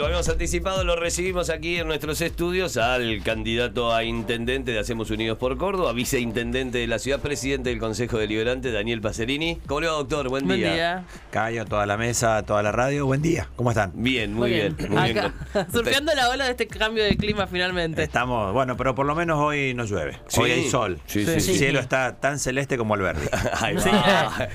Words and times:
Lo 0.00 0.06
habíamos 0.06 0.30
anticipado, 0.30 0.82
lo 0.82 0.96
recibimos 0.96 1.50
aquí 1.50 1.76
en 1.76 1.86
nuestros 1.86 2.22
estudios 2.22 2.78
al 2.78 3.22
candidato 3.22 3.94
a 3.94 4.02
intendente 4.02 4.72
de 4.72 4.78
Hacemos 4.78 5.10
Unidos 5.10 5.36
por 5.36 5.58
Córdoba, 5.58 5.92
viceintendente 5.92 6.78
de 6.78 6.86
la 6.86 6.98
ciudad, 6.98 7.20
presidente 7.20 7.68
del 7.68 7.78
Consejo 7.78 8.16
Deliberante, 8.16 8.72
Daniel 8.72 9.02
Pacerini. 9.02 9.60
¿Cómo 9.66 9.82
le 9.82 9.88
va, 9.88 9.92
doctor? 9.92 10.30
Buen, 10.30 10.46
Buen 10.46 10.58
día. 10.58 10.72
día. 10.72 11.04
Cayo, 11.30 11.66
toda 11.66 11.84
la 11.84 11.98
mesa, 11.98 12.42
toda 12.46 12.62
la 12.62 12.72
radio. 12.72 13.04
Buen 13.04 13.20
día. 13.20 13.48
¿Cómo 13.56 13.72
están? 13.72 13.92
Bien, 13.94 14.32
muy, 14.32 14.48
bien. 14.52 14.74
muy 14.88 15.10
Acá, 15.10 15.34
bien. 15.54 15.66
surfeando 15.70 16.14
la 16.14 16.30
ola 16.30 16.46
de 16.46 16.52
este 16.52 16.66
cambio 16.66 17.04
de 17.04 17.18
clima 17.18 17.46
finalmente. 17.46 18.02
Estamos, 18.02 18.54
bueno, 18.54 18.78
pero 18.78 18.94
por 18.94 19.04
lo 19.04 19.14
menos 19.14 19.38
hoy 19.38 19.74
no 19.74 19.84
llueve. 19.84 20.16
Sí. 20.28 20.40
Hoy 20.40 20.50
hay 20.52 20.70
sol. 20.70 20.98
Sí, 21.04 21.26
sí, 21.26 21.30
el 21.30 21.40
sí. 21.42 21.58
cielo 21.58 21.78
está 21.78 22.16
tan 22.18 22.38
celeste 22.38 22.78
como 22.78 22.94
el 22.94 23.02
verde. 23.02 23.28
Va. 23.62 23.68
Sí. 23.78 23.90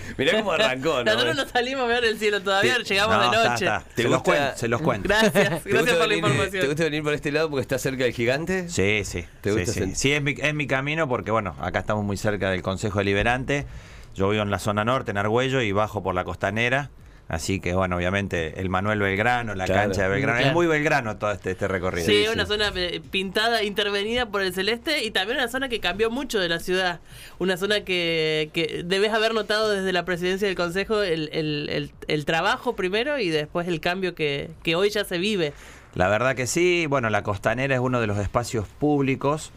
Mirá 0.18 0.40
cómo 0.40 0.54
arrancó, 0.54 1.04
¿no? 1.04 1.14
Nosotros 1.14 1.36
no 1.36 1.48
salimos 1.48 1.84
a 1.84 1.88
ver 1.88 2.04
el 2.06 2.18
cielo 2.18 2.42
todavía, 2.42 2.80
llegamos 2.80 3.16
No, 3.18 3.22
de 3.22 3.28
está, 3.38 3.50
noche. 3.52 3.66
está. 3.66 3.84
¿Te 3.94 4.02
Se 4.02 4.10
los, 4.10 4.18
gusta- 4.18 4.24
cuento, 4.32 4.58
se 4.58 4.68
los 4.70 4.82
cuento. 4.82 5.08
Gracias, 5.10 5.35
¿Te 5.64 5.70
gracias 5.70 5.74
gusta, 5.74 5.92
por 5.92 6.00
la 6.00 6.08
venir, 6.08 6.18
información. 6.18 6.62
¿Te 6.62 6.68
gusta 6.68 6.84
venir 6.86 7.04
por 7.04 7.14
este 7.14 7.32
lado 7.32 7.50
porque 7.50 7.62
está 7.62 7.78
cerca 7.78 8.04
del 8.04 8.14
gigante? 8.14 8.70
Sí, 8.70 9.02
sí. 9.04 9.26
¿Te 9.42 9.52
sí, 9.52 9.58
gusta 9.60 9.74
sí. 9.74 9.96
Sí, 9.96 10.12
es 10.14 10.22
mi, 10.22 10.36
es 10.38 10.54
mi 10.54 10.68
camino 10.68 11.08
porque, 11.08 11.32
bueno, 11.32 11.56
acá 11.60 11.80
estamos 11.80 12.04
muy 12.06 12.18
cerca 12.18 12.50
del 12.50 12.62
Consejo 12.62 13.00
Deliberante. 13.00 13.66
Yo 14.16 14.30
vivo 14.30 14.44
en 14.44 14.52
la 14.52 14.60
zona 14.60 14.86
norte, 14.86 15.12
en 15.12 15.18
Argüello, 15.18 15.62
y 15.62 15.72
bajo 15.72 16.02
por 16.02 16.16
la 16.16 16.24
costanera. 16.24 16.90
Así 17.28 17.60
que, 17.60 17.74
bueno, 17.74 17.96
obviamente, 17.98 18.60
el 18.62 18.70
Manuel 18.70 19.00
Belgrano, 19.00 19.56
la 19.56 19.66
Claro. 19.66 19.82
cancha 19.82 20.04
de 20.04 20.10
Belgrano. 20.10 20.38
Claro. 20.38 20.48
Es 20.50 20.54
muy 20.54 20.68
Belgrano 20.68 21.18
todo 21.18 21.32
este, 21.32 21.52
este 21.52 21.68
recorrido. 21.68 22.06
Sí, 22.06 22.26
una 22.32 22.46
zona 22.46 22.72
eh, 22.76 23.02
pintada, 23.10 23.64
intervenida 23.64 24.28
por 24.28 24.44
el 24.44 24.54
celeste 24.54 25.04
y 25.04 25.10
también 25.10 25.40
una 25.40 25.48
zona 25.48 25.68
que 25.68 25.80
cambió 25.80 26.12
mucho 26.12 26.40
de 26.40 26.50
la 26.50 26.60
ciudad. 26.60 27.00
Una 27.40 27.58
zona 27.58 27.82
que, 27.82 28.52
que 28.54 28.84
debes 28.86 29.12
haber 29.12 29.34
notado 29.34 29.72
desde 29.72 29.92
la 29.92 30.06
presidencia 30.06 30.48
del 30.48 30.56
consejo 30.56 31.02
el, 31.02 31.30
el- 31.34 31.68
el- 31.72 31.92
el 32.08 32.26
trabajo 32.26 32.76
primero 32.76 33.18
y 33.18 33.30
después 33.30 33.68
el 33.68 33.80
cambio 33.80 34.14
que, 34.14 34.52
que 34.62 34.76
hoy 34.76 34.92
ya 34.92 35.04
se 35.04 35.18
vive. 35.18 35.52
La 35.96 36.08
verdad 36.10 36.36
que 36.36 36.46
sí, 36.46 36.86
bueno, 36.88 37.10
la 37.10 37.24
costanera 37.24 37.74
es 37.74 37.82
uno 37.82 38.02
de 38.02 38.08
los 38.08 38.20
espacios 38.20 38.68
públicos 38.68 39.52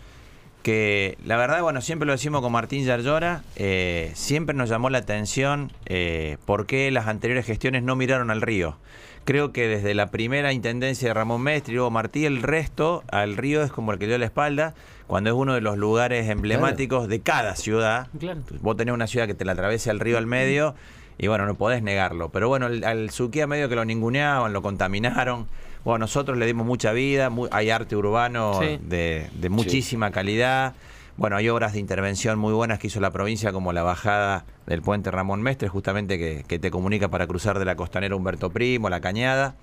que, 0.62 1.18
la 1.24 1.36
verdad, 1.36 1.62
bueno, 1.62 1.80
siempre 1.80 2.06
lo 2.06 2.12
decimos 2.12 2.40
con 2.40 2.52
Martín 2.52 2.84
Yarlora, 2.84 3.42
eh, 3.56 4.12
siempre 4.14 4.54
nos 4.54 4.68
llamó 4.68 4.90
la 4.90 4.98
atención 4.98 5.72
eh, 5.86 6.36
por 6.44 6.66
qué 6.66 6.90
las 6.90 7.06
anteriores 7.06 7.46
gestiones 7.46 7.82
no 7.82 7.96
miraron 7.96 8.30
al 8.30 8.42
río. 8.42 8.76
Creo 9.24 9.52
que 9.52 9.68
desde 9.68 9.94
la 9.94 10.10
primera 10.10 10.52
intendencia 10.52 11.08
de 11.08 11.14
Ramón 11.14 11.42
Mestre 11.42 11.72
y 11.72 11.76
luego 11.76 11.90
Martí, 11.90 12.24
el 12.24 12.42
resto 12.42 13.04
al 13.10 13.36
río 13.36 13.62
es 13.62 13.70
como 13.70 13.92
el 13.92 13.98
que 13.98 14.06
dio 14.06 14.16
la 14.16 14.24
espalda, 14.24 14.74
cuando 15.06 15.30
es 15.30 15.36
uno 15.36 15.54
de 15.54 15.60
los 15.60 15.76
lugares 15.76 16.28
emblemáticos 16.28 17.08
de 17.08 17.20
cada 17.20 17.54
ciudad. 17.56 18.08
Claro. 18.18 18.40
Vos 18.60 18.76
tenés 18.76 18.94
una 18.94 19.06
ciudad 19.06 19.26
que 19.26 19.34
te 19.34 19.44
la 19.44 19.52
atraviesa 19.52 19.90
el 19.90 20.00
río 20.00 20.18
al 20.18 20.26
medio 20.26 20.74
y 21.18 21.26
bueno, 21.26 21.46
no 21.46 21.56
podés 21.56 21.82
negarlo. 21.82 22.30
Pero 22.30 22.48
bueno, 22.48 22.66
al 22.66 23.10
Suquía 23.10 23.46
medio 23.46 23.68
que 23.68 23.74
lo 23.74 23.84
ninguneaban, 23.84 24.52
lo 24.52 24.62
contaminaron. 24.62 25.46
Bueno, 25.88 26.00
nosotros 26.04 26.36
le 26.36 26.44
dimos 26.44 26.66
mucha 26.66 26.92
vida, 26.92 27.30
hay 27.50 27.70
arte 27.70 27.96
urbano 27.96 28.60
Sí. 28.60 28.78
de, 28.82 29.30
de 29.40 29.48
muchísima 29.48 30.10
calidad. 30.10 30.74
Bueno, 31.16 31.36
hay 31.36 31.48
obras 31.48 31.72
de 31.72 31.80
intervención 31.80 32.38
muy 32.38 32.52
buenas 32.52 32.78
que 32.78 32.88
hizo 32.88 33.00
la 33.00 33.10
provincia, 33.10 33.52
como 33.52 33.72
la 33.72 33.82
bajada 33.82 34.44
del 34.66 34.82
puente 34.82 35.10
Ramón 35.10 35.40
Mestre, 35.40 35.68
justamente 35.68 36.18
que, 36.18 36.44
que 36.46 36.58
te 36.58 36.70
comunica 36.70 37.08
para 37.08 37.26
cruzar 37.26 37.58
de 37.58 37.64
la 37.64 37.74
costanera 37.74 38.14
Humberto 38.14 38.50
Primo, 38.50 38.90
la 38.90 39.00
Cañada. 39.00 39.56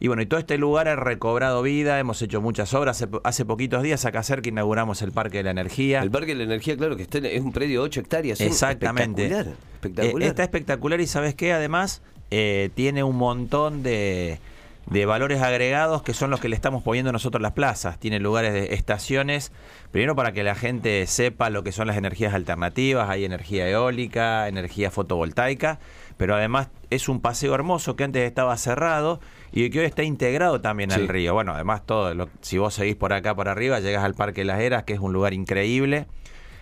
Y 0.00 0.08
bueno, 0.08 0.22
y 0.22 0.26
todo 0.26 0.40
este 0.40 0.58
lugar 0.58 0.88
ha 0.88 0.96
recobrado 0.96 1.62
vida, 1.62 2.00
hemos 2.00 2.20
hecho 2.20 2.40
muchas 2.40 2.74
obras. 2.74 3.00
Hace, 3.00 3.08
hace 3.22 3.44
poquitos 3.44 3.84
días 3.84 4.04
acá 4.04 4.24
cerca 4.24 4.48
inauguramos 4.48 5.02
el 5.02 5.12
Parque 5.12 5.36
de 5.38 5.44
la 5.44 5.50
Energía. 5.52 6.02
El 6.02 6.10
Parque 6.10 6.32
de 6.32 6.38
la 6.38 6.44
Energía, 6.44 6.76
claro, 6.76 6.96
que 6.96 7.02
está 7.04 7.18
en- 7.18 7.26
es 7.26 7.40
un 7.42 7.52
predio 7.52 7.82
de 7.82 7.86
8 7.86 8.00
hectáreas. 8.00 8.40
es 8.40 8.46
Exactamente. 8.48 9.26
Espectacular. 9.26 9.56
espectacular. 9.74 10.22
Eh, 10.22 10.26
está 10.26 10.42
espectacular 10.42 11.00
y 11.00 11.06
sabes 11.06 11.36
qué, 11.36 11.52
además 11.52 12.02
eh, 12.32 12.70
tiene 12.74 13.04
un 13.04 13.16
montón 13.16 13.82
de, 13.82 14.40
de 14.86 15.06
valores 15.06 15.40
agregados 15.40 16.02
que 16.02 16.14
son 16.14 16.30
los 16.30 16.40
que 16.40 16.48
le 16.48 16.56
estamos 16.56 16.82
poniendo 16.82 17.12
nosotros 17.12 17.40
las 17.40 17.52
plazas. 17.52 17.98
Tiene 17.98 18.18
lugares 18.18 18.52
de 18.52 18.74
estaciones, 18.74 19.52
primero 19.92 20.16
para 20.16 20.32
que 20.32 20.42
la 20.42 20.54
gente 20.54 21.06
sepa 21.06 21.48
lo 21.50 21.62
que 21.62 21.70
son 21.72 21.86
las 21.86 21.96
energías 21.96 22.34
alternativas, 22.34 23.08
hay 23.08 23.24
energía 23.24 23.68
eólica, 23.68 24.48
energía 24.48 24.90
fotovoltaica, 24.90 25.78
pero 26.16 26.34
además 26.34 26.68
es 26.90 27.08
un 27.08 27.20
paseo 27.20 27.54
hermoso 27.54 27.94
que 27.96 28.04
antes 28.04 28.26
estaba 28.26 28.56
cerrado 28.56 29.20
y 29.52 29.70
que 29.70 29.80
hoy 29.80 29.86
está 29.86 30.02
integrado 30.02 30.60
también 30.60 30.90
Sí. 30.90 31.00
al 31.00 31.08
río. 31.08 31.34
Bueno, 31.34 31.52
además 31.54 31.86
todo, 31.86 32.12
lo- 32.14 32.28
si 32.40 32.58
vos 32.58 32.74
seguís 32.74 32.96
por 32.96 33.12
acá 33.12 33.34
para 33.34 33.52
arriba, 33.52 33.80
llegas 33.80 34.02
al 34.04 34.14
Parque 34.14 34.44
Las 34.44 34.60
Heras, 34.60 34.84
que 34.84 34.94
es 34.94 35.00
un 35.00 35.12
lugar 35.12 35.34
increíble. 35.34 36.06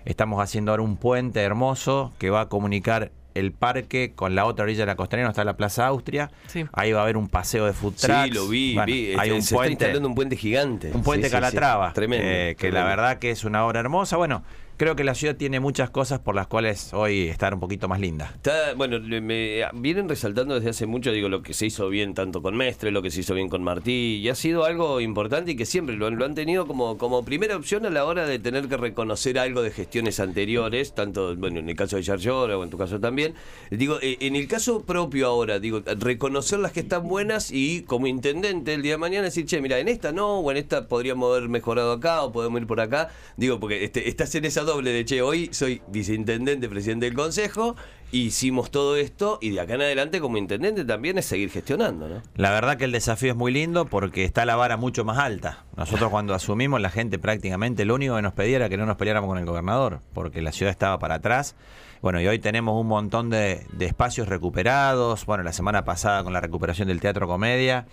Estamos 0.05 0.43
haciendo 0.43 0.71
ahora 0.71 0.83
un 0.83 0.97
puente 0.97 1.41
hermoso 1.41 2.13
que 2.19 2.31
va 2.31 2.43
a 2.43 2.49
comunicar 2.49 3.11
el 3.39 3.53
parque 3.53 4.13
con 4.15 4.35
la 4.35 4.45
otra 4.45 4.65
orilla 4.65 4.81
de 4.81 4.87
la 4.87 4.97
costanera, 4.97 5.27
donde 5.27 5.33
está 5.33 5.45
la 5.45 5.57
Plaza 5.57 5.87
Austria. 5.87 6.31
Sí. 6.47 6.65
Ahí 6.73 6.93
va 6.93 7.01
a 7.01 7.03
haber 7.05 7.17
un 7.17 7.29
paseo 7.29 7.67
de 7.67 7.73
food 7.73 7.95
trucks. 7.95 8.25
Sí, 8.25 8.31
lo 8.31 8.49
vi, 8.49 8.75
Bueno, 8.75 8.87
vi. 8.93 9.15
Hay 9.19 9.31
un 9.31 9.43
se 9.43 9.47
está 9.47 9.57
puente, 9.57 9.73
instalando 9.73 10.09
un 10.09 10.15
puente 10.15 10.37
gigante. 10.37 10.91
un 10.93 11.03
puente 11.03 11.29
Sí, 11.29 11.31
sí, 11.31 11.37
sí. 11.37 11.41
Calatrava, 11.41 11.93
Tremendo. 11.93 12.27
eh, 12.27 12.49
que 12.57 12.69
tremendo. 12.69 12.81
la 12.81 12.87
verdad 12.97 13.19
que 13.19 13.31
es 13.31 13.45
una 13.45 13.65
obra 13.67 13.81
hermosa. 13.81 14.17
Bueno, 14.17 14.43
creo 14.79 14.95
que 14.95 15.05
la 15.05 15.15
ciudad 15.15 15.37
tiene 15.37 15.59
muchas 15.61 15.91
cosas 15.91 16.21
por 16.21 16.37
las 16.37 16.47
cuales 16.47 16.95
hoy 16.95 17.29
estar 17.29 17.53
un 17.53 17.61
poquito 17.61 17.89
más 17.89 18.01
linda. 18.01 18.31
Está, 18.37 18.75
bueno, 18.75 19.01
me 19.01 19.67
vienen 19.75 20.09
resaltando 20.09 20.55
desde 20.55 20.71
hace 20.71 20.87
mucho, 20.87 21.11
digo, 21.13 21.29
lo 21.29 21.43
que 21.43 21.53
se 21.53 21.67
hizo 21.67 21.89
bien 21.89 22.15
tanto 22.15 22.41
con 22.41 22.57
Mestre, 22.57 22.93
lo 22.93 23.03
que 23.03 23.11
se 23.11 23.21
hizo 23.21 23.35
bien 23.35 23.49
con 23.49 23.63
Martí, 23.63 24.21
y 24.23 24.29
ha 24.29 24.37
sido 24.37 24.65
algo 24.65 25.01
importante 25.01 25.51
y 25.51 25.57
que 25.57 25.67
siempre 25.67 25.97
lo, 25.97 26.09
lo 26.11 26.25
han 26.25 26.37
tenido 26.37 26.67
como, 26.67 26.97
como 26.97 27.25
primera 27.25 27.57
opción 27.57 27.85
a 27.87 27.91
la 27.91 28.05
hora 28.05 28.25
de 28.25 28.39
tener 28.39 28.69
que 28.69 28.77
reconocer 28.77 29.39
algo 29.39 29.63
de 29.63 29.73
gestiones 29.73 30.21
anteriores, 30.21 30.95
tanto, 30.95 31.35
bueno, 31.37 31.59
en 31.59 31.69
el 31.69 31.75
caso 31.75 31.97
de 31.97 32.03
Yarlora 32.03 32.57
o 32.57 32.63
en 32.63 32.71
tu 32.71 32.79
caso 32.79 33.01
también. 33.01 33.35
Digo, 33.71 33.99
eh, 34.01 34.17
en 34.21 34.37
el 34.37 34.47
caso 34.47 34.85
propio 34.85 35.27
ahora, 35.27 35.59
digo, 35.59 35.83
reconocer 35.85 36.61
las 36.61 36.71
que 36.71 36.81
están 36.81 37.09
buenas 37.09 37.51
y 37.51 37.83
como 37.83 38.07
intendente 38.07 38.75
el 38.75 38.83
día 38.83 38.93
de 38.93 38.99
mañana 38.99 39.25
decir, 39.25 39.45
che, 39.45 39.61
mira, 39.61 39.81
en 39.81 39.89
esta 39.89 40.13
no, 40.13 40.39
o 40.39 40.51
en 40.53 40.57
esta 40.57 40.87
podríamos 40.87 41.37
haber 41.37 41.49
mejorado 41.49 41.91
acá, 41.91 42.23
o 42.23 42.31
podemos 42.31 42.61
ir 42.61 42.69
por 42.69 42.81
acá. 42.81 43.11
Digo, 43.37 43.59
porque 43.59 43.83
este, 43.83 44.09
estás 44.09 44.33
en 44.37 44.45
esa 44.45 44.68
doble 44.69 44.93
de, 44.93 45.05
che, 45.05 45.23
hoy 45.23 45.49
soy 45.53 45.81
viceintendente, 45.89 46.69
presidente 46.69 47.07
del 47.07 47.15
consejo, 47.15 47.75
hicimos 48.13 48.71
todo 48.71 48.97
esto 48.97 49.39
y 49.41 49.51
de 49.51 49.61
acá 49.61 49.75
en 49.75 49.83
adelante 49.83 50.21
como 50.21 50.37
intendente 50.37 50.85
también 50.85 51.19
es 51.19 51.25
seguir 51.25 51.51
gestionando, 51.51 52.09
¿no? 52.09 52.23
La 52.37 52.51
verdad 52.51 52.77
que 52.77 52.85
el 52.85 52.93
desafío 52.93 53.33
es 53.33 53.37
muy 53.37 53.51
lindo 53.51 53.87
porque 53.87 54.25
está 54.25 54.45
la 54.45 54.57
vara 54.57 54.77
mucho 54.77 55.05
más 55.05 55.19
alta. 55.19 55.65
Nosotros 55.77 56.11
cuando 56.11 56.35
asumimos 56.35 56.81
la 56.81 56.91
gente 56.91 57.19
prácticamente 57.19 57.85
lo 57.85 57.95
único 57.95 58.17
que 58.17 58.23
nos 58.23 58.35
pedía 58.35 58.57
era 58.57 58.69
que 58.69 58.77
no 58.77 58.87
nos 58.87 58.97
peleáramos 58.97 59.29
con 59.29 59.39
el 59.39 59.47
gobernador, 59.47 60.01
porque 60.13 60.43
la 60.43 60.53
ciudad 60.53 60.71
estaba 60.71 60.99
para 60.99 61.17
atrás. 61.17 61.57
Bueno, 62.03 62.21
y 62.21 62.27
hoy 62.29 62.39
tenemos 62.39 62.81
un 62.81 62.87
montón 62.87 63.31
de, 63.31 63.67
de 63.73 63.87
espacios 63.87 64.29
recuperados. 64.29 65.25
Bueno, 65.25 65.43
la 65.43 65.53
semana 65.53 65.85
pasada 65.85 66.23
con 66.23 66.33
la 66.33 66.41
recuperación 66.41 66.89
del 66.89 67.01
Teatro 67.01 67.27
Comedia, 67.27 67.87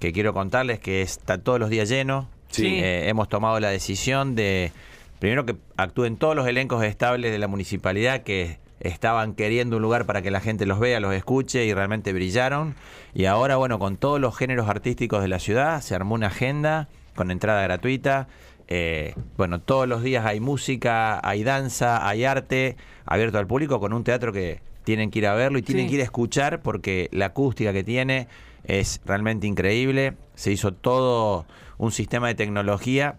que 0.00 0.12
quiero 0.12 0.32
contarles 0.34 0.80
que 0.80 1.02
está 1.02 1.38
todos 1.38 1.60
los 1.60 1.70
días 1.70 1.88
lleno. 1.88 2.28
Sí. 2.48 2.66
Eh, 2.66 3.08
hemos 3.08 3.28
tomado 3.28 3.60
la 3.60 3.68
decisión 3.68 4.34
de, 4.34 4.72
primero 5.18 5.46
que 5.46 5.56
actúen 5.76 6.16
todos 6.16 6.36
los 6.36 6.46
elencos 6.46 6.84
estables 6.84 7.32
de 7.32 7.38
la 7.38 7.48
municipalidad 7.48 8.22
que 8.22 8.58
estaban 8.80 9.34
queriendo 9.34 9.76
un 9.76 9.82
lugar 9.82 10.04
para 10.06 10.20
que 10.22 10.30
la 10.30 10.40
gente 10.40 10.66
los 10.66 10.78
vea, 10.78 11.00
los 11.00 11.14
escuche 11.14 11.64
y 11.64 11.72
realmente 11.72 12.12
brillaron. 12.12 12.74
Y 13.14 13.24
ahora, 13.24 13.56
bueno, 13.56 13.78
con 13.78 13.96
todos 13.96 14.20
los 14.20 14.36
géneros 14.36 14.68
artísticos 14.68 15.22
de 15.22 15.28
la 15.28 15.38
ciudad, 15.38 15.80
se 15.80 15.94
armó 15.94 16.14
una 16.14 16.26
agenda 16.26 16.88
con 17.14 17.30
entrada 17.30 17.62
gratuita. 17.62 18.28
Eh, 18.68 19.14
bueno, 19.36 19.60
todos 19.60 19.88
los 19.88 20.02
días 20.02 20.26
hay 20.26 20.40
música, 20.40 21.26
hay 21.26 21.42
danza, 21.44 22.06
hay 22.06 22.24
arte 22.24 22.76
abierto 23.06 23.38
al 23.38 23.46
público 23.46 23.80
con 23.80 23.92
un 23.92 24.04
teatro 24.04 24.32
que 24.32 24.60
tienen 24.84 25.10
que 25.10 25.20
ir 25.20 25.26
a 25.26 25.34
verlo 25.34 25.58
y 25.58 25.62
tienen 25.62 25.86
Sí. 25.86 25.90
que 25.90 25.94
ir 25.96 26.00
a 26.02 26.04
escuchar 26.04 26.60
porque 26.62 27.08
la 27.12 27.26
acústica 27.26 27.72
que 27.72 27.82
tiene 27.84 28.28
es 28.64 29.00
realmente 29.06 29.46
increíble. 29.46 30.14
Se 30.34 30.52
hizo 30.52 30.72
todo 30.72 31.46
un 31.78 31.92
sistema 31.92 32.28
de 32.28 32.34
tecnología 32.34 33.16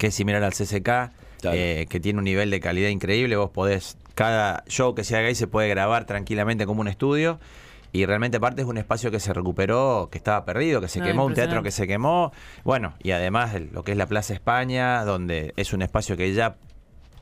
que 0.00 0.06
es 0.08 0.14
similar 0.14 0.42
al 0.42 0.52
CCK, 0.52 1.12
Claro. 1.42 1.56
eh, 1.56 1.86
que 1.88 2.00
tiene 2.00 2.18
un 2.18 2.24
nivel 2.24 2.50
de 2.50 2.58
calidad 2.58 2.88
increíble. 2.88 3.36
Vos 3.36 3.50
podés, 3.50 3.96
cada 4.14 4.64
show 4.66 4.94
que 4.94 5.04
se 5.04 5.14
haga 5.16 5.28
ahí 5.28 5.34
se 5.34 5.46
puede 5.46 5.68
grabar 5.68 6.06
tranquilamente 6.06 6.64
como 6.66 6.80
un 6.80 6.88
estudio. 6.88 7.38
Y 7.92 8.06
realmente 8.06 8.38
aparte 8.38 8.62
es 8.62 8.68
un 8.68 8.78
espacio 8.78 9.10
que 9.10 9.20
se 9.20 9.32
recuperó, 9.34 10.08
que 10.10 10.16
estaba 10.16 10.44
perdido, 10.46 10.80
que 10.80 10.88
se 10.88 11.00
quemó, 11.02 11.24
un 11.26 11.34
teatro 11.34 11.62
que 11.62 11.70
se 11.70 11.86
quemó. 11.86 12.32
Bueno, 12.64 12.94
y 13.02 13.10
además 13.10 13.54
lo 13.72 13.82
que 13.84 13.92
es 13.92 13.98
la 13.98 14.06
Plaza 14.06 14.32
España, 14.32 15.04
donde 15.04 15.52
es 15.56 15.72
un 15.74 15.82
espacio 15.82 16.16
que 16.16 16.32
ya, 16.32 16.56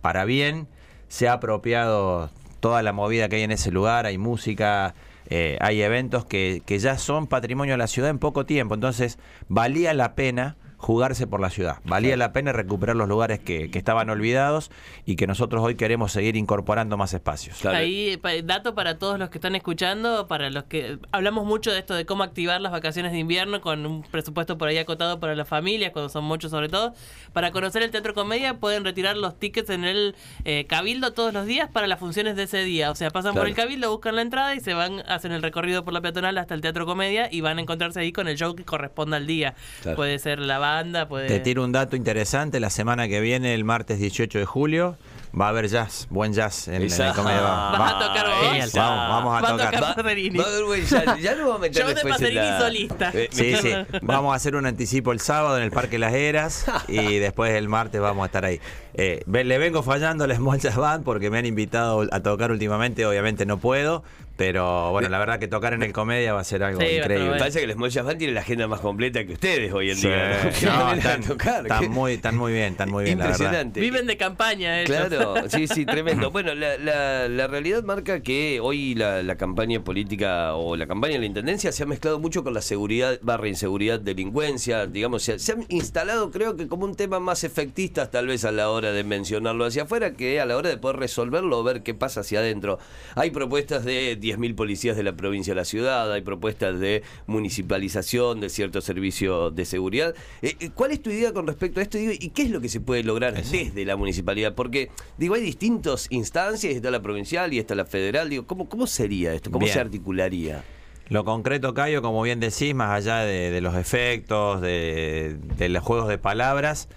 para 0.03 0.25
bien, 0.25 0.69
se 1.09 1.27
ha 1.27 1.33
apropiado 1.33 2.31
toda 2.61 2.83
la 2.83 2.93
movida 2.93 3.29
que 3.29 3.37
hay 3.37 3.43
en 3.43 3.51
ese 3.51 3.73
lugar, 3.73 4.05
hay 4.07 4.19
música, 4.19 4.95
eh, 5.31 5.57
hay 5.61 5.81
eventos 5.83 6.27
que, 6.27 6.63
que 6.67 6.79
ya 6.79 6.99
son 6.99 7.27
patrimonio 7.27 7.75
de 7.75 7.79
la 7.79 7.87
ciudad 7.87 8.11
en 8.11 8.19
poco 8.19 8.45
tiempo. 8.47 8.75
Entonces, 8.75 9.19
valía 9.49 9.95
la 9.95 10.15
pena 10.15 10.57
jugarse 10.79 11.27
por 11.27 11.41
la 11.41 11.51
ciudad. 11.51 11.79
Valía 11.85 12.17
la 12.17 12.33
pena 12.33 12.53
recuperar 12.53 12.97
los 12.97 13.09
lugares 13.09 13.41
que, 13.41 13.71
que 13.71 13.79
estaban 13.79 14.09
olvidados 14.11 14.71
y 15.05 15.17
que 15.17 15.27
nosotros 15.27 15.63
hoy 15.63 15.75
queremos 15.75 16.13
seguir 16.13 16.37
incorporando 16.37 16.97
más 16.97 17.13
espacios. 17.13 17.59
Claro. 17.59 17.77
Ahí, 17.79 18.21
dato 18.45 18.75
para 18.75 18.99
todos 18.99 19.19
los 19.19 19.29
que 19.31 19.39
están 19.39 19.55
escuchando, 19.57 20.29
para 20.29 20.51
los 20.51 20.65
que 20.65 20.99
hablamos 21.13 21.45
mucho 21.47 21.73
de 21.73 21.81
esto 21.81 21.95
de 21.95 22.07
cómo 22.07 22.23
activar 22.23 22.61
las 22.61 22.73
vacaciones 22.73 23.13
de 23.13 23.19
invierno 23.19 23.61
con 23.61 23.85
un 23.87 24.03
presupuesto 24.03 24.57
por 24.57 24.69
ahí 24.69 24.79
acotado 24.79 25.19
para 25.21 25.35
las 25.35 25.49
familias, 25.49 25.91
cuando 25.93 26.09
son 26.09 26.25
muchos 26.25 26.51
sobre 26.51 26.69
todo. 26.69 26.95
Para 27.33 27.51
conocer 27.51 27.83
el 27.83 27.91
Teatro 27.91 28.15
Comedia 28.15 28.55
pueden 28.59 28.85
retirar 28.85 29.17
los 29.17 29.39
tickets 29.39 29.71
en 29.71 29.85
el 29.85 30.15
eh, 30.45 30.65
Cabildo 30.69 31.13
todos 31.13 31.35
los 31.35 31.45
días 31.47 31.69
para 31.71 31.87
las 31.89 31.99
funciones 31.99 32.37
de 32.37 32.45
ese 32.45 32.63
día. 32.63 32.91
O 32.91 32.95
sea, 32.95 33.11
pasan 33.11 33.33
Claro. 33.33 33.43
por 33.43 33.49
el 33.49 33.55
Cabildo, 33.57 33.91
buscan 33.91 34.15
la 34.17 34.23
entrada 34.23 34.55
y 34.55 34.61
se 34.61 34.75
van, 34.75 35.01
hacen 35.09 35.33
el 35.33 35.43
recorrido 35.43 35.85
por 35.85 35.93
la 35.93 36.01
peatonal 36.01 36.39
hasta 36.39 36.55
el 36.55 36.61
Teatro 36.61 36.87
Comedia 36.87 37.29
y 37.31 37.41
van 37.41 37.59
a 37.59 37.63
encontrarse 37.63 38.01
ahí 38.01 38.13
con 38.13 38.29
el 38.29 38.37
show 38.37 38.55
que 38.55 38.65
corresponda 38.65 39.17
al 39.17 39.27
día. 39.27 39.55
Claro. 39.83 39.97
Puede 39.97 40.19
ser 40.21 40.39
la 40.39 40.59
banda, 40.77 41.09
puede... 41.09 41.27
Te 41.29 41.41
tiro 41.41 41.65
un 41.65 41.73
dato 41.73 41.97
interesante, 41.97 42.61
la 42.61 42.71
semana 42.71 43.09
que 43.09 43.21
viene, 43.21 43.55
el 43.55 43.65
martes 43.65 43.99
18 43.99 44.39
de 44.39 44.45
julio, 44.45 44.97
va 45.39 45.47
a 45.47 45.49
haber 45.51 45.69
jazz, 45.69 46.07
buen 46.11 46.33
jazz 46.33 46.69
en, 46.69 46.75
en 46.77 46.83
el 46.83 47.13
Comedia 47.15 47.41
Bar. 47.41 47.79
¿Vas 47.79 47.93
a 47.93 47.95
Va- 47.95 47.99
tocar 48.07 48.27
vos? 48.27 48.73
Vamos, 48.75 49.09
vamos 49.09 49.37
a 49.39 49.41
Va 49.41 49.49
tocar. 49.51 49.67
tocar 49.75 49.83
Va, 49.91 49.95
Paserini. 50.03 50.39
va 50.39 50.45
a 50.45 50.49
haber 50.49 50.65
buen 50.65 50.87
jazz. 50.87 51.21
Ya 51.21 51.35
lo 51.35 51.43
vamos 51.45 51.57
a 51.57 51.61
meter 51.61 51.83
Show 51.87 51.95
de 51.95 52.03
Paserini 52.11 52.35
la- 52.35 52.59
solista. 52.61 53.11
Eh, 53.15 53.29
Sí, 53.31 53.57
sí. 53.57 53.73
Vamos 54.03 54.33
a 54.33 54.37
hacer 54.37 54.57
un 54.57 54.67
anticipo 54.67 55.13
el 55.13 55.21
sábado 55.21 55.57
en 55.59 55.65
el 55.65 55.71
Parque 55.71 55.99
Las 55.99 56.13
Heras 56.15 56.65
y 56.89 57.17
después 57.19 57.53
el 57.55 57.69
martes 57.69 58.01
vamos 58.01 58.23
a 58.23 58.27
estar 58.27 58.45
ahí. 58.45 58.61
Eh, 59.01 59.23
le 59.27 59.59
vengo 59.59 59.83
fallando 59.85 60.25
a 60.25 60.27
la 60.27 60.35
Small 60.35 60.59
Jazz 60.59 60.77
Band 60.77 61.05
porque 61.05 61.31
me 61.31 61.39
han 61.39 61.47
invitado 61.47 62.05
a 62.11 62.21
tocar 62.21 62.51
últimamente, 62.51 63.07
obviamente 63.07 63.47
no 63.47 63.59
puedo, 63.59 64.03
pero 64.37 64.91
bueno, 64.91 65.09
la 65.09 65.19
verdad 65.21 65.39
que 65.39 65.47
tocar 65.47 65.73
en 65.73 65.83
el 65.85 65.93
Comedia 65.93 66.33
va 66.33 66.41
a 66.41 66.45
ser 66.45 66.63
algo 66.65 66.81
Sí, 66.81 66.87
increíble. 66.97 67.39
Parece 67.39 67.61
que 67.61 67.65
el 67.67 67.73
Small 67.75 67.91
Jazz 67.91 68.05
Band 68.05 68.19
tiene 68.19 68.33
la 68.35 68.41
agenda 68.41 68.67
más 68.67 68.81
completa 68.81 69.25
que 69.25 69.35
ustedes 69.35 69.73
hoy 69.73 69.91
en 69.91 69.97
Sí. 69.97 70.09
día. 70.09 70.49
están, 70.97 71.23
tocar. 71.23 71.63
están 71.63 71.81
Qué 71.81 71.89
muy, 71.89 72.15
están 72.15 72.37
muy 72.37 72.53
bien, 72.53 72.73
están 72.73 72.91
muy 72.91 73.05
bien, 73.05 73.19
la 73.21 73.29
verdad. 73.29 73.67
Viven 73.73 74.07
de 74.09 74.17
campaña 74.17 74.81
ellos. 74.81 74.91
Claro, 75.09 75.35
sí, 75.49 75.69
sí, 75.69 75.87
tremendo. 75.87 76.33
Bueno, 76.33 76.55
la, 76.57 76.77
la- 76.77 77.29
la 77.29 77.47
realidad 77.47 77.85
marca 77.85 78.21
que 78.21 78.59
hoy 78.61 78.97
la, 78.97 79.23
la 79.23 79.37
campaña 79.37 79.83
política 79.85 80.55
o 80.57 80.75
la 80.75 80.89
campaña 80.89 81.13
de 81.15 81.21
la 81.21 81.27
Intendencia 81.27 81.71
se 81.71 81.85
ha 81.85 81.87
mezclado 81.87 82.19
mucho 82.19 82.43
con 82.43 82.53
la 82.53 82.63
seguridad, 82.63 83.19
barra 83.23 83.47
inseguridad, 83.49 84.01
delincuencia, 84.01 84.87
digamos, 84.87 85.23
se, 85.23 85.39
se 85.39 85.53
han 85.53 85.65
instalado 85.69 86.31
creo 86.33 86.57
que 86.57 86.67
como 86.67 86.85
un 86.85 86.97
tema 86.97 87.21
más 87.21 87.45
efectista 87.45 88.11
tal 88.11 88.27
vez 88.27 88.45
a 88.45 88.51
la 88.53 88.71
hora 88.71 88.88
de 88.93 89.05
mencionarlo 89.05 89.65
hacia 89.65 89.85
afuera 89.85 90.15
que 90.15 90.41
a 90.41 90.47
la 90.47 90.57
hora 90.57 90.69
de 90.69 90.77
poder 90.77 90.97
resolverlo 90.97 91.59
o 91.59 91.63
ver 91.63 91.83
qué 91.83 91.95
pasa 91.95 92.21
hacia 92.21 92.41
adentro. 92.41 92.79
Hay 93.15 93.31
propuestas 93.31 93.85
de 93.85 94.19
10.000 94.19 94.55
policías 94.55 94.97
de 94.97 95.03
la 95.03 95.17
provincia 95.17 95.53
de 95.53 95.61
la 95.61 95.65
ciudad, 95.65 96.13
hay 96.13 96.23
propuestas 96.23 96.79
de 96.79 97.03
municipalización 97.27 98.41
de 98.41 98.49
cierto 98.49 98.81
servicio 98.81 99.51
de 99.51 99.65
seguridad. 99.65 100.15
Eh, 100.43 100.57
eh, 100.61 100.71
¿Cuál 100.75 100.93
es 100.93 101.03
tu 101.03 101.11
idea 101.11 101.33
con 101.33 101.47
respecto 101.47 101.81
a 101.81 101.83
esto? 101.83 101.99
Digo, 101.99 102.13
¿Y 102.19 102.31
qué 102.31 102.43
es 102.43 102.51
lo 102.51 102.61
que 102.61 102.69
se 102.69 102.81
puede 102.81 103.03
lograr 103.03 103.35
desde 103.35 103.85
la 103.85 103.97
municipalidad? 103.97 104.55
Porque, 104.55 104.91
digo, 105.17 105.35
hay 105.35 105.43
distintas 105.43 106.07
instancias, 106.11 106.75
está 106.75 106.91
la 106.91 107.03
provincial 107.03 107.53
y 107.53 107.59
está 107.59 107.75
la 107.75 107.85
federal. 107.85 108.29
Digo, 108.29 108.47
¿cómo, 108.47 108.69
cómo 108.69 108.87
sería 108.87 109.33
esto? 109.35 109.51
¿Cómo 109.51 109.65
Bien. 109.65 109.75
se 109.75 109.81
articularía? 109.81 110.65
Lo 111.09 111.25
concreto, 111.25 111.73
Cayo, 111.73 112.03
como 112.03 112.21
bien 112.23 112.39
decís, 112.39 112.75
más 112.75 112.91
allá 112.91 113.21
de, 113.21 113.51
de 113.51 113.61
los 113.61 113.75
efectos, 113.77 114.61
de, 114.61 115.39
de 115.57 115.69
los 115.71 115.83
juegos 115.83 116.09
de 116.09 116.19
palabras, 116.19 116.89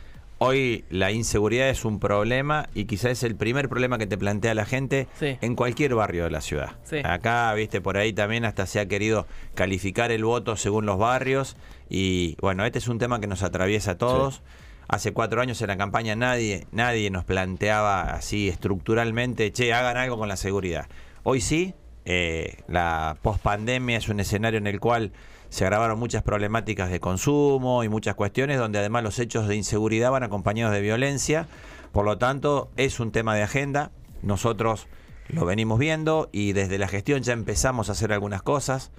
hoy 0.44 0.86
la 0.90 1.12
inseguridad 1.12 1.70
es 1.70 1.86
un 1.86 2.00
problema 2.00 2.68
y 2.74 2.86
quizás 2.86 3.12
es 3.12 3.24
el 3.24 3.36
primer 3.36 3.70
problema 3.70 4.00
que 4.00 4.08
te 4.08 4.18
plantea 4.18 4.56
la 4.56 4.66
gente 4.66 5.08
Sí. 5.20 5.38
en 5.40 5.56
cualquier 5.56 5.94
barrio 5.94 6.24
de 6.24 6.32
la 6.32 6.42
ciudad. 6.42 6.78
Sí. 6.84 6.98
Acá, 7.04 7.54
viste, 7.54 7.80
por 7.80 7.96
ahí 7.98 8.12
también 8.12 8.44
hasta 8.46 8.66
se 8.66 8.80
ha 8.80 8.88
querido 8.88 9.28
calificar 9.54 10.12
el 10.12 10.24
voto 10.26 10.56
según 10.58 10.88
los 10.88 10.98
barrios 10.98 11.58
y 11.90 12.38
bueno, 12.42 12.66
este 12.66 12.80
es 12.80 12.88
un 12.88 12.98
tema 12.98 13.20
que 13.22 13.28
nos 13.28 13.44
atraviesa 13.44 13.92
a 13.92 13.98
todos. 14.00 14.42
Hace 14.88 15.14
cuatro 15.14 15.42
años 15.42 15.62
en 15.62 15.68
la 15.68 15.78
campaña 15.78 16.16
nadie, 16.16 16.66
nadie 16.72 17.12
nos 17.12 17.24
planteaba 17.24 18.02
así 18.02 18.50
estructuralmente, 18.50 19.52
che, 19.52 19.74
hagan 19.74 19.96
algo 19.96 20.18
con 20.18 20.28
la 20.28 20.38
seguridad. 20.38 20.88
Hoy 21.24 21.40
sí, 21.40 21.76
eh, 22.06 22.64
la 22.68 23.18
pospandemia 23.22 23.98
es 23.98 24.10
un 24.10 24.20
escenario 24.20 24.58
en 24.58 24.68
el 24.68 24.80
cual 24.80 25.12
se 25.50 25.66
agravaron 25.66 26.00
muchas 26.00 26.24
problemáticas 26.24 26.90
de 26.90 27.00
consumo 27.00 27.84
y 27.84 27.90
muchas 27.90 28.16
cuestiones 28.16 28.58
donde 28.58 28.80
además 28.80 29.04
los 29.04 29.20
hechos 29.20 29.48
de 29.48 29.56
inseguridad 29.56 30.12
van 30.12 30.24
acompañados 30.24 30.74
de 30.74 30.82
violencia. 30.82 31.48
Por 31.92 32.06
lo 32.06 32.18
tanto, 32.18 32.72
es 32.78 33.00
un 33.00 33.12
tema 33.12 33.36
de 33.36 33.44
agenda. 33.44 33.92
Nosotros 34.22 34.88
lo 35.28 35.46
venimos 35.46 35.78
viendo 35.78 36.30
y 36.32 36.54
desde 36.54 36.78
la 36.78 36.88
gestión 36.88 37.22
ya 37.22 37.34
empezamos 37.34 37.90
a 37.90 37.92
hacer 37.92 38.14
algunas 38.14 38.42
cosas. 38.42 38.92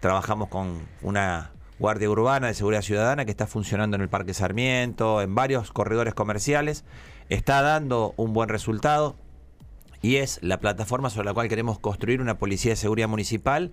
Trabajamos 0.00 0.48
con 0.48 0.78
una 1.02 1.52
guardia 1.78 2.10
urbana 2.10 2.46
de 2.46 2.54
seguridad 2.54 2.82
ciudadana 2.82 3.24
que 3.24 3.30
está 3.30 3.46
funcionando 3.46 3.96
en 3.96 4.02
el 4.02 4.08
Parque 4.08 4.34
Sarmiento, 4.34 5.20
en 5.20 5.34
varios 5.34 5.72
corredores 5.72 6.14
comerciales. 6.14 6.84
Está 7.28 7.60
dando 7.60 8.14
un 8.16 8.32
buen 8.32 8.48
resultado 8.48 9.16
y 10.02 10.16
es 10.16 10.38
la 10.42 10.60
plataforma 10.60 11.10
sobre 11.10 11.26
la 11.26 11.34
cual 11.34 11.48
queremos 11.48 11.78
construir 11.78 12.20
una 12.20 12.38
policía 12.38 12.72
de 12.72 12.76
seguridad 12.76 13.08
municipal 13.08 13.72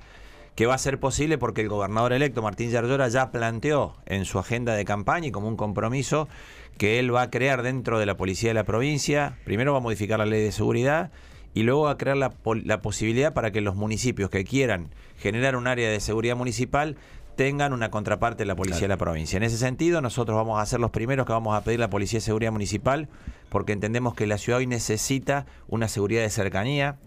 que 0.56 0.66
va 0.66 0.74
a 0.74 0.80
ser 0.80 1.00
posible 1.00 1.38
porque 1.38 1.62
el 1.62 1.70
gobernador 1.70 2.14
electo 2.14 2.42
Martín 2.42 2.72
Yarlora 2.72 3.10
ya 3.10 3.32
planteó 3.32 3.96
en 4.06 4.26
su 4.26 4.40
agenda 4.40 4.74
de 4.74 4.86
campaña 4.86 5.28
y 5.28 5.32
como 5.32 5.48
un 5.48 5.58
compromiso 5.58 6.30
que 6.78 7.00
él 7.00 7.14
va 7.14 7.24
a 7.24 7.30
crear 7.30 7.62
dentro 7.62 8.00
de 8.00 8.06
la 8.06 8.18
policía 8.18 8.50
de 8.50 8.54
la 8.54 8.64
provincia, 8.64 9.38
primero 9.44 9.74
va 9.74 9.80
a 9.80 9.82
modificar 9.82 10.20
la 10.20 10.26
ley 10.26 10.42
de 10.42 10.52
seguridad 10.52 11.12
y 11.54 11.64
luego 11.64 11.84
va 11.84 11.92
a 11.92 11.98
crear 11.98 12.18
la, 12.18 12.34
la 12.64 12.82
posibilidad 12.82 13.34
para 13.34 13.52
que 13.52 13.62
los 13.62 13.76
municipios 13.76 14.30
que 14.30 14.44
quieran 14.44 14.90
generar 15.18 15.56
un 15.56 15.68
área 15.68 15.90
de 15.90 16.00
seguridad 16.00 16.36
municipal 16.36 16.98
tengan 17.36 17.74
una 17.74 17.92
contraparte 17.92 18.44
de 18.44 18.48
la 18.48 18.56
policía 18.56 18.82
de 18.82 18.88
la 18.88 18.98
provincia. 18.98 19.38
En 19.38 19.44
ese 19.44 19.58
sentido, 19.58 20.02
nosotros 20.02 20.36
vamos 20.36 20.62
a 20.62 20.66
ser 20.66 20.80
los 20.80 20.92
primeros 20.92 21.26
que 21.26 21.34
vamos 21.34 21.56
a 21.56 21.64
pedir 21.64 21.80
la 21.80 21.90
Policía 21.90 22.18
de 22.18 22.22
Seguridad 22.22 22.52
Municipal 22.52 23.10
porque 23.50 23.74
entendemos 23.74 24.14
que 24.16 24.28
la 24.28 24.38
ciudad 24.38 24.60
hoy 24.60 24.68
necesita 24.68 25.46
una 25.68 25.88
seguridad 25.88 26.22
de 26.22 26.30
cercanía. 26.30 26.98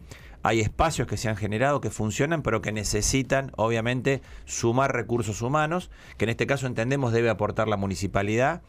Hay 0.42 0.60
espacios 0.60 1.08
que 1.08 1.16
se 1.16 1.28
han 1.28 1.36
generado 1.36 1.80
que 1.80 1.90
funcionan, 1.90 2.42
pero 2.42 2.62
que 2.62 2.72
necesitan, 2.72 3.52
obviamente, 3.56 4.22
sumar 4.44 4.94
recursos 4.94 5.42
humanos, 5.42 5.90
que 6.16 6.24
en 6.24 6.30
este 6.30 6.46
caso 6.46 6.66
entendemos 6.66 7.12
debe 7.12 7.28
aportar 7.28 7.68
la 7.68 7.76
municipalidad. 7.76 8.62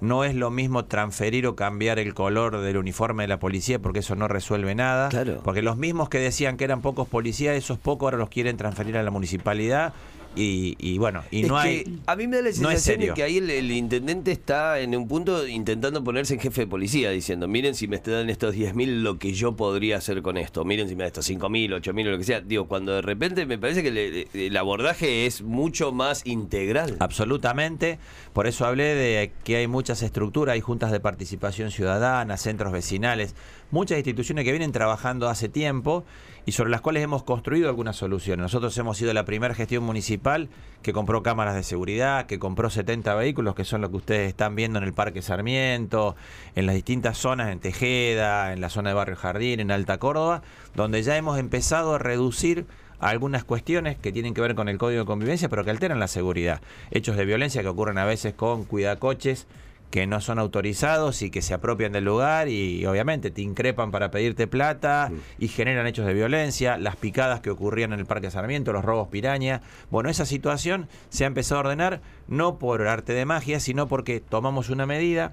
No 0.00 0.24
es 0.24 0.34
lo 0.34 0.50
mismo 0.50 0.86
transferir 0.86 1.46
o 1.46 1.54
cambiar 1.54 1.98
el 1.98 2.14
color 2.14 2.60
del 2.60 2.76
uniforme 2.76 3.22
de 3.22 3.28
la 3.28 3.38
policía 3.38 3.78
porque 3.78 4.00
eso 4.00 4.16
no 4.16 4.26
resuelve 4.26 4.74
nada. 4.74 5.08
Claro. 5.08 5.40
Porque 5.44 5.62
los 5.62 5.76
mismos 5.76 6.08
que 6.08 6.18
decían 6.18 6.56
que 6.56 6.64
eran 6.64 6.82
pocos 6.82 7.08
policías, 7.08 7.56
esos 7.56 7.78
pocos 7.78 8.06
ahora 8.06 8.18
los 8.18 8.28
quieren 8.28 8.56
transferir 8.56 8.96
a 8.98 9.02
la 9.02 9.10
municipalidad. 9.10 9.94
Y, 10.36 10.74
y 10.80 10.98
bueno, 10.98 11.22
y 11.30 11.42
Es 11.42 11.48
no 11.48 11.54
que 11.54 11.60
hay. 11.68 11.98
a 12.06 12.16
mí 12.16 12.26
me 12.26 12.36
da 12.38 12.42
la 12.42 12.48
no 12.48 12.70
es 12.70 12.82
sensación 12.82 13.00
de 13.00 13.14
que 13.14 13.22
ahí 13.22 13.36
el, 13.38 13.48
el 13.50 13.70
intendente 13.70 14.32
está 14.32 14.80
en 14.80 14.96
un 14.96 15.06
punto 15.06 15.46
intentando 15.46 16.02
ponerse 16.02 16.34
en 16.34 16.40
jefe 16.40 16.62
de 16.62 16.66
policía, 16.66 17.10
diciendo, 17.10 17.46
miren 17.46 17.74
si 17.74 17.86
me 17.88 17.98
dan 17.98 18.28
estos 18.30 18.54
10.000 18.54 19.02
lo 19.02 19.18
que 19.18 19.32
yo 19.32 19.54
podría 19.56 19.98
hacer 19.98 20.22
con 20.22 20.36
esto, 20.36 20.64
miren 20.64 20.88
si 20.88 20.96
me 20.96 21.04
dan 21.04 21.08
estos 21.08 21.28
5.000, 21.30 21.80
8.000 21.80 22.06
o 22.08 22.10
lo 22.10 22.18
que 22.18 22.24
sea. 22.24 22.40
Digo, 22.40 22.66
cuando 22.66 22.92
de 22.94 23.02
repente 23.02 23.46
me 23.46 23.58
parece 23.58 23.82
que 23.82 23.90
le- 23.90 24.28
el 24.46 24.56
abordaje 24.56 25.26
es 25.26 25.42
mucho 25.42 25.92
más 25.92 26.26
integral. 26.26 26.96
Absolutamente. 26.98 27.98
Por 28.32 28.46
eso 28.46 28.66
hablé 28.66 28.94
de 28.94 29.32
que 29.44 29.56
hay 29.56 29.68
muchas 29.68 30.02
estructuras, 30.02 30.54
hay 30.54 30.60
juntas 30.60 30.90
de 30.90 30.98
participación 31.00 31.70
ciudadana, 31.70 32.36
centros 32.36 32.72
vecinales, 32.72 33.34
muchas 33.70 33.98
instituciones 33.98 34.44
que 34.44 34.52
vienen 34.52 34.72
trabajando 34.72 35.28
hace 35.28 35.48
tiempo 35.48 36.04
y 36.46 36.52
sobre 36.52 36.70
las 36.70 36.80
cuales 36.80 37.02
hemos 37.02 37.22
construido 37.22 37.68
algunas 37.68 37.96
soluciones. 37.96 38.42
Nosotros 38.42 38.76
hemos 38.78 38.98
sido 38.98 39.12
la 39.14 39.24
primera 39.24 39.54
gestión 39.54 39.84
municipal 39.84 40.48
que 40.82 40.92
compró 40.92 41.22
cámaras 41.22 41.54
de 41.54 41.62
seguridad, 41.62 42.26
que 42.26 42.38
compró 42.38 42.70
70 42.70 43.14
vehículos, 43.14 43.54
que 43.54 43.64
son 43.64 43.80
lo 43.80 43.90
que 43.90 43.96
ustedes 43.96 44.28
están 44.28 44.54
viendo 44.54 44.78
en 44.78 44.84
el 44.84 44.92
Parque 44.92 45.22
Sarmiento, 45.22 46.16
en 46.54 46.66
las 46.66 46.74
distintas 46.74 47.18
zonas, 47.18 47.50
en 47.50 47.60
Tejeda, 47.60 48.52
en 48.52 48.60
la 48.60 48.68
zona 48.68 48.90
de 48.90 48.94
Barrio 48.94 49.16
Jardín, 49.16 49.60
en 49.60 49.70
Alta 49.70 49.98
Córdoba, 49.98 50.42
donde 50.74 51.02
ya 51.02 51.16
hemos 51.16 51.38
empezado 51.38 51.94
a 51.94 51.98
reducir 51.98 52.66
algunas 53.00 53.44
cuestiones 53.44 53.96
que 53.98 54.12
tienen 54.12 54.34
que 54.34 54.40
ver 54.40 54.54
con 54.54 54.68
el 54.68 54.78
código 54.78 55.00
de 55.00 55.06
convivencia, 55.06 55.48
pero 55.48 55.64
que 55.64 55.70
alteran 55.70 55.98
la 55.98 56.08
seguridad. 56.08 56.60
Hechos 56.90 57.16
de 57.16 57.24
violencia 57.24 57.62
que 57.62 57.68
ocurren 57.68 57.98
a 57.98 58.04
veces 58.04 58.34
con 58.34 58.64
cuidacoches 58.64 59.46
que 59.94 60.08
no 60.08 60.20
son 60.20 60.40
autorizados 60.40 61.22
y 61.22 61.30
que 61.30 61.40
se 61.40 61.54
apropian 61.54 61.92
del 61.92 62.02
lugar 62.02 62.48
y 62.48 62.84
obviamente 62.84 63.30
te 63.30 63.42
increpan 63.42 63.92
para 63.92 64.10
pedirte 64.10 64.48
plata 64.48 65.12
y 65.38 65.46
generan 65.46 65.86
hechos 65.86 66.04
de 66.04 66.12
violencia, 66.12 66.78
las 66.78 66.96
picadas 66.96 67.38
que 67.38 67.50
ocurrían 67.50 67.92
en 67.92 68.00
el 68.00 68.04
Parque 68.04 68.28
Sarmiento, 68.28 68.72
los 68.72 68.84
robos 68.84 69.06
piraña. 69.06 69.60
Bueno, 69.92 70.10
esa 70.10 70.26
situación 70.26 70.88
se 71.10 71.22
ha 71.22 71.28
empezado 71.28 71.60
a 71.60 71.64
ordenar 71.66 72.00
no 72.26 72.58
por 72.58 72.84
arte 72.88 73.12
de 73.12 73.24
magia, 73.24 73.60
sino 73.60 73.86
porque 73.86 74.18
tomamos 74.18 74.68
una 74.68 74.84
medida, 74.84 75.32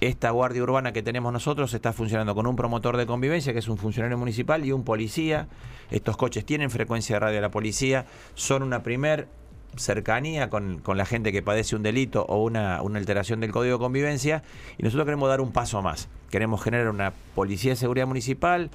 esta 0.00 0.30
guardia 0.30 0.64
urbana 0.64 0.92
que 0.92 1.04
tenemos 1.04 1.32
nosotros 1.32 1.72
está 1.72 1.92
funcionando 1.92 2.34
con 2.34 2.48
un 2.48 2.56
promotor 2.56 2.96
de 2.96 3.06
convivencia, 3.06 3.52
que 3.52 3.60
es 3.60 3.68
un 3.68 3.78
funcionario 3.78 4.18
municipal, 4.18 4.66
y 4.66 4.72
un 4.72 4.82
policía. 4.82 5.46
Estos 5.92 6.16
coches 6.16 6.44
tienen 6.44 6.72
frecuencia 6.72 7.14
de 7.14 7.20
radio 7.20 7.36
de 7.36 7.42
la 7.42 7.52
policía, 7.52 8.06
son 8.34 8.64
una 8.64 8.82
primer 8.82 9.28
cercanía 9.76 10.50
con, 10.50 10.78
con 10.78 10.96
la 10.98 11.04
gente 11.06 11.32
que 11.32 11.42
padece 11.42 11.76
un 11.76 11.82
delito 11.82 12.24
o 12.28 12.42
una, 12.42 12.82
una 12.82 12.98
alteración 12.98 13.40
del 13.40 13.52
código 13.52 13.76
de 13.76 13.80
convivencia, 13.82 14.42
y 14.78 14.82
nosotros 14.82 15.04
queremos 15.06 15.28
dar 15.28 15.40
un 15.40 15.52
paso 15.52 15.82
más. 15.82 16.08
Queremos 16.30 16.62
generar 16.62 16.88
una 16.88 17.12
policía 17.34 17.72
de 17.72 17.76
seguridad 17.76 18.06
municipal 18.06 18.70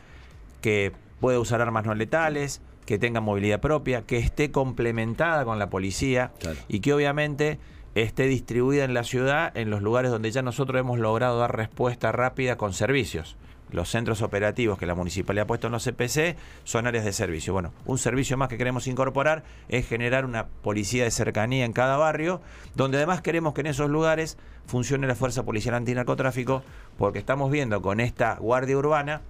que 0.62 0.92
pueda 1.20 1.40
usar 1.40 1.62
armas 1.62 1.86
no 1.86 1.94
letales, 1.96 2.62
que 2.86 2.98
tenga 2.98 3.20
movilidad 3.20 3.60
propia, 3.60 4.04
que 4.04 4.18
esté 4.18 4.52
complementada 4.52 5.44
con 5.46 5.60
la 5.60 5.70
policía 5.70 6.32
Claro. 6.40 6.58
y 6.68 6.80
que 6.80 6.94
obviamente 6.94 7.60
esté 7.96 8.24
distribuida 8.28 8.84
en 8.86 8.94
la 8.94 9.04
ciudad 9.04 9.56
en 9.58 9.70
los 9.70 9.82
lugares 9.82 10.12
donde 10.12 10.32
ya 10.32 10.42
nosotros 10.42 10.80
hemos 10.80 11.00
logrado 11.00 11.40
dar 11.40 11.56
respuesta 11.56 12.12
rápida 12.12 12.56
con 12.56 12.74
servicios. 12.74 13.36
Los 13.72 13.90
centros 13.90 14.22
operativos 14.22 14.78
que 14.78 14.86
la 14.86 14.96
municipalidad 14.96 15.44
ha 15.44 15.48
puesto 15.48 15.68
en 15.68 15.74
los 15.74 15.84
CPC 15.84 16.38
son 16.64 16.88
áreas 16.88 17.04
de 17.04 17.12
servicio. 17.12 17.52
Bueno, 17.52 17.74
un 17.86 17.98
servicio 17.98 18.38
más 18.38 18.48
que 18.48 18.58
queremos 18.58 18.88
incorporar 18.88 19.44
es 19.68 19.86
generar 19.88 20.24
una 20.24 20.46
policía 20.48 21.04
de 21.04 21.12
cercanía 21.12 21.66
en 21.66 21.74
cada 21.74 21.98
barrio, 21.98 22.40
donde 22.76 22.98
además 22.98 23.22
queremos 23.22 23.54
que 23.54 23.62
en 23.62 23.68
esos 23.68 23.90
lugares 23.90 24.38
funcione 24.68 25.06
la 25.08 25.16
Fuerza 25.16 25.44
Policial 25.44 25.76
Antinarcotráfico, 25.76 26.64
porque 26.98 27.20
estamos 27.20 27.52
viendo 27.52 27.82
con 27.82 28.00
esta 28.00 28.36
Guardia 28.36 28.78
Urbana 28.78 29.22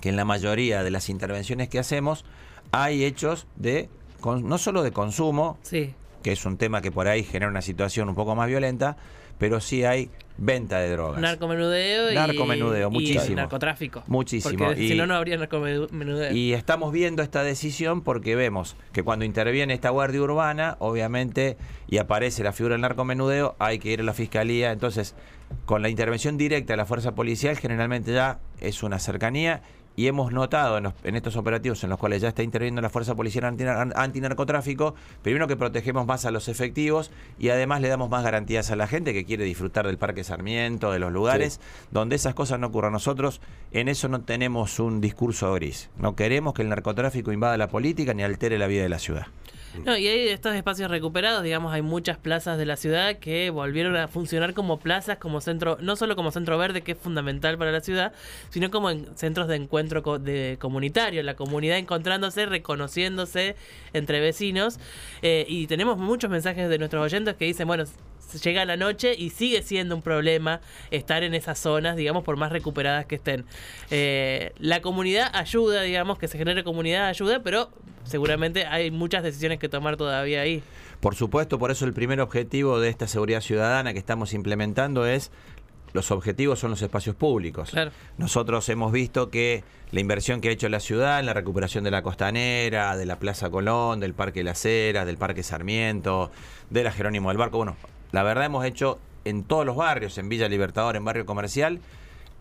que 0.00 0.08
en 0.08 0.16
la 0.16 0.24
mayoría 0.24 0.82
de 0.82 0.90
las 0.90 1.08
intervenciones 1.08 1.68
que 1.68 1.78
hacemos 1.78 2.24
hay 2.72 3.04
hechos 3.04 3.46
de 3.54 3.88
no 4.24 4.58
solo 4.58 4.82
de 4.82 4.90
consumo, 4.90 5.58
Sí. 5.62 5.94
que 6.24 6.32
es 6.32 6.44
un 6.44 6.56
tema 6.56 6.80
que 6.82 6.90
por 6.90 7.06
ahí 7.06 7.22
genera 7.22 7.48
una 7.48 7.62
situación 7.62 8.08
un 8.08 8.14
poco 8.16 8.34
más 8.34 8.48
violenta, 8.48 8.96
pero 9.42 9.60
sí 9.60 9.82
hay 9.82 10.08
venta 10.38 10.78
de 10.78 10.88
drogas. 10.90 11.20
Narcomenudeo 11.20 12.12
y, 12.12 12.14
Narcomenudeo, 12.14 12.88
y 12.90 12.92
muchísimo. 12.92 13.34
narcotráfico. 13.34 14.04
Muchísimo. 14.06 14.66
Porque 14.66 14.84
Y- 14.84 14.88
si 14.90 14.94
no, 14.94 15.04
no 15.04 15.16
habría 15.16 15.36
narcomenudeo. 15.36 16.30
Y 16.32 16.52
estamos 16.52 16.92
viendo 16.92 17.24
esta 17.24 17.42
decisión 17.42 18.02
porque 18.02 18.36
vemos 18.36 18.76
que 18.92 19.02
cuando 19.02 19.24
interviene 19.24 19.74
esta 19.74 19.90
guardia 19.90 20.22
urbana, 20.22 20.76
obviamente, 20.78 21.56
y 21.88 21.98
aparece 21.98 22.44
la 22.44 22.52
figura 22.52 22.74
del 22.74 22.82
narcomenudeo, 22.82 23.56
hay 23.58 23.80
que 23.80 23.90
ir 23.90 23.98
a 23.98 24.04
la 24.04 24.14
fiscalía. 24.14 24.70
Entonces, 24.70 25.16
con 25.64 25.82
la 25.82 25.88
intervención 25.88 26.38
directa 26.38 26.74
de 26.74 26.76
la 26.76 26.86
fuerza 26.86 27.16
policial, 27.16 27.56
generalmente 27.58 28.12
ya 28.12 28.38
es 28.60 28.84
una 28.84 29.00
cercanía. 29.00 29.62
Y 29.96 30.06
hemos 30.06 30.32
notado 30.32 30.78
en, 30.78 30.84
los- 30.84 30.94
en 31.04 31.16
estos 31.16 31.36
operativos 31.36 31.82
en 31.84 31.90
los 31.90 31.98
cuales 31.98 32.22
ya 32.22 32.28
está 32.28 32.42
interviniendo 32.42 32.80
la 32.80 32.88
Fuerza 32.90 33.14
Policial 33.14 33.44
antinar- 33.44 33.92
Antinarcotráfico, 33.94 34.94
primero 35.22 35.46
que 35.48 35.56
protegemos 35.56 36.06
más 36.06 36.24
a 36.24 36.30
los 36.30 36.48
efectivos 36.48 37.10
y 37.38 37.50
además 37.50 37.80
le 37.80 37.88
damos 37.88 38.08
más 38.08 38.22
garantías 38.24 38.70
a 38.70 38.76
la 38.76 38.86
gente 38.86 39.12
que 39.12 39.24
quiere 39.24 39.44
disfrutar 39.44 39.86
del 39.86 39.98
Parque 39.98 40.24
Sarmiento, 40.24 40.90
de 40.92 40.98
los 40.98 41.12
lugares 41.12 41.60
donde 41.90 42.16
esas 42.16 42.34
cosas 42.34 42.58
no 42.58 42.68
ocurran. 42.68 42.92
Nosotros 42.92 43.40
en 43.72 43.88
eso 43.88 44.08
no 44.08 44.22
tenemos 44.22 44.78
un 44.78 45.00
discurso 45.00 45.52
gris. 45.54 45.90
No 45.98 46.16
queremos 46.16 46.54
que 46.54 46.62
el 46.62 46.68
narcotráfico 46.68 47.32
invada 47.32 47.56
la 47.58 47.68
política 47.68 48.14
ni 48.14 48.22
altere 48.22 48.58
la 48.58 48.66
vida 48.66 48.82
de 48.82 48.88
la 48.88 48.98
ciudad. 48.98 49.26
No, 49.84 49.96
y 49.96 50.06
hay 50.06 50.28
estos 50.28 50.54
espacios 50.54 50.90
recuperados, 50.90 51.42
digamos, 51.42 51.72
hay 51.72 51.82
muchas 51.82 52.18
plazas 52.18 52.58
de 52.58 52.66
la 52.66 52.76
ciudad 52.76 53.16
que 53.16 53.50
volvieron 53.50 53.96
a 53.96 54.06
funcionar 54.08 54.52
como 54.54 54.78
plazas, 54.78 55.18
como 55.18 55.40
centro, 55.40 55.78
no 55.80 55.96
solo 55.96 56.14
como 56.14 56.30
centro 56.30 56.58
verde, 56.58 56.82
que 56.82 56.92
es 56.92 56.98
fundamental 56.98 57.56
para 57.58 57.72
la 57.72 57.80
ciudad, 57.80 58.12
sino 58.50 58.70
como 58.70 58.90
en 58.90 59.06
centros 59.16 59.48
de 59.48 59.56
encuentro 59.56 60.02
co- 60.02 60.18
de 60.18 60.56
comunitario, 60.60 61.22
la 61.22 61.34
comunidad 61.36 61.78
encontrándose, 61.78 62.46
reconociéndose 62.46 63.56
entre 63.92 64.20
vecinos. 64.20 64.78
eh, 65.22 65.44
y 65.48 65.66
tenemos 65.66 65.96
muchos 65.98 66.30
mensajes 66.30 66.68
de 66.68 66.78
nuestros 66.78 67.02
oyentes 67.04 67.34
que 67.36 67.44
dicen, 67.46 67.66
bueno, 67.66 67.84
llega 68.42 68.64
la 68.64 68.76
noche 68.76 69.14
y 69.16 69.30
sigue 69.30 69.62
siendo 69.62 69.94
un 69.94 70.02
problema 70.02 70.60
estar 70.90 71.22
en 71.22 71.34
esas 71.34 71.58
zonas, 71.58 71.96
digamos, 71.96 72.24
por 72.24 72.36
más 72.36 72.52
recuperadas 72.52 73.06
que 73.06 73.16
estén. 73.16 73.44
Eh, 73.90 74.52
la 74.58 74.82
comunidad 74.82 75.30
ayuda, 75.34 75.82
digamos, 75.82 76.18
que 76.18 76.28
se 76.28 76.38
genere 76.38 76.64
comunidad 76.64 77.06
ayuda, 77.06 77.42
pero 77.42 77.70
seguramente 78.04 78.66
hay 78.66 78.90
muchas 78.90 79.22
decisiones 79.22 79.58
que 79.58 79.68
tomar 79.68 79.96
todavía 79.96 80.40
ahí. 80.40 80.62
Por 81.00 81.14
supuesto, 81.14 81.58
por 81.58 81.70
eso 81.70 81.84
el 81.84 81.92
primer 81.92 82.20
objetivo 82.20 82.78
de 82.78 82.88
esta 82.88 83.06
seguridad 83.08 83.40
ciudadana 83.40 83.92
que 83.92 83.98
estamos 83.98 84.34
implementando 84.34 85.06
es 85.06 85.30
los 85.92 86.10
objetivos 86.10 86.58
son 86.58 86.70
los 86.70 86.82
espacios 86.82 87.16
públicos. 87.16 87.70
Claro. 87.70 87.90
Nosotros 88.16 88.68
hemos 88.68 88.92
visto 88.92 89.30
que 89.30 89.62
la 89.90 90.00
inversión 90.00 90.40
que 90.40 90.48
ha 90.48 90.52
hecho 90.52 90.68
la 90.68 90.80
ciudad 90.80 91.20
en 91.20 91.26
la 91.26 91.34
recuperación 91.34 91.84
de 91.84 91.90
la 91.90 92.02
costanera, 92.02 92.96
de 92.96 93.04
la 93.04 93.18
Plaza 93.18 93.50
Colón, 93.50 94.00
del 94.00 94.14
Parque 94.14 94.42
Las 94.42 94.64
Heras, 94.64 95.04
del 95.06 95.18
Parque 95.18 95.42
Sarmiento, 95.42 96.30
de 96.70 96.84
la 96.84 96.92
Jerónimo 96.92 97.28
del 97.28 97.38
Barco, 97.38 97.58
bueno, 97.58 97.76
la 98.12 98.22
verdad 98.22 98.44
hemos 98.44 98.64
hecho 98.64 98.98
en 99.24 99.44
todos 99.44 99.66
los 99.66 99.76
barrios, 99.76 100.18
en 100.18 100.28
Villa 100.28 100.48
Libertador, 100.48 100.96
en 100.96 101.04
Barrio 101.04 101.26
Comercial, 101.26 101.80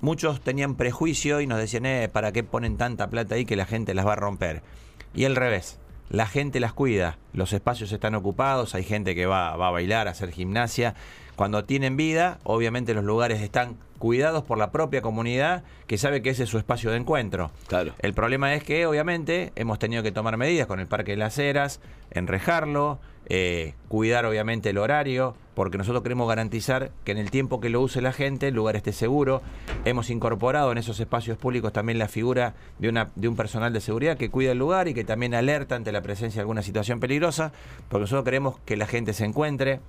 muchos 0.02 0.42
tenían 0.42 0.76
prejuicio 0.76 1.42
y 1.42 1.48
nos 1.48 1.60
decían, 1.60 1.86
eh, 1.86 2.10
¿para 2.12 2.32
qué 2.32 2.44
ponen 2.44 2.78
tanta 2.78 3.10
plata 3.10 3.36
ahí 3.36 3.46
que 3.46 3.56
la 3.56 3.66
gente 3.66 3.94
las 3.94 4.06
va 4.06 4.14
a 4.14 4.18
romper? 4.18 4.62
Y 5.14 5.26
al 5.26 5.36
revés, 5.36 5.80
la 6.10 6.28
gente 6.28 6.60
las 6.60 6.74
cuida, 6.74 7.18
los 7.34 7.54
espacios 7.54 7.92
están 7.92 8.16
ocupados, 8.16 8.76
hay 8.76 8.84
gente 8.84 9.16
que 9.16 9.26
va, 9.26 9.56
va 9.56 9.70
a 9.70 9.72
bailar, 9.72 10.08
a 10.08 10.12
hacer 10.12 10.32
gimnasia. 10.32 10.96
Cuando 11.36 11.64
tienen 11.64 11.96
vida, 11.96 12.40
obviamente 12.44 12.94
los 12.94 13.04
lugares 13.04 13.42
están 13.42 13.78
cuidados 13.98 14.44
por 14.44 14.58
la 14.58 14.72
propia 14.72 15.02
comunidad 15.02 15.64
que 15.88 15.98
sabe 15.98 16.22
que 16.22 16.32
ese 16.32 16.44
es 16.44 16.50
su 16.50 16.58
espacio 16.58 16.92
de 16.92 16.98
encuentro. 16.98 17.52
Claro. 17.68 17.94
El 18.00 18.14
problema 18.14 18.54
es 18.56 18.64
que, 18.64 18.86
obviamente, 18.86 19.54
hemos 19.56 19.80
tenido 19.80 20.04
que 20.04 20.12
tomar 20.12 20.38
medidas 20.38 20.68
con 20.68 20.80
el 20.80 20.88
Parque 20.88 21.12
de 21.12 21.18
las 21.18 21.38
Heras, 21.38 21.80
enrejarlo, 22.10 23.00
eh, 23.28 23.76
cuidar, 23.88 24.26
obviamente, 24.26 24.72
el 24.72 24.80
horario, 24.80 25.36
porque 25.54 25.78
nosotros 25.78 26.04
queremos 26.04 26.28
garantizar 26.28 26.92
que 27.04 27.12
en 27.12 27.18
el 27.18 27.32
tiempo 27.32 27.60
que 27.60 27.70
lo 27.70 27.82
use 27.82 28.02
la 28.02 28.14
gente, 28.14 28.48
el 28.48 28.56
lugar 28.56 28.76
esté 28.76 28.94
seguro. 28.94 29.42
Hemos 29.86 30.10
incorporado 30.10 30.72
en 30.72 30.78
esos 30.78 31.00
espacios 31.00 31.38
públicos 31.38 31.74
también 31.74 32.00
la 32.00 32.08
figura 32.08 32.54
de, 32.80 32.90
una, 32.90 33.10
de 33.16 33.28
un 33.28 33.36
personal 33.36 33.74
de 33.74 33.82
seguridad 33.82 34.18
que 34.18 34.30
cuida 34.30 34.52
el 34.52 34.58
lugar 34.58 34.88
y 34.88 34.94
que 34.94 35.04
también 35.04 35.34
alerta 35.34 35.76
ante 35.76 35.92
la 35.92 36.02
presencia 36.02 36.40
de 36.40 36.42
alguna 36.42 36.62
situación 36.62 37.00
peligrosa, 37.00 37.52
porque 37.90 38.02
nosotros 38.02 38.26
queremos 38.26 38.60
que 38.66 38.78
la 38.78 38.88
gente 38.88 39.14
se 39.14 39.26
encuentre, 39.26 39.80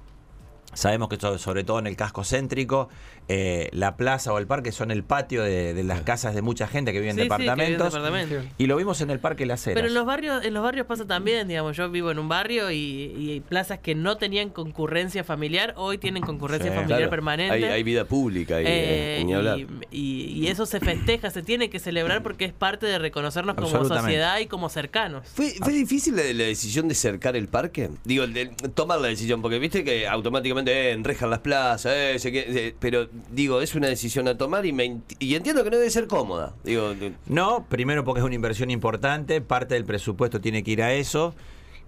Sabemos 0.74 1.08
que 1.08 1.18
sobre, 1.38 1.64
todo 1.64 1.78
en 1.78 1.86
el 1.86 1.96
casco 1.96 2.24
céntrico, 2.24 2.88
eh, 3.28 3.68
la 3.72 3.96
plaza 3.96 4.32
o 4.32 4.38
el 4.38 4.46
parque 4.46 4.72
son 4.72 4.90
el 4.90 5.04
patio 5.04 5.42
de, 5.42 5.74
de 5.74 5.84
las 5.84 6.00
casas 6.00 6.34
de 6.34 6.42
mucha 6.42 6.66
gente 6.66 6.92
que 6.92 6.98
vive 7.00 7.10
en 7.10 7.16
Sí, 7.16 7.22
sí, 7.22 7.28
que 7.28 7.36
vive 7.38 7.52
en 7.52 7.78
departamentos. 7.78 8.44
Y 8.58 8.66
lo 8.66 8.76
vimos 8.76 9.00
en 9.00 9.10
el 9.10 9.18
Parque 9.20 9.46
Las 9.46 9.66
Heras. 9.66 9.74
Pero 9.76 9.88
en 9.88 9.94
los 9.94 10.06
barrios, 10.06 10.44
en 10.44 10.54
los 10.54 10.62
barrios 10.62 10.86
pasa 10.86 11.06
también, 11.06 11.46
digamos, 11.46 11.76
yo 11.76 11.90
vivo 11.90 12.10
en 12.10 12.18
un 12.18 12.28
barrio 12.28 12.70
y, 12.70 12.76
y 13.16 13.40
plazas 13.48 13.78
que 13.80 13.94
no 13.94 14.16
tenían 14.16 14.48
concurrencia 14.50 15.24
familiar, 15.24 15.74
hoy 15.76 15.98
tienen 15.98 16.22
concurrencia 16.22 16.70
Sí. 16.70 16.74
familiar 16.74 16.98
Claro, 17.00 17.10
permanente. 17.10 17.54
Hay, 17.54 17.64
hay 17.64 17.82
vida 17.82 18.04
pública 18.06 18.56
ahí, 18.56 18.64
Eh, 18.66 19.20
eh, 19.20 19.24
ni 19.24 19.34
hablar. 19.34 19.58
y, 19.58 19.66
y- 19.90 20.22
y 20.42 20.46
eso 20.48 20.66
se 20.66 20.80
festeja, 20.80 21.30
se 21.30 21.42
tiene 21.42 21.70
que 21.70 21.78
celebrar 21.78 22.22
porque 22.22 22.44
es 22.44 22.52
parte 22.52 22.86
de 22.86 22.98
reconocernos 22.98 23.54
como 23.56 23.68
sociedad 23.84 24.38
y 24.40 24.46
como 24.46 24.68
cercanos. 24.68 25.28
¿Fue, 25.28 25.50
¿Fue 25.62 25.72
difícil 25.72 26.16
la, 26.16 26.22
la 26.22 26.44
decisión 26.44 26.88
de 26.88 26.94
cercar 26.94 27.36
el 27.36 27.48
parque? 27.48 27.90
Digo, 28.04 28.24
el 28.24 28.32
de 28.32 28.46
tomar 28.74 29.00
la 29.00 29.08
decisión, 29.08 29.42
porque 29.42 29.58
viste 29.58 29.84
que 29.84 30.06
automáticamente 30.08 30.61
eh, 30.68 30.92
enrejan 30.92 31.30
las 31.30 31.40
plazas, 31.40 31.92
eh, 31.96 32.18
se 32.18 32.30
que- 32.32 32.44
eh, 32.68 32.74
pero 32.78 33.08
digo, 33.30 33.60
es 33.60 33.74
una 33.74 33.88
decisión 33.88 34.28
a 34.28 34.36
tomar 34.38 34.64
y, 34.66 34.72
me, 34.72 34.86
ent- 34.86 35.16
y 35.18 35.34
entiendo 35.34 35.64
que 35.64 35.70
no 35.70 35.76
debe 35.78 35.90
ser 35.90 36.06
cómoda. 36.06 36.54
Digo, 36.64 36.92
No, 37.26 37.66
primero 37.68 38.04
porque 38.04 38.20
es 38.20 38.24
una 38.26 38.34
inversión 38.34 38.70
importante, 38.70 39.40
parte 39.40 39.74
del 39.74 39.84
presupuesto 39.84 40.40
tiene 40.40 40.62
que 40.62 40.70
ir 40.72 40.82
a 40.82 40.92
eso, 40.94 41.34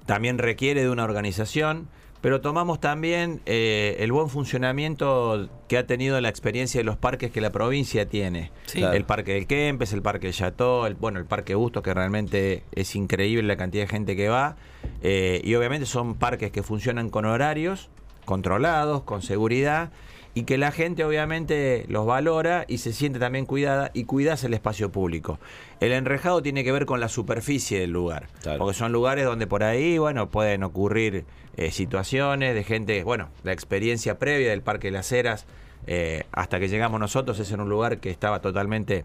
también 0.07 0.39
requiere 0.39 0.83
de 0.83 0.91
una 0.91 1.05
organización, 1.05 1.89
pero 2.21 2.41
tomamos 2.41 2.81
también 2.81 3.43
eh, 3.45 3.97
el 4.01 4.11
buen 4.11 4.31
funcionamiento 4.31 5.49
que 5.69 5.77
ha 5.79 5.87
tenido 5.87 6.21
la 6.21 6.29
experiencia 6.31 6.81
de 6.81 6.85
los 6.85 6.97
parques 6.97 7.31
que 7.31 7.41
la 7.41 7.51
provincia 7.51 8.07
tiene. 8.07 8.51
Sí. 8.67 8.79
Claro. 8.79 8.95
El 8.97 9.05
Parque 9.05 9.35
del 9.35 9.47
Kempes, 9.47 9.93
el 9.93 10.01
Parque 10.03 10.29
del 10.29 10.35
Chateau, 10.35 10.87
el, 10.87 10.95
bueno, 10.95 11.19
el 11.19 11.27
Parque 11.27 11.55
Bustos, 11.55 11.83
que 11.83 11.93
realmente 11.93 12.63
es 12.73 12.97
increíble 12.97 13.47
la 13.47 13.57
cantidad 13.57 13.85
de 13.85 13.89
gente 13.89 14.17
que 14.17 14.29
va, 14.29 14.57
eh, 15.03 15.41
y 15.45 15.55
obviamente 15.55 15.87
son 15.87 16.15
parques 16.15 16.51
que 16.51 16.63
funcionan 16.63 17.11
con 17.11 17.25
horarios 17.27 17.91
controlados, 18.25 19.03
con 19.03 19.23
seguridad, 19.23 19.91
y 20.37 20.43
que 20.43 20.59
la 20.59 20.73
gente 20.73 21.05
obviamente 21.05 21.85
los 21.89 22.07
valora 22.07 22.65
y 22.67 22.79
se 22.79 22.93
siente 22.93 23.21
también 23.21 23.47
cuidada 23.47 23.93
y 23.95 24.03
cuidas 24.05 24.43
el 24.43 24.53
espacio 24.53 24.91
público. 24.91 25.39
El 25.79 25.93
enrejado 25.93 26.43
tiene 26.43 26.65
que 26.65 26.73
ver 26.73 26.87
con 26.87 26.99
la 26.99 27.09
superficie 27.09 27.79
del 27.79 27.91
lugar, 27.91 28.27
Claro. 28.43 28.59
porque 28.59 28.75
son 28.75 28.91
lugares 28.91 29.25
donde 29.25 29.47
por 29.47 29.63
ahí, 29.63 29.97
bueno, 29.99 30.31
pueden 30.31 30.65
ocurrir 30.65 31.25
eh, 31.57 31.71
situaciones 31.71 32.53
de 32.55 32.65
gente, 32.65 33.05
bueno, 33.05 33.29
la 33.45 33.53
experiencia 33.53 34.19
previa 34.19 34.51
del 34.51 34.61
Parque 34.63 34.89
de 34.89 34.93
las 34.93 35.13
Heras, 35.13 35.47
eh, 35.87 36.25
hasta 36.33 36.59
que 36.59 36.69
llegamos 36.69 36.99
nosotros, 36.99 37.39
es 37.39 37.53
en 37.53 37.61
un 37.61 37.69
lugar 37.69 37.99
que 38.01 38.11
estaba 38.11 38.41
totalmente 38.41 39.05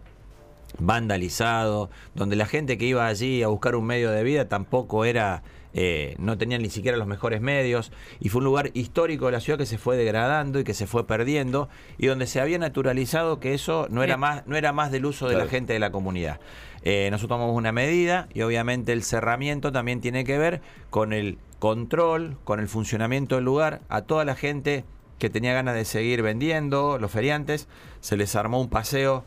vandalizado, 0.78 1.90
donde 2.14 2.36
la 2.36 2.46
gente 2.46 2.78
que 2.78 2.86
iba 2.86 3.06
allí 3.06 3.42
a 3.42 3.48
buscar 3.48 3.76
un 3.76 3.86
medio 3.86 4.10
de 4.10 4.22
vida 4.24 4.48
tampoco 4.48 5.04
era, 5.04 5.42
eh, 5.74 6.14
no 6.18 6.36
tenían 6.38 6.62
ni 6.62 6.70
siquiera 6.70 6.96
los 6.96 7.06
mejores 7.06 7.40
medios, 7.40 7.92
y 8.18 8.28
fue 8.28 8.38
un 8.40 8.44
lugar 8.44 8.70
histórico 8.74 9.26
de 9.26 9.32
la 9.32 9.40
ciudad 9.40 9.58
que 9.58 9.66
se 9.66 9.78
fue 9.78 9.96
degradando 9.96 10.58
y 10.60 10.64
que 10.64 10.74
se 10.74 10.86
fue 10.86 11.06
perdiendo, 11.06 11.68
y 11.98 12.06
donde 12.06 12.26
se 12.26 12.40
había 12.40 12.58
naturalizado 12.58 13.40
que 13.40 13.54
eso 13.54 13.86
no 13.90 14.02
era 14.02 14.14
Sí. 14.14 14.20
más, 14.20 14.46
no 14.46 14.56
era 14.56 14.72
más 14.72 14.90
del 14.90 15.06
uso 15.06 15.28
de 15.28 15.36
la 15.36 15.46
gente 15.46 15.72
de 15.72 15.78
la 15.78 15.90
comunidad. 15.90 16.40
Eh, 16.82 17.08
nosotros 17.10 17.36
tomamos 17.36 17.56
una 17.56 17.72
medida 17.72 18.28
y 18.32 18.40
obviamente 18.40 18.92
el 18.92 19.02
cerramiento 19.02 19.70
también 19.70 20.00
tiene 20.00 20.24
que 20.24 20.38
ver 20.38 20.62
con 20.88 21.12
el 21.12 21.38
control, 21.58 22.38
con 22.44 22.58
el 22.58 22.68
funcionamiento 22.68 23.34
del 23.34 23.44
lugar, 23.44 23.82
a 23.90 24.02
toda 24.02 24.24
la 24.24 24.34
gente 24.34 24.84
que 25.18 25.28
tenía 25.28 25.52
ganas 25.52 25.74
de 25.74 25.84
seguir 25.84 26.22
vendiendo, 26.22 26.98
los 26.98 27.10
feriantes, 27.10 27.68
se 28.00 28.16
les 28.16 28.34
armó 28.34 28.58
un 28.60 28.70
paseo 28.70 29.24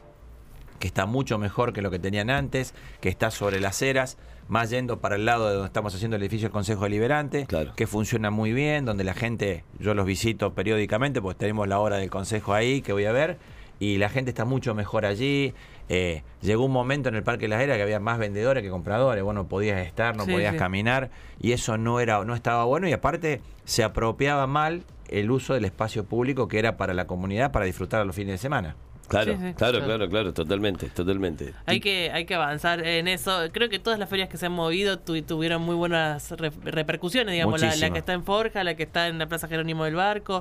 que 0.80 0.88
está 0.88 1.06
mucho 1.06 1.38
mejor 1.38 1.72
que 1.72 1.84
lo 1.84 1.92
que 1.92 2.00
tenían 2.00 2.32
antes, 2.32 2.74
que 3.00 3.10
está 3.10 3.30
sobre 3.30 3.60
las 3.60 3.82
eras, 3.84 4.18
más 4.48 4.70
yendo 4.70 5.00
para 5.00 5.16
el 5.16 5.26
lado 5.26 5.48
de 5.48 5.54
donde 5.54 5.68
estamos 5.68 5.94
haciendo 5.96 6.18
el 6.18 6.24
edificio 6.24 6.48
del 6.48 6.54
Consejo 6.54 6.84
Deliberante, 6.84 7.46
Claro. 7.46 7.74
que 7.76 7.88
funciona 7.88 8.30
muy 8.30 8.54
bien, 8.54 8.86
donde 8.86 9.04
la 9.04 9.14
gente, 9.14 9.64
yo 9.80 9.94
los 9.94 10.06
visito 10.06 10.54
periódicamente, 10.54 11.22
porque 11.22 11.40
tenemos 11.40 11.68
la 11.68 11.80
hora 11.80 11.98
del 11.98 12.10
Consejo 12.10 12.54
ahí 12.54 12.82
que 12.82 12.94
voy 12.94 13.06
a 13.06 13.12
ver, 13.12 13.38
y 13.80 13.98
la 13.98 14.10
gente 14.10 14.30
está 14.32 14.46
mucho 14.46 14.76
mejor 14.76 15.06
allí. 15.06 15.54
Eh, 15.90 16.24
llegó 16.42 16.64
un 16.66 16.72
momento 16.72 17.10
en 17.10 17.16
el 17.16 17.24
Parque 17.24 17.48
Las 17.48 17.62
Heras 17.62 17.76
que 17.78 17.84
había 17.84 18.00
más 18.00 18.18
vendedores 18.18 18.64
que 18.64 18.70
compradores, 18.70 19.24
vos 19.24 19.36
no 19.36 19.48
podías 19.48 19.86
estar, 19.86 20.16
no 20.16 20.26
Sí, 20.26 20.32
podías 20.32 20.54
sí. 20.54 20.58
caminar, 20.60 21.10
y 21.42 21.52
eso 21.52 21.78
no 21.78 22.00
era, 22.00 22.24
no 22.24 22.36
estaba 22.36 22.64
bueno, 22.66 22.88
y 22.88 22.94
aparte 22.94 23.42
se 23.66 23.84
apropiaba 23.84 24.48
mal 24.48 24.84
el 25.10 25.30
uso 25.32 25.54
del 25.54 25.66
espacio 25.66 26.06
público 26.06 26.48
que 26.48 26.60
era 26.60 26.78
para 26.78 26.94
la 26.94 27.06
comunidad 27.08 27.52
para 27.52 27.66
disfrutar 27.66 28.00
a 28.02 28.06
los 28.06 28.16
fines 28.16 28.34
de 28.34 28.38
semana. 28.38 28.76
Claro, 29.14 29.34
Sí, 29.34 29.38
sí, 29.48 29.54
claro, 29.54 29.78
claro. 29.80 29.86
claro, 29.86 30.10
claro, 30.10 30.34
totalmente, 30.34 30.90
totalmente. 30.90 31.54
Hay 31.66 31.80
que, 31.80 32.12
hay 32.14 32.26
que 32.26 32.36
avanzar 32.36 32.86
en 32.86 33.08
eso. 33.08 33.40
Creo 33.52 33.70
que 33.70 33.80
todas 33.80 34.00
las 34.00 34.10
ferias 34.10 34.30
que 34.30 34.38
se 34.38 34.48
han 34.48 34.52
movido 34.52 35.00
tu- 35.00 35.22
tuvieron 35.22 35.62
muy 35.62 35.76
buenas 35.76 36.32
re- 36.32 36.52
repercusiones, 36.64 37.32
digamos, 37.34 37.62
la, 37.62 37.90
que 37.92 38.00
está 38.00 38.14
en 38.14 38.24
Forja, 38.24 38.64
la 38.64 38.76
que 38.76 38.84
está 38.84 39.08
en 39.08 39.18
la 39.20 39.28
Plaza 39.28 39.48
Jerónimo 39.48 39.86
del 39.86 39.96
Barco, 39.96 40.40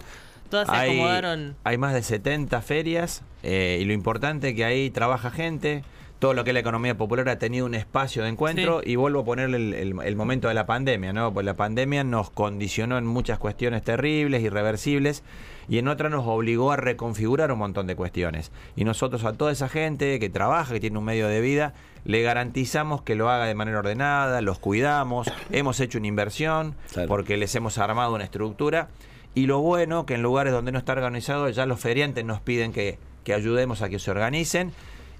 todas 0.50 0.69
se 0.69 0.75
Hay, 0.75 0.91
acomodaron. 0.91 1.57
hay 1.64 1.79
más 1.79 1.95
de 1.95 2.02
70 2.02 2.61
ferias 2.62 3.23
eh, 3.43 3.79
y 3.81 3.85
lo 3.85 3.93
importante 3.93 4.50
es 4.50 4.55
que 4.55 4.64
ahí 4.64 4.91
trabaja 4.91 5.31
gente. 5.31 5.83
Todo 6.23 6.35
lo 6.35 6.45
que 6.45 6.50
es 6.50 6.55
la 6.55 6.61
economía 6.61 6.97
popular 6.97 7.29
ha 7.31 7.38
tenido 7.41 7.67
un 7.67 7.75
espacio 7.75 8.23
de 8.23 8.29
encuentro 8.29 8.81
Sí. 8.85 8.93
y 8.93 8.95
vuelvo 8.97 9.23
a 9.23 9.25
ponerle 9.25 9.57
el, 9.57 9.75
el- 9.75 9.95
el 10.05 10.14
momento 10.14 10.47
de 10.47 10.55
la 10.55 10.67
pandemia, 10.67 11.12
¿no? 11.12 11.35
Pues 11.35 11.45
la 11.45 11.55
pandemia 11.55 12.05
nos 12.05 12.31
condicionó 12.31 12.97
en 12.97 13.05
muchas 13.05 13.41
cuestiones 13.41 13.83
terribles, 13.83 14.41
irreversibles 14.43 15.25
y 15.69 15.79
en 15.79 15.88
otras 15.88 16.12
nos 16.12 16.25
obligó 16.29 16.71
a 16.71 16.76
reconfigurar 16.76 17.50
un 17.50 17.59
montón 17.59 17.88
de 17.88 17.97
cuestiones. 17.97 18.52
Y 18.76 18.85
nosotros 18.85 19.25
a 19.25 19.33
toda 19.33 19.50
esa 19.50 19.69
gente 19.69 20.21
que 20.21 20.31
trabaja, 20.31 20.73
que 20.75 20.79
tiene 20.79 20.97
un 20.97 21.05
medio 21.05 21.26
de 21.26 21.41
vida, 21.41 21.75
le 22.05 22.23
garantizamos 22.23 23.02
que 23.02 23.17
lo 23.17 23.29
haga 23.29 23.47
de 23.47 23.57
manera 23.57 23.81
ordenada, 23.81 24.41
los 24.43 24.61
cuidamos, 24.61 25.29
hemos 25.50 25.81
hecho 25.81 25.99
una 25.99 26.07
inversión 26.07 26.76
Claro. 26.93 27.09
porque 27.09 27.37
les 27.37 27.52
hemos 27.57 27.79
armado 27.79 28.14
una 28.14 28.23
estructura 28.23 28.91
y 29.35 29.47
lo 29.47 29.59
bueno 29.59 30.07
que 30.07 30.14
en 30.14 30.23
lugares 30.23 30.52
donde 30.52 30.71
no 30.71 30.79
está 30.79 30.93
organizado 30.93 31.49
ya 31.49 31.67
los 31.67 31.81
feriantes 31.81 32.25
nos 32.25 32.41
piden 32.41 32.73
que, 32.73 32.99
que 33.25 33.35
ayudemos 33.35 33.83
a 33.83 33.88
que 33.88 33.99
se 33.99 34.11
organicen. 34.12 34.71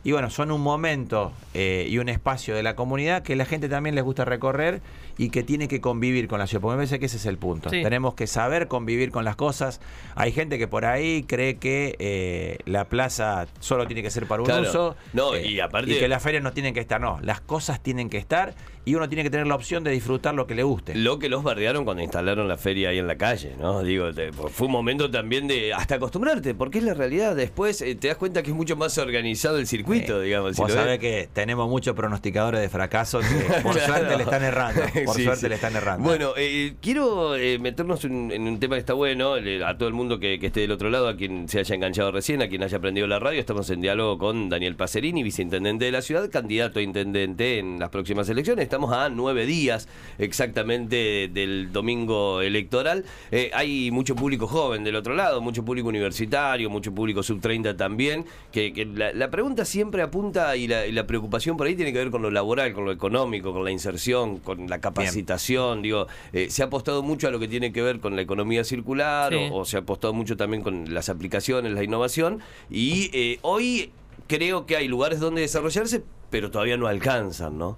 Y 0.05 0.11
bueno, 0.13 0.31
son 0.31 0.51
un 0.51 0.61
momento 0.61 1.33
eh, 1.55 1.87
y 1.89 1.99
un 1.99 2.09
espacio 2.09 2.57
de 2.57 2.63
la 2.65 2.75
comunidad 2.75 3.23
que 3.23 3.37
la 3.37 3.45
gente 3.45 3.69
también 3.69 3.95
les 3.95 4.03
gusta 4.03 4.25
recorrer 4.25 4.81
y 5.17 5.29
que 5.31 5.43
tiene 5.45 5.69
que 5.69 5.81
convivir 5.81 6.27
con 6.27 6.41
la 6.41 6.47
ciudad. 6.49 6.61
Porque 6.63 6.73
me 6.73 6.79
parece 6.79 6.99
que 6.99 7.07
ese 7.07 7.19
es 7.19 7.27
el 7.27 7.39
punto. 7.39 7.71
Sí. 7.71 7.83
Tenemos 7.83 8.15
que 8.15 8.27
saber 8.27 8.67
convivir 8.67 9.13
con 9.13 9.25
las 9.25 9.37
cosas. 9.37 9.81
Hay 10.17 10.33
gente 10.33 10.59
que 10.59 10.67
por 10.67 10.87
ahí 10.87 11.23
cree 11.23 11.57
que 11.57 11.95
eh, 12.01 12.59
la 12.65 12.87
plaza 12.87 13.47
solo 13.61 13.87
tiene 13.87 14.03
que 14.03 14.11
ser 14.11 14.27
para 14.27 14.43
un 14.43 14.47
Claro. 14.47 14.63
uso. 14.69 14.97
No, 15.13 15.35
eh, 15.37 15.47
y 15.47 15.61
aparte- 15.61 15.93
y 15.93 15.99
que 15.99 16.09
las 16.09 16.23
ferias 16.23 16.43
no 16.43 16.53
tienen 16.53 16.75
que 16.75 16.81
estar. 16.81 17.01
No, 17.01 17.21
las 17.23 17.41
cosas 17.41 17.81
tienen 17.81 18.11
que 18.11 18.19
estar 18.19 18.55
y 18.85 18.97
uno 18.97 19.09
tiene 19.09 19.23
que 19.23 19.31
tener 19.31 19.47
la 19.47 19.55
opción 19.55 19.85
de 19.85 19.93
disfrutar 19.93 20.35
lo 20.35 20.49
que 20.49 20.57
le 20.57 20.65
guste. 20.65 20.97
Lo 20.97 21.21
que 21.21 21.29
los 21.29 21.45
bardearon 21.45 21.85
cuando 21.85 22.03
instalaron 22.03 22.49
la 22.49 22.57
feria 22.57 22.89
ahí 22.89 22.99
en 22.99 23.07
la 23.07 23.17
calle, 23.17 23.55
¿no? 23.61 23.83
Digo, 23.85 24.13
te- 24.13 24.33
fue 24.33 24.67
un 24.67 24.73
momento 24.73 25.09
también 25.11 25.47
de 25.47 25.73
hasta 25.73 25.95
acostumbrarte, 25.97 26.55
porque 26.55 26.79
es 26.79 26.85
la 26.85 26.95
realidad. 26.95 27.37
Después 27.37 27.81
eh, 27.83 27.95
te 27.95 28.09
das 28.09 28.17
cuenta 28.17 28.43
que 28.43 28.51
es 28.51 28.57
mucho 28.57 28.75
más 28.75 28.99
organizado 28.99 29.59
el 29.59 29.67
circuito, 29.69 29.92
Eh, 30.01 30.23
digamos. 30.25 30.57
si 30.57 30.63
Vos 30.63 30.71
lo 30.71 30.77
ves. 30.77 30.85
sabés 30.85 30.99
que 30.99 31.29
tenemos 31.33 31.69
muchos 31.69 31.95
pronosticadores 31.95 32.61
de 32.61 32.69
fracaso 32.69 33.21
que 33.21 33.61
por 33.63 33.79
suerte 33.81 34.17
le 34.17 34.23
están 34.23 34.43
errando. 34.43 34.83
Por 35.05 35.17
Sí, 35.17 35.25
suerte 35.25 35.41
sí. 35.43 35.49
le 35.49 35.55
están 35.57 35.75
errando. 35.77 36.05
Bueno, 36.05 36.33
eh, 36.37 36.75
quiero 36.81 37.37
eh, 37.37 37.59
meternos 37.59 38.05
en, 38.05 38.31
en 38.31 38.43
un 38.43 38.59
tema 38.61 38.77
que 38.77 38.81
está 38.81 38.95
bueno, 38.95 39.37
le- 39.39 39.65
a 39.65 39.77
todo 39.77 39.89
el 39.89 39.95
mundo 39.95 40.19
que, 40.19 40.39
que 40.39 40.47
esté 40.47 40.61
del 40.61 40.71
otro 40.73 40.91
lado, 40.91 41.09
a 41.09 41.17
quien 41.17 41.49
se 41.49 41.59
haya 41.59 41.75
enganchado 41.75 42.11
recién, 42.13 42.41
a 42.43 42.49
quien 42.49 42.63
haya 42.63 42.77
aprendido 42.79 43.07
la 43.07 43.19
radio, 43.19 43.39
estamos 43.41 43.69
en 43.71 43.81
diálogo 43.81 44.19
con 44.19 44.49
Daniel 44.49 44.77
Pacerini, 44.77 45.23
viceintendente 45.23 45.85
de 45.85 45.93
la 45.93 46.03
ciudad, 46.03 46.31
candidato 46.31 46.79
a 46.79 46.83
intendente 46.83 47.59
en 47.59 47.79
las 47.79 47.91
próximas 47.91 48.29
elecciones. 48.29 48.63
Estamos 48.65 48.93
a 48.93 49.09
nueve 49.09 49.47
días 49.47 49.89
exactamente 50.19 51.29
del 51.33 51.71
domingo 51.73 52.41
electoral. 52.41 53.05
Eh, 53.31 53.51
hay 53.55 53.91
mucho 53.91 54.17
público 54.17 54.47
joven 54.47 54.83
del 54.85 54.97
otro 54.97 55.15
lado, 55.15 55.41
mucho 55.41 55.65
público 55.65 55.89
universitario, 55.89 56.71
mucho 56.71 56.93
público 56.95 57.23
sub-30 57.23 57.77
también, 57.77 58.25
que, 58.51 58.73
que 58.73 58.87
la, 58.87 59.13
la 59.13 59.31
pregunta 59.31 59.65
siempre 59.65 59.82
apunta 60.03 60.57
y 60.57 60.67
la, 60.69 60.87
y 60.87 60.93
la 60.93 61.07
preocupación 61.07 61.57
por 61.57 61.67
ahí 61.67 61.75
tiene 61.75 61.93
que 61.93 61.99
ver 61.99 62.11
con 62.11 62.23
lo 62.23 62.31
laboral, 62.31 62.73
con 62.73 62.85
lo 62.85 62.93
económico, 62.93 63.53
con 63.53 63.65
la 63.65 63.71
inserción, 63.71 64.39
con 64.39 64.69
la 64.69 64.81
capacitación. 64.81 65.83
Digo, 65.83 66.07
eh, 66.33 66.49
se 66.51 66.63
ha 66.63 66.67
apostado 66.67 67.03
mucho 67.03 67.29
a 67.29 67.31
lo 67.31 67.39
que 67.39 67.49
tiene 67.49 67.73
que 67.73 67.83
ver 67.83 68.01
con 68.01 68.15
la 68.17 68.23
economía 68.23 68.65
circular 68.65 69.33
Sí. 69.33 69.49
o, 69.51 69.59
o 69.61 69.65
se 69.65 69.77
ha 69.77 69.81
apostado 69.81 70.13
mucho 70.13 70.37
también 70.37 70.63
con 70.63 70.93
las 70.95 71.09
aplicaciones, 71.09 71.73
la 71.73 71.83
innovación. 71.83 72.41
Y 72.71 73.11
eh, 73.13 73.39
hoy 73.43 73.91
creo 74.29 74.67
que 74.67 74.77
hay 74.77 74.89
lugares 74.89 75.21
donde 75.21 75.41
desarrollarse, 75.43 76.03
pero 76.31 76.51
todavía 76.51 76.77
no 76.77 76.87
alcanzan, 76.87 77.59
¿no? 77.59 77.77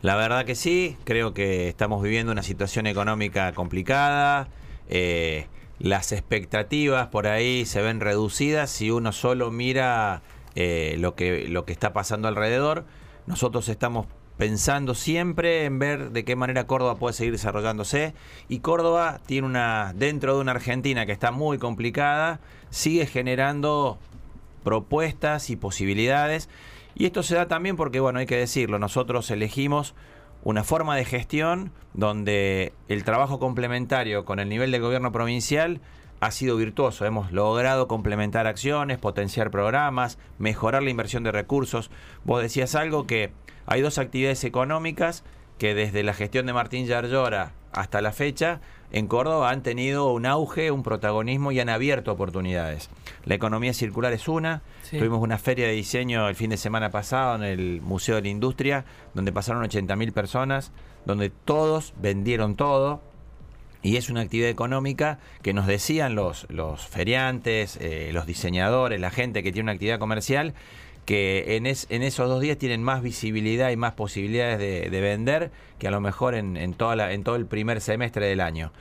La 0.00 0.16
verdad 0.16 0.44
que 0.44 0.54
sí, 0.54 0.96
creo 1.04 1.32
que 1.34 1.68
estamos 1.68 2.02
viviendo 2.02 2.32
una 2.32 2.42
situación 2.42 2.86
económica 2.86 3.52
complicada. 3.52 4.48
eh, 4.88 5.46
las 5.78 6.12
expectativas 6.12 7.08
por 7.08 7.26
ahí 7.26 7.64
se 7.66 7.82
ven 7.82 7.98
reducidas 7.98 8.70
si 8.70 8.92
uno 8.92 9.10
solo 9.10 9.50
mira 9.50 10.22
eh, 10.54 10.96
lo, 10.98 11.14
que, 11.14 11.48
lo 11.48 11.64
que 11.64 11.72
está 11.72 11.92
pasando 11.92 12.28
alrededor. 12.28 12.84
Nosotros 13.26 13.68
estamos 13.68 14.06
pensando 14.36 14.94
siempre 14.94 15.64
en 15.66 15.78
ver 15.78 16.10
de 16.10 16.24
qué 16.24 16.36
manera 16.36 16.66
Córdoba 16.66 16.96
puede 16.96 17.14
seguir 17.14 17.32
desarrollándose 17.32 18.14
y 18.48 18.60
Córdoba 18.60 19.20
tiene 19.26 19.46
una 19.46 19.92
dentro 19.94 20.34
de 20.34 20.40
una 20.40 20.52
Argentina 20.52 21.06
que 21.06 21.12
está 21.12 21.30
muy 21.30 21.58
complicada, 21.58 22.40
sigue 22.70 23.06
generando 23.06 23.98
propuestas 24.64 25.50
y 25.50 25.56
posibilidades. 25.56 26.48
Y 26.94 27.06
esto 27.06 27.22
se 27.22 27.34
da 27.34 27.48
también 27.48 27.76
porque, 27.76 28.00
bueno, 28.00 28.18
hay 28.18 28.26
que 28.26 28.36
decirlo, 28.36 28.78
nosotros 28.78 29.30
elegimos 29.30 29.94
una 30.44 30.64
forma 30.64 30.96
de 30.96 31.04
gestión 31.04 31.72
donde 31.94 32.72
el 32.88 33.04
trabajo 33.04 33.38
complementario 33.38 34.24
con 34.24 34.40
el 34.40 34.48
nivel 34.48 34.72
de 34.72 34.80
gobierno 34.80 35.12
provincial 35.12 35.80
ha 36.22 36.30
sido 36.30 36.56
virtuoso. 36.56 37.04
Hemos 37.04 37.32
logrado 37.32 37.88
complementar 37.88 38.46
acciones, 38.46 38.98
potenciar 38.98 39.50
programas, 39.50 40.18
mejorar 40.38 40.84
la 40.84 40.90
inversión 40.90 41.24
de 41.24 41.32
recursos. 41.32 41.90
Vos 42.22 42.40
decías 42.40 42.76
algo 42.76 43.08
que 43.08 43.32
hay 43.66 43.80
dos 43.80 43.98
actividades 43.98 44.44
económicas 44.44 45.24
que 45.58 45.74
desde 45.74 46.04
la 46.04 46.14
gestión 46.14 46.46
de 46.46 46.52
Martín 46.52 46.86
Yarlora 46.86 47.54
hasta 47.72 48.00
la 48.00 48.12
fecha 48.12 48.60
en 48.92 49.08
Córdoba 49.08 49.50
han 49.50 49.64
tenido 49.64 50.12
un 50.12 50.24
auge, 50.24 50.70
un 50.70 50.84
protagonismo 50.84 51.50
y 51.50 51.58
han 51.58 51.68
abierto 51.68 52.12
oportunidades. 52.12 52.88
La 53.24 53.34
economía 53.34 53.74
circular 53.74 54.12
es 54.12 54.28
una. 54.28 54.62
Sí. 54.82 54.98
Tuvimos 54.98 55.20
una 55.20 55.38
feria 55.38 55.66
de 55.66 55.72
diseño 55.72 56.28
el 56.28 56.36
fin 56.36 56.50
de 56.50 56.56
semana 56.56 56.90
pasado 56.90 57.34
en 57.34 57.42
el 57.42 57.80
Museo 57.80 58.14
de 58.14 58.22
la 58.22 58.28
Industria, 58.28 58.84
donde 59.14 59.32
pasaron 59.32 59.64
80.000 59.64 60.12
personas, 60.12 60.70
donde 61.04 61.30
todos 61.30 61.94
vendieron 62.00 62.54
todo. 62.54 63.02
Y 63.82 63.96
es 63.96 64.10
una 64.10 64.20
actividad 64.20 64.48
económica 64.48 65.18
que 65.42 65.52
nos 65.52 65.66
decían 65.66 66.14
los, 66.14 66.46
los 66.50 66.86
feriantes, 66.86 67.76
eh, 67.80 68.10
los 68.12 68.26
diseñadores, 68.26 69.00
la 69.00 69.10
gente 69.10 69.42
que 69.42 69.50
tiene 69.52 69.64
una 69.64 69.72
actividad 69.72 69.98
comercial, 69.98 70.54
que 71.04 71.56
en, 71.56 71.66
es- 71.66 71.86
en 71.90 72.02
esos 72.04 72.28
dos 72.28 72.40
días 72.40 72.58
tienen 72.58 72.80
más 72.82 73.02
visibilidad 73.02 73.70
y 73.70 73.76
más 73.76 73.94
posibilidades 73.94 74.58
de, 74.60 74.88
de 74.88 75.00
vender 75.00 75.50
que 75.80 75.88
a 75.88 75.90
lo 75.90 76.00
mejor 76.00 76.36
en, 76.36 76.56
en, 76.56 76.74
toda 76.74 76.94
la- 76.94 77.12
en 77.12 77.24
todo 77.24 77.34
el 77.34 77.46
primer 77.46 77.80
semestre 77.80 78.26
del 78.26 78.40
año. 78.40 78.72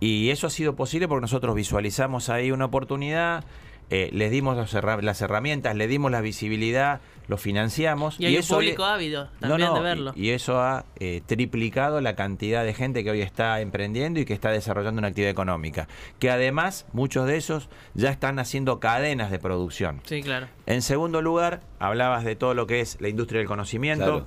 Y 0.00 0.30
eso 0.30 0.48
ha 0.48 0.50
sido 0.50 0.74
posible 0.74 1.06
porque 1.06 1.22
nosotros 1.22 1.54
visualizamos 1.54 2.28
ahí 2.28 2.50
una 2.50 2.64
oportunidad, 2.64 3.44
eh, 3.90 4.10
les 4.12 4.30
dimos 4.30 4.56
las, 4.56 4.72
herra- 4.74 5.00
las 5.02 5.20
herramientas, 5.22 5.74
le 5.76 5.86
dimos 5.88 6.10
la 6.10 6.20
visibilidad, 6.20 7.00
lo 7.26 7.36
financiamos. 7.36 8.18
Y 8.20 8.26
hay 8.26 8.34
un 8.34 8.40
eso 8.40 8.60
le- 8.60 8.66
público 8.68 8.84
ávido 8.84 9.28
también 9.40 9.72
de 9.74 9.80
verlo. 9.80 10.12
y, 10.14 10.26
y 10.26 10.30
eso 10.30 10.60
ha 10.60 10.84
eh, 10.98 11.22
triplicado 11.26 12.00
la 12.00 12.14
cantidad 12.14 12.64
de 12.64 12.74
gente 12.74 13.02
que 13.04 13.10
hoy 13.10 13.22
está 13.22 13.60
emprendiendo 13.60 14.20
y 14.20 14.24
que 14.24 14.34
está 14.34 14.50
desarrollando 14.50 14.98
una 14.98 15.08
actividad 15.08 15.30
económica. 15.30 15.88
Que 16.18 16.30
además, 16.30 16.86
muchos 16.92 17.26
de 17.26 17.36
esos 17.36 17.68
ya 17.94 18.10
están 18.10 18.38
haciendo 18.38 18.78
cadenas 18.80 19.30
de 19.30 19.38
producción. 19.38 20.00
Sí, 20.04 20.22
claro. 20.22 20.48
En 20.66 20.82
segundo 20.82 21.22
lugar, 21.22 21.60
hablabas 21.78 22.24
de 22.24 22.36
todo 22.36 22.54
lo 22.54 22.66
que 22.66 22.80
es 22.80 22.98
la 23.00 23.08
industria 23.08 23.38
del 23.38 23.48
conocimiento. 23.48 24.04
Claro. 24.04 24.26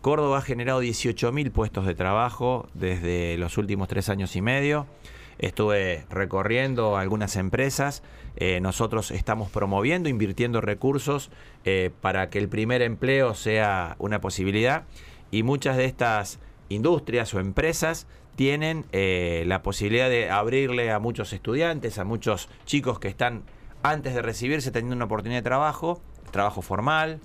Córdoba 0.00 0.38
ha 0.38 0.42
generado 0.42 0.82
18.000 0.82 1.52
puestos 1.52 1.86
de 1.86 1.94
trabajo 1.94 2.68
desde 2.74 3.36
los 3.38 3.56
últimos 3.56 3.86
tres 3.88 4.08
años 4.08 4.34
y 4.34 4.42
medio. 4.42 4.86
Estuve 5.42 6.06
recorriendo 6.08 6.96
algunas 6.96 7.34
empresas. 7.34 8.04
Eh, 8.36 8.60
nosotros 8.60 9.10
estamos 9.10 9.50
promoviendo, 9.50 10.08
invirtiendo 10.08 10.60
recursos 10.60 11.30
eh, 11.64 11.90
para 12.00 12.30
que 12.30 12.38
el 12.38 12.48
primer 12.48 12.80
empleo 12.80 13.34
sea 13.34 13.96
una 13.98 14.20
posibilidad. 14.20 14.84
Y 15.32 15.42
muchas 15.42 15.76
de 15.76 15.86
estas 15.86 16.38
industrias 16.68 17.34
o 17.34 17.40
empresas 17.40 18.06
tienen 18.36 18.86
eh, 18.92 19.42
la 19.48 19.64
posibilidad 19.64 20.08
de 20.08 20.30
abrirle 20.30 20.92
a 20.92 21.00
muchos 21.00 21.32
estudiantes, 21.32 21.98
a 21.98 22.04
muchos 22.04 22.48
chicos 22.64 23.00
que 23.00 23.08
están 23.08 23.42
antes 23.82 24.14
de 24.14 24.22
recibirse 24.22 24.70
teniendo 24.70 24.94
una 24.94 25.06
oportunidad 25.06 25.40
de 25.40 25.44
trabajo, 25.44 26.00
trabajo 26.30 26.62
formal, 26.62 27.20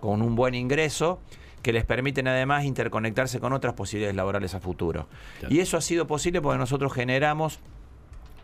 con 0.00 0.22
un 0.22 0.34
buen 0.34 0.54
ingreso, 0.54 1.20
que 1.66 1.72
les 1.72 1.84
permiten 1.84 2.28
además 2.28 2.64
interconectarse 2.64 3.40
con 3.40 3.52
otras 3.52 3.74
posibilidades 3.74 4.14
laborales 4.14 4.54
a 4.54 4.60
futuro. 4.60 5.08
Claro. 5.40 5.52
Y 5.52 5.58
eso 5.58 5.76
ha 5.76 5.80
sido 5.80 6.06
posible 6.06 6.40
porque 6.40 6.58
nosotros 6.58 6.92
generamos 6.92 7.58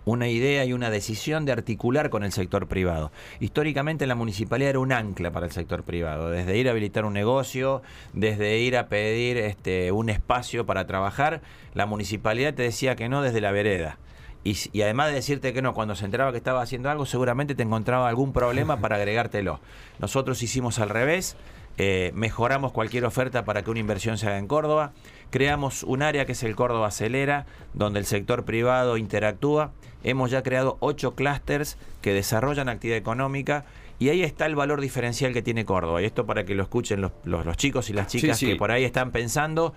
una 0.05 0.27
idea 0.27 0.65
y 0.65 0.73
una 0.73 0.91
decisión 0.91 1.45
de 1.45 1.53
articular 1.53 2.11
con 2.11 2.25
el 2.25 2.33
sector 2.33 2.67
privado. 2.67 3.13
Históricamente 3.39 4.09
la 4.09 4.17
municipalidad 4.17 4.71
era 4.71 4.81
un 4.81 4.91
ancla 4.91 5.31
para 5.31 5.47
el 5.47 5.53
sector 5.53 5.85
privado, 5.85 6.31
desde 6.31 6.59
ir 6.59 6.67
a 6.67 6.73
habilitar 6.73 7.05
un 7.05 7.13
negocio, 7.13 7.83
desde 8.13 8.59
ir 8.59 8.77
a 8.77 8.89
pedir 8.89 9.37
este, 9.37 9.93
un 9.93 10.09
espacio 10.09 10.67
para 10.67 10.89
trabajar, 10.89 11.43
la 11.75 11.87
municipalidad 11.87 12.55
te 12.55 12.65
decía 12.65 12.97
que 12.97 13.09
no 13.09 13.23
desde 13.23 13.41
la 13.41 13.53
vereda. 13.53 13.99
Y, 14.43 14.57
y 14.73 14.83
además 14.83 15.11
de 15.11 15.15
decirte 15.15 15.53
que 15.53 15.63
no, 15.63 15.75
cuando 15.75 15.95
se 15.95 16.07
enteraba 16.07 16.33
que 16.33 16.39
estaba 16.39 16.61
haciendo 16.61 16.91
algo, 16.91 17.07
seguramente 17.07 17.55
te 17.55 17.63
encontraba 17.63 18.09
algún 18.09 18.33
problema 18.33 18.79
para 18.79 18.97
agregártelo. 18.97 19.61
Nosotros 20.01 20.43
hicimos 20.43 20.81
al 20.81 20.89
revés, 20.89 21.37
eh, 21.79 22.13
mejoramos 22.15 22.73
cualquier 22.73 23.05
oferta 23.05 23.45
para 23.45 23.63
que 23.63 23.71
una 23.71 23.81
inversión 23.81 24.19
se 24.19 24.27
haga 24.27 24.39
en 24.39 24.47
Córdoba, 24.47 24.93
creamos 25.31 25.83
un 25.83 26.03
área 26.03 26.27
que 26.27 26.33
es 26.33 26.43
el 26.43 26.55
Córdoba 26.55 26.89
Acelera, 26.89 27.47
donde 27.75 27.99
el 27.99 28.07
sector 28.07 28.45
privado 28.45 28.97
interactúa, 28.97 29.73
hemos 30.05 30.31
ya 30.31 30.43
creado 30.43 30.77
ocho 30.81 31.15
clústeres 31.15 31.79
que 32.03 32.13
desarrollan 32.13 32.69
actividad 32.69 32.99
económica 32.99 33.65
y 33.99 34.09
ahí 34.09 34.23
está 34.23 34.47
el 34.47 34.57
valor 34.57 34.81
diferencial 34.81 35.33
que 35.33 35.43
tiene 35.43 35.65
Córdoba. 35.65 36.03
Y 36.03 36.07
esto 36.07 36.27
para 36.27 36.45
que 36.45 36.55
lo 36.55 36.63
escuchen 36.65 37.01
los, 37.01 37.13
los- 37.25 37.47
los 37.47 37.57
chicos 37.57 37.89
y 37.89 37.93
las 37.93 38.09
chicas 38.09 38.37
Sí, 38.39 38.47
sí. 38.47 38.53
que 38.53 38.59
por 38.59 38.71
ahí 38.73 38.85
están 38.85 39.11
pensando. 39.13 39.75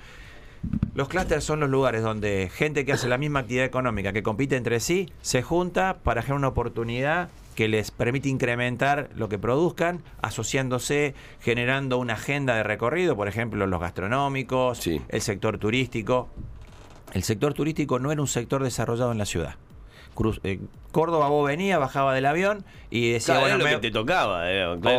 Los 0.95 1.09
clústeres 1.09 1.43
son 1.43 1.59
los 1.59 1.69
lugares 1.69 2.01
donde 2.01 2.49
gente 2.51 2.85
que 2.85 2.93
hace 2.93 3.07
la 3.07 3.19
misma 3.19 3.41
actividad 3.41 3.65
económica, 3.65 4.13
que 4.13 4.23
compite 4.23 4.55
entre 4.55 4.79
sí, 4.79 5.11
se 5.21 5.43
junta 5.43 5.97
para 6.03 6.21
generar 6.23 6.39
una 6.39 6.47
oportunidad 6.47 7.29
que 7.55 7.67
les 7.67 7.89
permite 7.91 8.29
incrementar 8.29 9.09
lo 9.15 9.29
que 9.29 9.39
produzcan, 9.39 10.03
asociándose, 10.21 11.15
generando 11.39 11.97
una 11.97 12.13
agenda 12.13 12.55
de 12.55 12.63
recorrido, 12.63 13.15
por 13.15 13.27
ejemplo, 13.27 13.65
los 13.65 13.79
gastronómicos, 13.79 14.77
Sí. 14.79 15.01
el 15.09 15.21
sector 15.21 15.57
turístico. 15.57 16.29
El 17.13 17.23
sector 17.23 17.53
turístico 17.53 17.97
no 17.99 18.11
era 18.11 18.21
un 18.21 18.27
sector 18.27 18.61
desarrollado 18.63 19.11
en 19.13 19.17
la 19.17 19.25
ciudad. 19.25 19.55
Cruz- 20.13 20.39
eh, 20.43 20.59
Córdoba 20.91 21.27
vos 21.27 21.45
venía, 21.47 21.77
bajaba 21.77 22.13
del 22.13 22.25
avión 22.25 22.63
y 22.89 23.11
decía, 23.11 23.35
Claro, 23.35 23.39
bueno, 23.41 23.55
era 23.55 23.63
lo 23.63 23.69
me- 23.69 23.81
que 23.81 23.87
te 23.87 23.91
tocaba. 23.93 24.43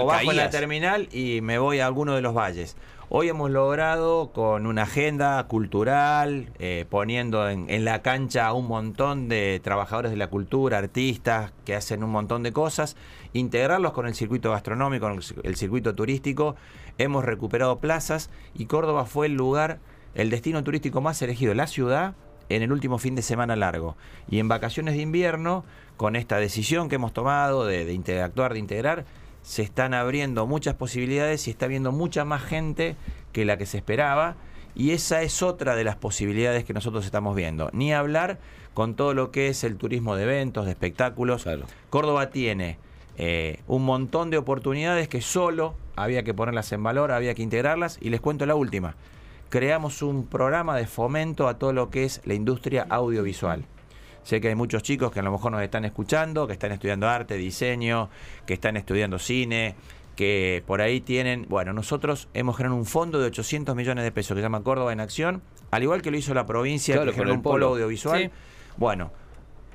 o 0.00 0.04
bajo 0.06 0.30
en 0.30 0.36
la 0.36 0.50
terminal 0.50 1.08
y 1.10 1.40
me 1.40 1.58
voy 1.58 1.80
a 1.80 1.86
alguno 1.86 2.14
de 2.14 2.20
los 2.22 2.34
valles. 2.34 2.76
Hoy 3.08 3.28
hemos 3.28 3.52
logrado 3.52 4.32
con 4.32 4.66
una 4.66 4.82
agenda 4.82 5.40
cultural, 5.44 6.50
eh, 6.58 6.86
poniendo 6.90 7.48
en, 7.48 7.84
la 7.84 8.02
cancha 8.02 8.48
a 8.48 8.52
un 8.52 8.66
montón 8.66 9.28
de 9.28 9.60
trabajadores 9.62 10.10
de 10.10 10.16
la 10.16 10.26
cultura, 10.26 10.78
artistas 10.78 11.52
que 11.64 11.76
hacen 11.76 12.02
un 12.02 12.10
montón 12.10 12.42
de 12.42 12.52
cosas, 12.52 12.96
integrarlos 13.32 13.92
con 13.92 14.08
el 14.08 14.16
circuito 14.16 14.50
gastronómico, 14.50 15.06
con 15.06 15.20
el 15.44 15.54
circuito 15.54 15.94
turístico. 15.94 16.56
Hemos 16.98 17.24
recuperado 17.24 17.78
plazas 17.78 18.28
y 18.54 18.66
Córdoba 18.66 19.04
fue 19.04 19.26
el 19.26 19.34
lugar, 19.34 19.78
el 20.16 20.28
destino 20.28 20.64
turístico 20.64 21.00
más 21.00 21.22
elegido 21.22 21.50
de 21.50 21.56
la 21.56 21.68
ciudad 21.68 22.14
en 22.48 22.62
el 22.62 22.72
último 22.72 22.98
fin 22.98 23.14
de 23.14 23.22
semana 23.22 23.54
largo. 23.54 23.96
Y 24.28 24.40
en 24.40 24.48
vacaciones 24.48 24.94
de 24.94 25.02
invierno, 25.02 25.64
con 25.96 26.16
esta 26.16 26.38
decisión 26.38 26.88
que 26.88 26.96
hemos 26.96 27.12
tomado 27.12 27.66
de, 27.66 27.84
de 27.84 27.92
interactuar, 27.92 28.52
de 28.52 28.58
integrar, 28.58 29.04
se 29.46 29.62
están 29.62 29.94
abriendo 29.94 30.44
muchas 30.48 30.74
posibilidades 30.74 31.46
y 31.46 31.52
está 31.52 31.68
viendo 31.68 31.92
mucha 31.92 32.24
más 32.24 32.42
gente 32.42 32.96
que 33.30 33.44
la 33.44 33.56
que 33.56 33.64
se 33.64 33.76
esperaba. 33.76 34.34
Y 34.74 34.90
esa 34.90 35.22
es 35.22 35.40
otra 35.40 35.76
de 35.76 35.84
las 35.84 35.94
posibilidades 35.94 36.64
que 36.64 36.74
nosotros 36.74 37.04
estamos 37.04 37.36
viendo. 37.36 37.70
Ni 37.72 37.94
hablar 37.94 38.40
con 38.74 38.96
todo 38.96 39.14
lo 39.14 39.30
que 39.30 39.46
es 39.46 39.62
el 39.62 39.76
turismo 39.76 40.16
de 40.16 40.24
eventos, 40.24 40.64
de 40.64 40.72
espectáculos. 40.72 41.44
Claro. 41.44 41.66
Córdoba 41.90 42.30
tiene 42.30 42.78
eh, 43.18 43.60
un 43.68 43.84
montón 43.84 44.30
de 44.30 44.36
oportunidades 44.36 45.06
que 45.06 45.20
solo 45.20 45.76
había 45.94 46.24
que 46.24 46.34
ponerlas 46.34 46.72
en 46.72 46.82
valor, 46.82 47.12
había 47.12 47.36
que 47.36 47.42
integrarlas. 47.42 47.98
Y 48.00 48.10
les 48.10 48.20
cuento 48.20 48.46
la 48.46 48.56
última. 48.56 48.96
Creamos 49.48 50.02
un 50.02 50.26
programa 50.26 50.76
de 50.76 50.88
fomento 50.88 51.46
a 51.46 51.56
todo 51.56 51.72
lo 51.72 51.88
que 51.88 52.02
es 52.02 52.20
la 52.24 52.34
industria 52.34 52.84
audiovisual. 52.90 53.64
Sé 54.26 54.40
que 54.40 54.48
hay 54.48 54.56
muchos 54.56 54.82
chicos 54.82 55.12
que 55.12 55.20
a 55.20 55.22
lo 55.22 55.30
mejor 55.30 55.52
nos 55.52 55.62
están 55.62 55.84
escuchando, 55.84 56.48
que 56.48 56.52
están 56.54 56.72
estudiando 56.72 57.08
arte, 57.08 57.36
diseño, 57.36 58.10
que 58.44 58.54
están 58.54 58.76
estudiando 58.76 59.20
cine, 59.20 59.76
que 60.16 60.64
por 60.66 60.80
ahí 60.80 61.00
tienen... 61.00 61.46
Bueno, 61.48 61.72
nosotros 61.72 62.26
hemos 62.34 62.56
generado 62.56 62.76
un 62.76 62.86
fondo 62.86 63.20
de 63.20 63.26
800 63.26 63.76
millones 63.76 64.02
de 64.02 64.10
pesos 64.10 64.34
que 64.34 64.40
se 64.40 64.42
llama 64.42 64.64
Córdoba 64.64 64.92
en 64.92 64.98
Acción, 64.98 65.42
al 65.70 65.84
igual 65.84 66.02
que 66.02 66.10
lo 66.10 66.16
hizo 66.16 66.34
la 66.34 66.44
provincia, 66.44 66.96
Claro, 66.96 67.12
que 67.12 67.14
generó 67.18 67.34
un 67.34 67.42
polo 67.42 67.66
polo. 67.66 67.66
audiovisual. 67.74 68.20
Sí. 68.20 68.30
Bueno, 68.76 69.12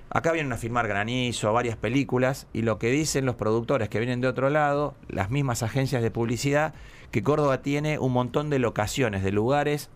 acá 0.10 0.34
vienen 0.34 0.52
a 0.52 0.58
filmar 0.58 0.86
Granizo, 0.86 1.54
varias 1.54 1.78
películas, 1.78 2.48
y 2.52 2.64
lo 2.64 2.78
que 2.78 2.92
dicen 2.92 3.26
los 3.26 3.36
productores 3.36 3.88
que 3.88 4.00
vienen 4.00 4.20
de 4.20 4.28
otro 4.28 4.50
lado, 4.50 4.96
las 5.08 5.30
mismas 5.30 5.64
agencias 5.64 6.02
de 6.02 6.12
publicidad, 6.12 6.74
que 7.12 7.24
Córdoba 7.24 7.62
tiene 7.62 8.00
un 8.00 8.12
montón 8.12 8.50
de 8.50 8.60
locaciones, 8.60 9.24
de 9.24 9.32
lugares 9.32 9.90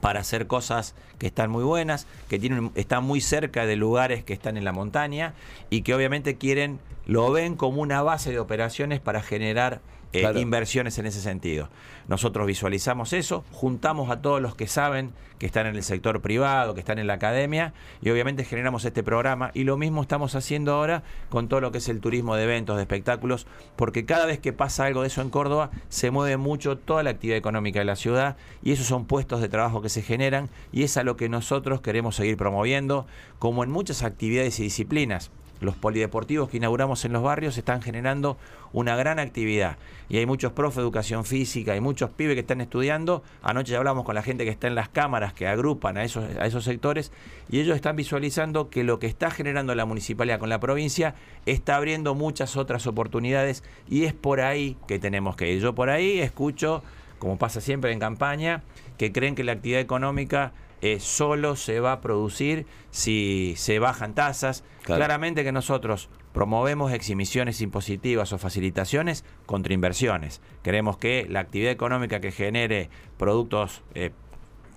para 0.00 0.20
hacer 0.20 0.46
cosas 0.46 0.94
que 1.18 1.26
están 1.26 1.50
muy 1.50 1.64
buenas, 1.64 2.06
que 2.28 2.38
tienen, 2.38 2.70
están 2.74 3.04
muy 3.04 3.20
cerca 3.20 3.66
de 3.66 3.76
lugares 3.76 4.24
que 4.24 4.32
están 4.32 4.56
en 4.56 4.64
la 4.64 4.72
montaña 4.72 5.34
y 5.70 5.82
que 5.82 5.94
obviamente 5.94 6.36
quieren, 6.36 6.80
lo 7.06 7.30
ven 7.30 7.56
como 7.56 7.82
una 7.82 8.02
base 8.02 8.30
de 8.30 8.38
operaciones 8.38 9.00
para 9.00 9.22
generar 9.22 9.80
eh, 10.12 10.20
Claro. 10.20 10.38
inversiones 10.40 10.98
en 10.98 11.06
ese 11.06 11.20
sentido. 11.20 11.68
Nosotros 12.08 12.46
visualizamos 12.46 13.12
eso, 13.12 13.44
juntamos 13.52 14.10
a 14.10 14.20
todos 14.20 14.42
los 14.42 14.54
que 14.54 14.66
saben 14.66 15.12
que 15.38 15.46
están 15.46 15.66
en 15.66 15.74
el 15.74 15.82
sector 15.82 16.20
privado, 16.20 16.74
que 16.74 16.80
están 16.80 16.98
en 16.98 17.06
la 17.06 17.14
academia 17.14 17.72
y 18.00 18.10
obviamente 18.10 18.44
generamos 18.44 18.84
este 18.84 19.02
programa 19.02 19.50
y 19.54 19.64
lo 19.64 19.76
mismo 19.76 20.02
estamos 20.02 20.34
haciendo 20.34 20.72
ahora 20.72 21.02
con 21.30 21.48
todo 21.48 21.60
lo 21.60 21.72
que 21.72 21.78
es 21.78 21.88
el 21.88 22.00
turismo 22.00 22.36
de 22.36 22.44
eventos, 22.44 22.76
de 22.76 22.82
espectáculos, 22.82 23.46
porque 23.76 24.04
cada 24.04 24.26
vez 24.26 24.38
que 24.38 24.52
pasa 24.52 24.84
algo 24.84 25.02
de 25.02 25.08
eso 25.08 25.20
en 25.22 25.30
Córdoba 25.30 25.70
se 25.88 26.10
mueve 26.10 26.36
mucho 26.36 26.78
toda 26.78 27.02
la 27.02 27.10
actividad 27.10 27.38
económica 27.38 27.78
de 27.80 27.84
la 27.84 27.96
ciudad 27.96 28.36
y 28.62 28.72
esos 28.72 28.86
son 28.86 29.06
puestos 29.06 29.40
de 29.40 29.48
trabajo 29.48 29.82
que 29.82 29.88
se 29.88 30.02
generan 30.02 30.48
y 30.70 30.84
es 30.84 30.96
a 30.96 31.02
lo 31.02 31.16
que 31.16 31.28
nosotros 31.28 31.80
queremos 31.80 32.16
seguir 32.16 32.36
promoviendo 32.36 33.06
como 33.38 33.64
en 33.64 33.70
muchas 33.70 34.02
actividades 34.02 34.60
y 34.60 34.64
disciplinas. 34.64 35.30
Los 35.62 35.76
polideportivos 35.76 36.50
que 36.50 36.56
inauguramos 36.56 37.04
en 37.04 37.12
los 37.12 37.22
barrios 37.22 37.56
están 37.56 37.82
generando 37.82 38.36
una 38.72 38.96
gran 38.96 39.18
actividad. 39.18 39.76
Y 40.08 40.18
hay 40.18 40.26
muchos 40.26 40.52
profes 40.52 40.76
de 40.76 40.82
educación 40.82 41.24
física, 41.24 41.72
hay 41.72 41.80
muchos 41.80 42.10
pibes 42.10 42.34
que 42.34 42.40
están 42.40 42.60
estudiando. 42.60 43.22
Anoche 43.42 43.72
ya 43.72 43.78
hablamos 43.78 44.04
con 44.04 44.14
la 44.14 44.22
gente 44.22 44.44
que 44.44 44.50
está 44.50 44.66
en 44.66 44.74
las 44.74 44.88
cámaras 44.88 45.32
que 45.32 45.46
agrupan 45.46 45.96
a 45.96 46.04
esos, 46.04 46.24
a 46.36 46.46
esos 46.46 46.64
sectores 46.64 47.12
y 47.48 47.60
ellos 47.60 47.76
están 47.76 47.96
visualizando 47.96 48.70
que 48.70 48.84
lo 48.84 48.98
que 48.98 49.06
está 49.06 49.30
generando 49.30 49.74
la 49.74 49.84
municipalidad 49.84 50.38
con 50.38 50.48
la 50.48 50.60
provincia 50.60 51.14
está 51.46 51.76
abriendo 51.76 52.14
muchas 52.14 52.56
otras 52.56 52.86
oportunidades 52.86 53.62
y 53.88 54.04
es 54.04 54.12
por 54.12 54.40
ahí 54.40 54.76
que 54.88 54.98
tenemos 54.98 55.36
que 55.36 55.52
ir. 55.52 55.60
Yo 55.60 55.74
por 55.74 55.90
ahí 55.90 56.20
escucho, 56.20 56.82
como 57.18 57.38
pasa 57.38 57.60
siempre 57.60 57.92
en 57.92 57.98
campaña, 57.98 58.62
que 58.98 59.12
creen 59.12 59.34
que 59.34 59.44
la 59.44 59.52
actividad 59.52 59.80
económica 59.80 60.52
eh, 60.82 60.98
solo 60.98 61.54
se 61.54 61.78
va 61.78 61.92
a 61.92 62.00
producir 62.00 62.66
si 62.90 63.54
se 63.56 63.78
bajan 63.78 64.14
tasas. 64.14 64.64
Claro. 64.82 64.98
Claramente 64.98 65.44
que 65.44 65.52
nosotros 65.52 66.10
promovemos 66.32 66.92
exhibiciones 66.92 67.60
impositivas 67.60 68.32
o 68.32 68.38
facilitaciones 68.38 69.24
contra 69.46 69.74
inversiones. 69.74 70.40
Queremos 70.62 70.96
que 70.96 71.26
la 71.30 71.40
actividad 71.40 71.70
económica 71.70 72.20
que 72.20 72.32
genere 72.32 72.90
productos, 73.16 73.82
eh, 73.94 74.10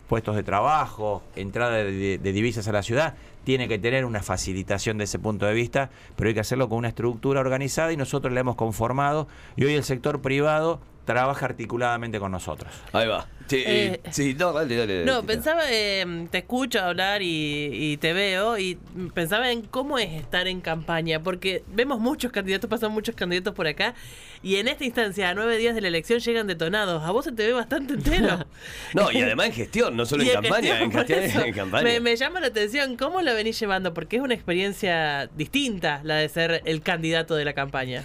puestos 0.08 0.36
de 0.36 0.44
trabajo, 0.44 1.24
entrada 1.36 1.78
de, 1.78 2.20
de 2.20 2.32
divisas 2.32 2.68
a 2.68 2.72
la 2.72 2.84
ciudad, 2.84 3.16
tiene 3.44 3.68
que 3.68 3.80
tener 3.80 4.06
una 4.06 4.22
facilitación 4.22 5.00
de 5.00 5.06
ese 5.06 5.18
punto 5.18 5.48
de 5.48 5.56
vista, 5.56 5.90
pero 6.16 6.28
hay 6.28 6.36
que 6.36 6.40
hacerlo 6.42 6.70
con 6.70 6.78
una 6.78 6.90
estructura 6.90 7.40
organizada 7.40 7.92
y 7.92 7.98
nosotros 7.98 8.32
la 8.32 8.42
hemos 8.42 8.56
conformado 8.56 9.28
y 9.56 9.66
hoy 9.66 9.74
el 9.74 9.84
sector 9.84 10.22
privado 10.22 10.82
trabaja 11.06 11.46
articuladamente 11.46 12.20
con 12.20 12.32
nosotros. 12.32 12.72
Ahí 12.92 13.08
va. 13.08 13.28
Sí, 13.48 13.64
Eh, 13.64 14.02
sí, 14.10 14.34
no, 14.34 14.52
dale, 14.54 14.76
dale. 14.76 15.06
No, 15.06 15.22
pensaba, 15.24 15.62
eh, 15.70 16.28
te 16.32 16.40
escucho 16.40 16.82
hablar 16.82 17.22
y, 17.22 17.70
y 17.72 17.98
te 17.98 18.12
veo 18.14 18.58
y 18.58 18.80
pensaba 19.14 19.52
en 19.52 19.62
cómo 19.62 20.00
es 20.00 20.12
estar 20.14 20.48
en 20.48 20.62
campaña, 20.62 21.22
porque 21.22 21.64
vemos 21.68 22.00
muchos 22.00 22.32
candidatos, 22.32 22.68
pasan 22.68 22.92
muchos 22.92 23.14
candidatos 23.14 23.54
por 23.54 23.68
acá 23.68 23.94
y 24.42 24.56
en 24.56 24.68
esta 24.68 24.84
instancia, 24.84 25.30
a 25.30 25.36
nueve 25.36 25.58
días 25.58 25.76
de 25.76 25.82
la 25.82 25.90
elección, 25.90 26.20
llegan 26.20 26.48
detonados. 26.48 27.04
A 27.04 27.12
vos 27.12 27.26
se 27.26 27.32
te 27.32 27.46
ve 27.46 27.54
bastante 27.54 27.94
entero. 27.94 28.46
No, 28.94 29.12
y 29.12 29.22
además 29.22 29.48
en 29.48 29.54
gestión, 29.54 29.96
no 29.96 30.06
solo 30.06 30.24
en 30.24 30.32
campaña, 30.32 30.80
en 30.82 30.90
por 30.92 31.06
gestión 31.06 31.24
eso 31.24 31.46
en 31.46 31.54
campaña. 31.54 31.84
Me, 31.84 32.00
me 32.00 32.16
llama 32.16 32.40
la 32.40 32.48
atención 32.48 32.98
cómo 32.98 33.22
la 33.22 33.34
venís 33.34 33.60
llevando, 33.60 33.94
porque 33.94 34.16
es 34.16 34.22
una 34.24 34.34
experiencia 34.34 35.28
distinta 35.36 36.02
la 36.04 36.16
de 36.16 36.30
ser 36.30 36.62
el 36.66 36.82
candidato 36.82 37.36
de 37.36 37.46
la 37.46 37.54
campaña. 37.54 38.04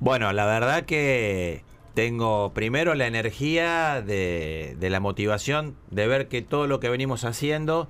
Bueno, 0.00 0.32
la 0.32 0.44
verdad 0.46 0.84
que 0.84 1.62
tengo 1.94 2.52
primero 2.54 2.94
la 2.94 3.06
energía 3.06 4.02
de, 4.02 4.76
la 4.80 5.00
motivación 5.00 5.76
de 5.90 6.06
ver 6.06 6.28
que 6.28 6.42
todo 6.42 6.66
lo 6.66 6.80
que 6.80 6.88
venimos 6.88 7.24
haciendo 7.24 7.88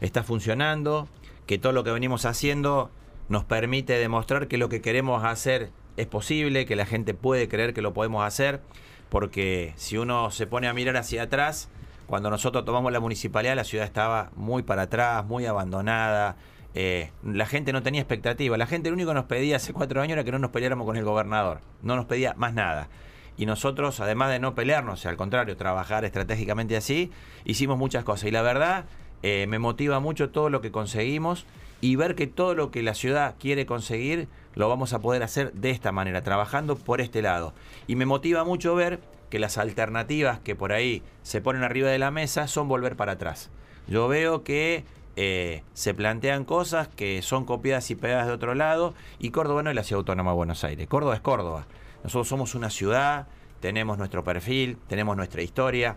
está 0.00 0.22
funcionando, 0.22 1.08
que 1.46 1.58
todo 1.58 1.72
lo 1.72 1.84
que 1.84 1.90
venimos 1.90 2.24
haciendo 2.26 2.90
nos 3.28 3.44
permite 3.44 3.94
demostrar 3.94 4.48
que 4.48 4.58
lo 4.58 4.68
que 4.68 4.80
queremos 4.80 5.24
hacer 5.24 5.70
es 5.96 6.06
posible, 6.06 6.66
que 6.66 6.76
la 6.76 6.86
gente 6.86 7.14
puede 7.14 7.48
creer 7.48 7.74
que 7.74 7.82
lo 7.82 7.94
podemos 7.94 8.24
hacer, 8.24 8.60
porque 9.08 9.72
si 9.76 9.96
uno 9.96 10.30
se 10.30 10.46
pone 10.46 10.66
a 10.66 10.74
mirar 10.74 10.96
hacia 10.96 11.22
atrás, 11.22 11.70
cuando 12.06 12.30
nosotros 12.30 12.64
tomamos 12.64 12.92
la 12.92 13.00
municipalidad, 13.00 13.54
la 13.54 13.64
ciudad 13.64 13.86
estaba 13.86 14.30
muy 14.34 14.62
para 14.62 14.82
atrás, 14.82 15.24
muy 15.24 15.46
abandonada. 15.46 16.36
eh, 16.74 17.12
la 17.22 17.46
gente 17.46 17.72
no 17.72 17.82
tenía 17.84 18.00
expectativa. 18.00 18.58
La 18.58 18.66
gente 18.66 18.90
lo 18.90 18.94
único 18.94 19.10
que 19.10 19.14
nos 19.14 19.24
pedía 19.26 19.56
hace 19.56 19.72
cuatro 19.72 20.02
años 20.02 20.14
era 20.14 20.24
que 20.24 20.32
no 20.32 20.40
nos 20.40 20.50
peleáramos 20.50 20.86
con 20.86 20.96
el 20.96 21.04
gobernador. 21.04 21.60
No 21.82 21.94
nos 21.94 22.06
pedía 22.06 22.34
más 22.36 22.52
nada. 22.52 22.88
Y 23.36 23.46
nosotros, 23.46 24.00
además 24.00 24.30
de 24.30 24.38
no 24.38 24.54
pelearnos, 24.54 25.06
al 25.06 25.16
contrario, 25.16 25.56
trabajar 25.56 26.04
estratégicamente 26.04 26.76
así, 26.76 27.10
hicimos 27.44 27.78
muchas 27.78 28.04
cosas. 28.04 28.28
Y 28.28 28.30
la 28.30 28.42
verdad, 28.42 28.84
eh, 29.22 29.46
me 29.48 29.58
motiva 29.58 30.00
mucho 30.00 30.30
todo 30.30 30.50
lo 30.50 30.60
que 30.60 30.70
conseguimos 30.70 31.46
y 31.80 31.96
ver 31.96 32.14
que 32.14 32.26
todo 32.26 32.54
lo 32.54 32.70
que 32.70 32.82
la 32.82 32.94
ciudad 32.94 33.34
quiere 33.38 33.66
conseguir 33.66 34.28
lo 34.54 34.68
vamos 34.68 34.92
a 34.92 35.00
poder 35.00 35.22
hacer 35.22 35.52
de 35.52 35.70
esta 35.70 35.92
manera, 35.92 36.22
trabajando 36.22 36.76
por 36.76 37.00
este 37.00 37.22
lado. 37.22 37.52
Y 37.86 37.96
me 37.96 38.06
motiva 38.06 38.44
mucho 38.44 38.74
ver 38.74 39.00
que 39.30 39.38
las 39.38 39.58
alternativas 39.58 40.38
que 40.38 40.54
por 40.54 40.72
ahí 40.72 41.02
se 41.22 41.40
ponen 41.40 41.64
arriba 41.64 41.88
de 41.90 41.98
la 41.98 42.10
mesa 42.10 42.46
son 42.46 42.68
volver 42.68 42.96
para 42.96 43.12
atrás. 43.12 43.50
Yo 43.88 44.08
veo 44.08 44.44
que 44.44 44.84
eh, 45.16 45.62
se 45.74 45.94
plantean 45.94 46.44
cosas 46.44 46.88
que 46.88 47.22
son 47.22 47.44
copiadas 47.44 47.90
y 47.90 47.94
pegadas 47.94 48.26
de 48.26 48.32
otro 48.32 48.54
lado 48.54 48.94
y 49.18 49.30
Córdoba 49.30 49.62
no 49.62 49.70
es 49.70 49.76
la 49.76 49.84
ciudad 49.84 49.98
autónoma 50.00 50.32
de 50.32 50.36
Buenos 50.36 50.64
Aires. 50.64 50.86
Córdoba 50.88 51.14
es 51.14 51.20
Córdoba. 51.20 51.66
Nosotros 52.02 52.28
somos 52.28 52.54
una 52.54 52.70
ciudad, 52.70 53.28
tenemos 53.60 53.96
nuestro 53.98 54.24
perfil, 54.24 54.76
tenemos 54.88 55.16
nuestra 55.16 55.42
historia, 55.42 55.96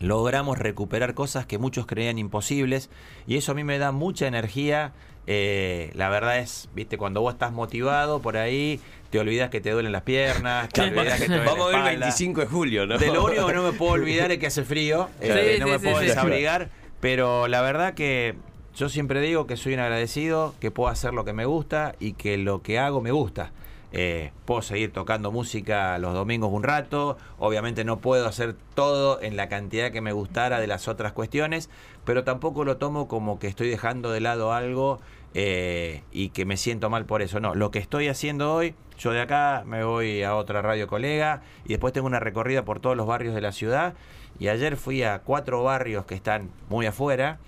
logramos 0.00 0.58
recuperar 0.58 1.14
cosas 1.14 1.46
que 1.46 1.58
muchos 1.58 1.86
creían 1.86 2.18
imposibles 2.18 2.90
y 3.26 3.36
eso 3.36 3.52
a 3.52 3.54
mí 3.54 3.64
me 3.64 3.78
da 3.78 3.92
mucha 3.92 4.26
energía. 4.26 4.92
Eh, 5.26 5.90
la 5.94 6.10
verdad 6.10 6.38
es, 6.40 6.68
viste, 6.74 6.98
cuando 6.98 7.22
vos 7.22 7.32
estás 7.32 7.52
motivado 7.52 8.20
por 8.20 8.36
ahí, 8.36 8.80
te 9.08 9.18
olvidas 9.18 9.48
que 9.48 9.62
te 9.62 9.70
duelen 9.70 9.92
las 9.92 10.02
piernas, 10.02 10.68
te 10.68 10.82
olvidas 10.82 11.18
que 11.18 11.26
te 11.28 11.36
duele 11.36 11.44
Vamos 11.46 11.64
a 11.64 11.68
ver 11.68 11.76
el 11.76 11.82
espalda. 11.82 12.06
25 12.06 12.40
de 12.42 12.46
julio, 12.46 12.86
¿no? 12.86 12.98
De 12.98 13.06
lo 13.06 13.24
único 13.24 13.46
que 13.46 13.54
no 13.54 13.62
me 13.62 13.72
puedo 13.72 13.92
olvidar 14.02 14.30
es 14.32 14.38
que 14.38 14.48
hace 14.48 14.64
frío, 14.64 15.08
eh, 15.22 15.54
Sí, 15.54 15.60
no 15.60 15.68
me 15.68 15.78
sí, 15.78 15.84
puedo 15.84 16.00
desabrigar, 16.00 16.68
pero 17.04 17.48
la 17.48 17.60
verdad 17.60 17.92
que 17.92 18.34
yo 18.74 18.88
siempre 18.88 19.20
digo 19.20 19.46
que 19.46 19.58
soy 19.58 19.74
un 19.74 19.80
agradecido, 19.80 20.54
que 20.58 20.70
puedo 20.70 20.88
hacer 20.88 21.12
lo 21.12 21.26
que 21.26 21.34
me 21.34 21.44
gusta 21.44 21.96
y 22.00 22.14
que 22.14 22.38
lo 22.38 22.62
que 22.62 22.78
hago 22.78 23.02
me 23.02 23.10
gusta. 23.10 23.52
Eh, 23.92 24.32
puedo 24.46 24.62
seguir 24.62 24.90
tocando 24.90 25.30
música 25.30 25.98
los 25.98 26.14
domingos 26.14 26.50
un 26.50 26.62
rato, 26.62 27.18
obviamente 27.38 27.84
no 27.84 27.98
puedo 27.98 28.26
hacer 28.26 28.56
todo 28.74 29.20
en 29.20 29.36
la 29.36 29.50
cantidad 29.50 29.92
que 29.92 30.00
me 30.00 30.12
gustara 30.12 30.60
de 30.60 30.66
las 30.66 30.88
otras 30.88 31.12
cuestiones, 31.12 31.68
pero 32.06 32.24
tampoco 32.24 32.64
lo 32.64 32.78
tomo 32.78 33.06
como 33.06 33.38
que 33.38 33.48
estoy 33.48 33.68
dejando 33.68 34.10
de 34.10 34.20
lado 34.20 34.54
algo 34.54 34.98
eh, 35.34 36.00
y 36.10 36.30
que 36.30 36.46
me 36.46 36.56
siento 36.56 36.88
mal 36.88 37.04
por 37.04 37.20
eso. 37.20 37.38
No, 37.38 37.54
lo 37.54 37.70
que 37.70 37.80
estoy 37.80 38.08
haciendo 38.08 38.54
hoy, 38.54 38.74
yo 38.98 39.10
de 39.10 39.20
acá 39.20 39.62
me 39.66 39.84
voy 39.84 40.22
a 40.22 40.34
otra 40.36 40.62
radio 40.62 40.86
colega 40.86 41.42
y 41.66 41.68
después 41.68 41.92
tengo 41.92 42.06
una 42.06 42.18
recorrida 42.18 42.64
por 42.64 42.80
todos 42.80 42.96
los 42.96 43.06
barrios 43.06 43.34
de 43.34 43.42
la 43.42 43.52
ciudad 43.52 43.92
y 44.38 44.48
ayer 44.48 44.76
fui 44.76 45.02
a 45.02 45.20
cuatro 45.20 45.62
barrios 45.62 46.06
que 46.06 46.14
están 46.14 46.50
muy 46.68 46.86
afuera, 46.86 47.38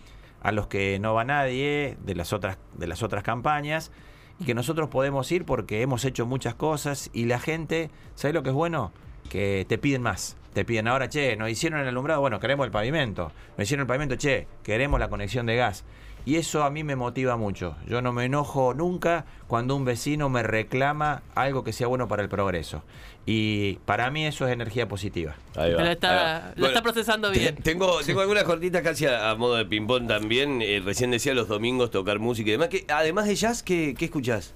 a 0.43 0.53
los 0.53 0.67
que 0.67 0.99
no 0.99 1.15
va 1.15 1.25
nadie 1.25 1.97
de 2.05 2.15
las 2.15 2.33
otras, 2.33 2.59
de 2.75 2.87
las 2.87 3.03
otras 3.03 3.23
campañas 3.23 3.91
y 4.39 4.45
que 4.45 4.55
nosotros 4.55 4.89
podemos 4.89 5.31
ir 5.33 5.45
porque 5.45 5.83
hemos 5.83 6.05
hecho 6.05 6.27
muchas 6.27 6.55
cosas 6.55 7.11
y 7.13 7.25
la 7.25 7.39
gente, 7.39 7.91
¿sabes 8.15 8.35
lo 8.35 8.43
que 8.43 8.51
es 8.51 8.55
bueno? 8.55 8.93
Que 9.31 9.67
te 9.69 9.79
piden 9.79 10.03
más. 10.03 10.37
Te 10.57 10.65
piden 10.65 10.89
ahora, 10.89 11.11
che, 11.11 11.37
nos 11.37 11.51
hicieron 11.51 11.81
el 11.81 11.89
alumbrado, 11.89 12.23
bueno, 12.23 12.41
queremos 12.41 12.65
el 12.65 12.71
pavimento. 12.73 13.31
Nos 13.59 13.65
hicieron 13.67 13.83
el 13.83 13.87
pavimento, 13.89 14.17
che, 14.17 14.47
queremos 14.63 14.99
la 14.99 15.11
conexión 15.11 15.45
de 15.45 15.55
gas. 15.55 15.85
Y 16.25 16.37
eso 16.37 16.65
a 16.65 16.71
mí 16.71 16.83
me 16.83 16.97
motiva 16.97 17.37
mucho. 17.37 17.77
Yo 17.87 18.01
no 18.01 18.15
me 18.15 18.25
enojo 18.25 18.73
nunca 18.73 19.27
cuando 19.49 19.77
un 19.77 19.85
vecino 19.85 20.31
me 20.31 20.43
reclama 20.43 21.21
algo 21.35 21.63
que 21.63 21.75
sea 21.75 21.89
bueno 21.89 22.09
para 22.09 22.23
el 22.23 22.31
progreso. 22.31 22.83
Y 23.27 23.75
para 23.85 24.11
mí 24.11 24.25
eso 24.25 24.47
es 24.47 24.53
energía 24.55 24.89
positiva. 24.89 25.35
Ahí 25.57 25.75
va, 25.75 25.81
Lo 25.83 25.87
ahí 25.89 25.93
está, 25.93 26.15
va. 26.15 26.53
lo 26.57 26.67
está 26.69 26.81
procesando 26.81 27.31
te- 27.33 27.39
bien. 27.39 27.57
Tengo, 27.57 28.01
tengo 28.01 28.23
algunas 28.23 28.45
cortitas 28.45 28.81
casi 28.81 29.05
a, 29.05 29.29
a 29.29 29.35
modo 29.35 29.57
de 29.57 29.67
ping-pong 29.67 30.07
también. 30.09 30.63
Eh, 30.63 30.81
recién 30.83 31.11
decía 31.11 31.35
los 31.35 31.49
domingos 31.49 31.91
tocar 31.91 32.19
música 32.19 32.49
y 32.49 32.53
demás. 32.53 32.69
Que, 32.69 32.87
además 32.89 33.27
de 33.27 33.35
jazz, 33.35 33.63
¿qué, 33.63 33.95
qué 33.97 34.07
escuchás? 34.07 34.55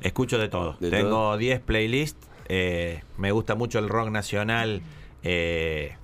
Escucho 0.00 0.36
de 0.38 0.48
todo. 0.48 0.76
¿De 0.80 0.90
Tengo 0.90 1.10
todo? 1.10 1.36
10 1.38 1.60
playlists. 1.60 2.25
Eh, 2.48 3.02
me 3.18 3.30
gusta 3.32 3.54
mucho 3.54 3.78
el 3.78 3.88
rock 3.88 4.10
nacional. 4.10 4.82
eh, 5.22 5.96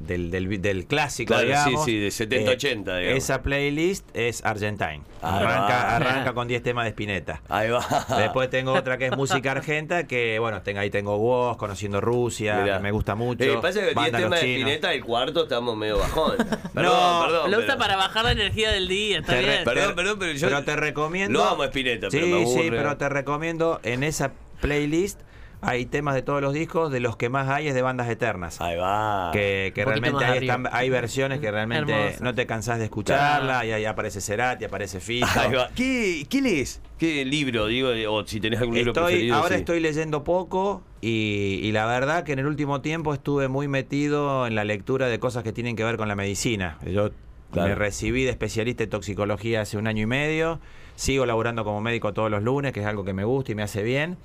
del, 0.00 0.30
del, 0.30 0.62
del 0.62 0.86
clásico, 0.86 1.34
Claro, 1.34 1.48
digamos. 1.48 1.84
sí, 1.84 1.90
sí, 1.90 1.98
de 1.98 2.10
70, 2.12 2.50
Eh, 2.52 2.54
80, 2.54 2.96
digamos. 2.98 3.18
Esa 3.24 3.42
playlist 3.42 4.06
es 4.16 4.44
Argentine. 4.44 5.02
Arranca, 5.20 5.68
va. 5.74 5.96
arranca 5.96 6.32
con 6.34 6.46
10 6.46 6.62
temas 6.62 6.84
de 6.84 6.90
Spinetta. 6.90 7.42
Ahí 7.48 7.68
va. 7.70 7.84
Después 8.16 8.48
tengo 8.48 8.74
otra 8.74 8.96
que 8.96 9.06
es 9.06 9.16
música 9.16 9.50
argenta, 9.50 10.06
que 10.06 10.38
bueno, 10.38 10.62
tengo, 10.62 10.78
ahí 10.78 10.90
tengo 10.90 11.16
Woz, 11.16 11.56
Conociendo 11.56 12.00
Rusia, 12.00 12.60
Mirá. 12.62 12.78
me 12.78 12.92
gusta 12.92 13.16
mucho. 13.16 13.42
Eh, 13.42 13.58
pasa 13.60 13.80
que 13.80 13.86
10 13.86 13.94
Banda 13.96 14.20
Los 14.20 14.28
temas 14.28 14.40
de. 14.40 14.54
Spinetta, 14.54 14.92
el 14.94 15.04
cuarto 15.04 15.42
estamos 15.42 15.76
medio 15.76 15.98
bajón. 15.98 16.36
Perdón, 16.74 16.74
No, 16.74 17.20
perdón. 17.26 17.50
Lo 17.50 17.56
usa 17.58 17.66
pero- 17.66 17.78
para 17.78 17.96
bajar 17.96 18.24
la 18.24 18.32
energía 18.32 18.70
del 18.70 18.86
día, 18.86 19.18
está 19.18 19.34
bien. 19.34 19.64
Perdón, 19.64 19.96
perdón, 19.96 20.16
pero 20.20 20.32
yo- 20.32 20.46
pero 20.46 20.62
te 20.62 20.76
recomiendo. 20.76 21.40
Lo 21.40 21.44
amo 21.44 21.64
a 21.64 21.66
Spinetta, 21.66 22.08
sí, 22.08 22.18
pero 22.18 22.28
me 22.28 22.42
aburre. 22.42 22.62
Sí, 22.62 22.70
pero 22.70 22.96
te 22.96 23.08
recomiendo 23.08 23.80
en 23.82 24.04
esa 24.04 24.30
playlist 24.60 25.20
hay 25.60 25.86
temas 25.86 26.14
de 26.14 26.22
todos 26.22 26.40
los 26.40 26.52
discos, 26.54 26.92
de 26.92 27.00
los 27.00 27.16
que 27.16 27.28
más 27.28 27.48
hay 27.48 27.68
es 27.68 27.74
de 27.74 27.82
bandas 27.82 28.08
eternas. 28.08 28.60
Ahí 28.60 28.76
va. 28.76 29.30
Que, 29.32 29.72
realmente 29.74 30.24
hay, 30.24 30.38
están- 30.46 30.68
hay 30.70 30.88
versiones 30.90 31.40
que 31.40 31.50
realmente 31.50 32.16
no 32.20 32.34
te 32.34 32.46
cansás 32.46 32.78
de 32.78 32.84
escucharla, 32.84 33.64
y 33.66 33.72
ahí 33.72 33.84
aparece 33.84 34.20
Cerati, 34.20 34.64
aparece 34.64 35.00
Fito. 35.00 35.26
Ahí 35.36 35.52
va. 35.52 35.68
¿Qué, 35.74 36.26
¿Qué 36.28 36.40
lees? 36.40 36.80
¿Qué 36.98 37.24
libro, 37.24 37.66
digo? 37.66 37.90
O 38.12 38.26
si 38.26 38.40
tenés 38.40 38.60
algún 38.60 38.74
libro 38.76 38.90
Estoy, 38.92 39.04
preferido. 39.12 39.36
ahora 39.36 39.54
sí. 39.56 39.60
estoy 39.60 39.80
leyendo 39.80 40.24
poco 40.24 40.82
y, 41.00 41.60
y 41.62 41.72
la 41.72 41.86
verdad 41.86 42.24
que 42.24 42.32
en 42.32 42.38
el 42.40 42.46
último 42.46 42.80
tiempo 42.80 43.12
estuve 43.14 43.48
muy 43.48 43.68
metido 43.68 44.46
en 44.46 44.54
la 44.54 44.64
lectura 44.64 45.06
de 45.08 45.18
cosas 45.18 45.42
que 45.44 45.52
tienen 45.52 45.76
que 45.76 45.84
ver 45.84 45.96
con 45.96 46.08
la 46.08 46.14
medicina. 46.14 46.78
Yo 46.86 47.10
Claro. 47.50 47.70
me 47.70 47.74
recibí 47.76 48.24
de 48.24 48.30
especialista 48.30 48.84
en 48.84 48.90
toxicología 48.90 49.62
hace 49.62 49.78
un 49.78 49.86
año 49.86 50.02
y 50.02 50.06
medio, 50.06 50.60
sigo 50.96 51.24
laburando 51.24 51.64
como 51.64 51.80
médico 51.80 52.12
todos 52.12 52.30
los 52.30 52.42
lunes, 52.42 52.74
que 52.74 52.80
es 52.80 52.86
algo 52.86 53.04
que 53.06 53.14
me 53.14 53.24
gusta 53.24 53.52
y 53.52 53.54
me 53.54 53.62
hace 53.62 53.82
bien. 53.82 54.18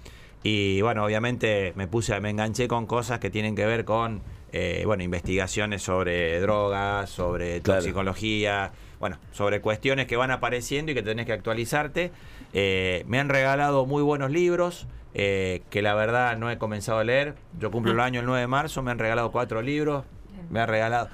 Y 0.44 0.82
bueno, 0.82 1.06
obviamente 1.06 1.74
me 1.76 1.88
puse, 1.88 2.20
me 2.20 2.30
enganché 2.30 2.68
con 2.68 2.86
cosas 2.86 3.20
que 3.20 3.30
tienen 3.30 3.56
que 3.56 3.66
ver 3.66 3.86
con 3.86 4.22
eh, 4.52 4.84
bueno, 4.86 5.02
investigaciones 5.04 5.82
sobre 5.82 6.40
drogas, 6.42 7.10
sobre 7.10 7.62
Claro. 7.62 7.80
toxicología, 7.80 8.72
bueno, 9.00 9.18
sobre 9.32 9.62
cuestiones 9.62 10.06
que 10.06 10.16
van 10.18 10.32
apareciendo 10.32 10.92
y 10.92 10.96
que 10.96 11.02
tenés 11.02 11.26
que 11.26 11.34
actualizarte. 11.34 12.12
Eh, 12.54 13.04
me 13.08 13.20
han 13.20 13.30
regalado 13.30 13.86
muy 13.86 14.04
buenos 14.04 14.30
libros. 14.32 14.86
eh, 15.16 15.62
que 15.70 15.84
la 15.84 15.94
verdad 15.94 16.38
no 16.38 16.50
he 16.50 16.58
comenzado 16.58 16.98
a 16.98 17.04
leer. 17.04 17.36
Yo 17.60 17.70
cumplo 17.70 17.92
el 17.92 18.00
año 18.00 18.20
el 18.22 18.26
9 18.26 18.42
de 18.42 18.48
marzo, 18.48 18.82
me 18.82 18.90
han 18.90 18.98
regalado 18.98 19.32
cuatro 19.32 19.62
libros. 19.62 20.06
Me 20.50 20.60
han 20.60 20.68
regalado. 20.68 21.08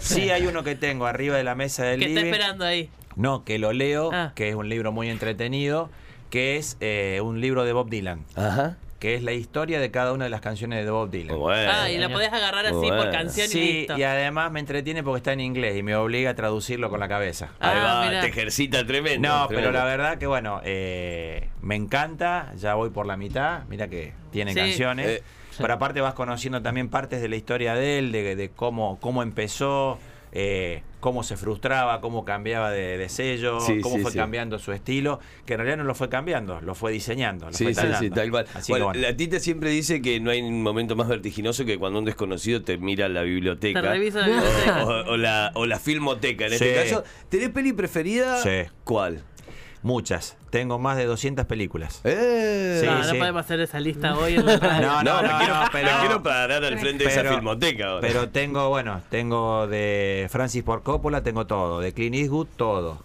Sí, 0.00 0.30
hay 0.30 0.46
uno 0.46 0.64
que 0.64 0.74
tengo 0.74 1.04
arriba 1.06 1.36
de 1.36 1.44
la 1.44 1.54
mesa 1.54 1.84
del 1.84 2.00
¿Qué 2.00 2.06
está 2.06 2.20
living. 2.20 2.32
esperando 2.32 2.64
ahí? 2.64 2.88
No, 3.14 3.44
que 3.44 3.58
lo 3.58 3.74
leo, 3.74 4.08
Ah. 4.10 4.32
que 4.34 4.48
es 4.48 4.54
un 4.54 4.70
libro 4.70 4.90
muy 4.90 5.10
entretenido, 5.10 5.90
que 6.32 6.56
es 6.56 6.78
eh, 6.80 7.20
un 7.22 7.42
libro 7.42 7.62
de 7.64 7.74
Bob 7.74 7.90
Dylan, 7.90 8.24
Ajá. 8.36 8.78
que 9.00 9.14
es 9.14 9.22
la 9.22 9.32
historia 9.32 9.78
de 9.80 9.90
cada 9.90 10.14
una 10.14 10.24
de 10.24 10.30
las 10.30 10.40
canciones 10.40 10.82
de 10.82 10.90
Bob 10.90 11.10
Dylan. 11.10 11.38
Bueno. 11.38 11.70
Ah, 11.74 11.90
y 11.90 11.98
la 11.98 12.08
podés 12.08 12.32
agarrar 12.32 12.64
así 12.64 12.88
por 12.88 13.10
canción 13.10 13.46
y 13.46 13.50
Sí, 13.50 13.72
listo. 13.80 13.98
y 13.98 14.02
además 14.02 14.50
me 14.50 14.60
entretiene 14.60 15.02
porque 15.02 15.18
está 15.18 15.32
en 15.34 15.40
inglés 15.40 15.76
y 15.76 15.82
me 15.82 15.94
obliga 15.94 16.30
a 16.30 16.34
traducirlo 16.34 16.88
con 16.88 17.00
la 17.00 17.08
cabeza. 17.08 17.50
Ahí 17.60 17.76
Ah, 17.78 17.84
va, 18.00 18.06
mirá. 18.08 18.20
te 18.22 18.28
ejercita 18.28 18.86
tremendo. 18.86 19.28
No, 19.28 19.46
pero 19.50 19.72
la 19.72 19.84
verdad 19.84 20.16
que 20.16 20.26
bueno, 20.26 20.62
eh, 20.64 21.50
me 21.60 21.76
encanta, 21.76 22.54
ya 22.56 22.72
voy 22.76 22.88
por 22.88 23.04
la 23.04 23.18
mitad, 23.18 23.64
mira 23.68 23.88
que 23.88 24.14
tiene 24.30 24.54
Sí. 24.54 24.58
canciones, 24.58 25.06
Eh, 25.08 25.22
pero 25.58 25.74
aparte 25.74 26.00
vas 26.00 26.14
conociendo 26.14 26.62
también 26.62 26.88
partes 26.88 27.20
de 27.20 27.28
la 27.28 27.36
historia 27.36 27.74
de 27.74 27.98
él, 27.98 28.10
de, 28.10 28.36
de 28.36 28.48
cómo, 28.48 28.98
cómo 29.02 29.22
empezó, 29.22 29.98
eh, 30.32 30.82
cómo 31.00 31.22
se 31.24 31.36
frustraba, 31.36 32.00
cómo 32.00 32.24
cambiaba 32.24 32.70
de, 32.70 32.96
de 32.96 33.08
sello, 33.08 33.60
Sí, 33.60 33.80
cómo 33.80 33.96
sí, 33.96 34.02
fue 34.02 34.12
sí. 34.12 34.18
cambiando 34.18 34.58
su 34.58 34.72
estilo, 34.72 35.20
que 35.44 35.54
en 35.54 35.58
realidad 35.58 35.76
no 35.78 35.84
lo 35.84 35.94
fue 35.94 36.08
cambiando, 36.08 36.60
lo 36.60 36.74
fue 36.74 36.92
diseñando. 36.92 37.46
Lo 37.46 37.52
Sí, 37.52 37.64
fue 37.64 37.74
sí, 37.74 37.88
sí, 37.98 38.10
tal 38.10 38.30
cual. 38.30 38.46
Así 38.54 38.72
Bueno. 38.72 38.92
La 38.94 39.16
tita 39.16 39.40
siempre 39.40 39.70
dice 39.70 40.00
que 40.00 40.20
no 40.20 40.30
hay 40.30 40.40
un 40.40 40.62
momento 40.62 40.96
más 40.96 41.08
vertiginoso 41.08 41.64
que 41.64 41.76
cuando 41.78 41.98
un 41.98 42.04
desconocido 42.04 42.62
te 42.62 42.78
mira 42.78 43.08
la 43.08 43.22
biblioteca. 43.22 43.82
Te 43.82 43.88
revisa 43.88 44.20
la 44.20 44.26
biblioteca. 44.28 44.84
O, 44.84 45.12
o 45.12 45.16
la, 45.16 45.50
o 45.54 45.66
la 45.66 45.78
filmoteca. 45.78 46.46
En 46.46 46.52
Sí. 46.58 46.64
este 46.64 46.74
caso, 46.90 47.04
¿tenés 47.28 47.50
peli 47.50 47.72
preferida? 47.72 48.38
Sí. 48.38 48.70
¿Cuál? 48.84 49.22
Muchas, 49.82 50.36
tengo 50.50 50.78
más 50.78 50.96
de 50.96 51.06
200 51.06 51.44
películas. 51.46 52.00
Eh. 52.04 52.78
Sí, 52.80 52.86
no, 53.12 53.18
podemos 53.18 53.40
hacer 53.40 53.58
esa 53.60 53.80
lista 53.80 54.16
hoy 54.16 54.34
en 54.36 54.46
la. 54.46 54.56
No, 54.80 55.02
No, 55.02 55.20
no, 55.20 55.22
me, 55.22 55.28
no, 55.28 55.38
quiero, 55.38 55.54
no, 55.54 55.60
me 55.62 55.68
pero- 55.72 55.88
quiero 56.00 56.22
parar 56.22 56.64
al 56.64 56.78
frente 56.78 57.04
de 57.04 57.10
esa 57.10 57.22
pero- 57.22 57.34
filmoteca 57.34 57.86
ahora. 57.88 58.00
Pero 58.06 58.28
tengo, 58.28 58.68
bueno, 58.68 59.00
tengo 59.10 59.66
de 59.66 60.28
Francis 60.30 60.64
Ford 60.64 60.82
Coppola, 60.82 61.22
tengo 61.24 61.46
todo. 61.46 61.80
De 61.80 61.92
Clint 61.92 62.14
Eastwood, 62.14 62.46
todo. 62.56 62.98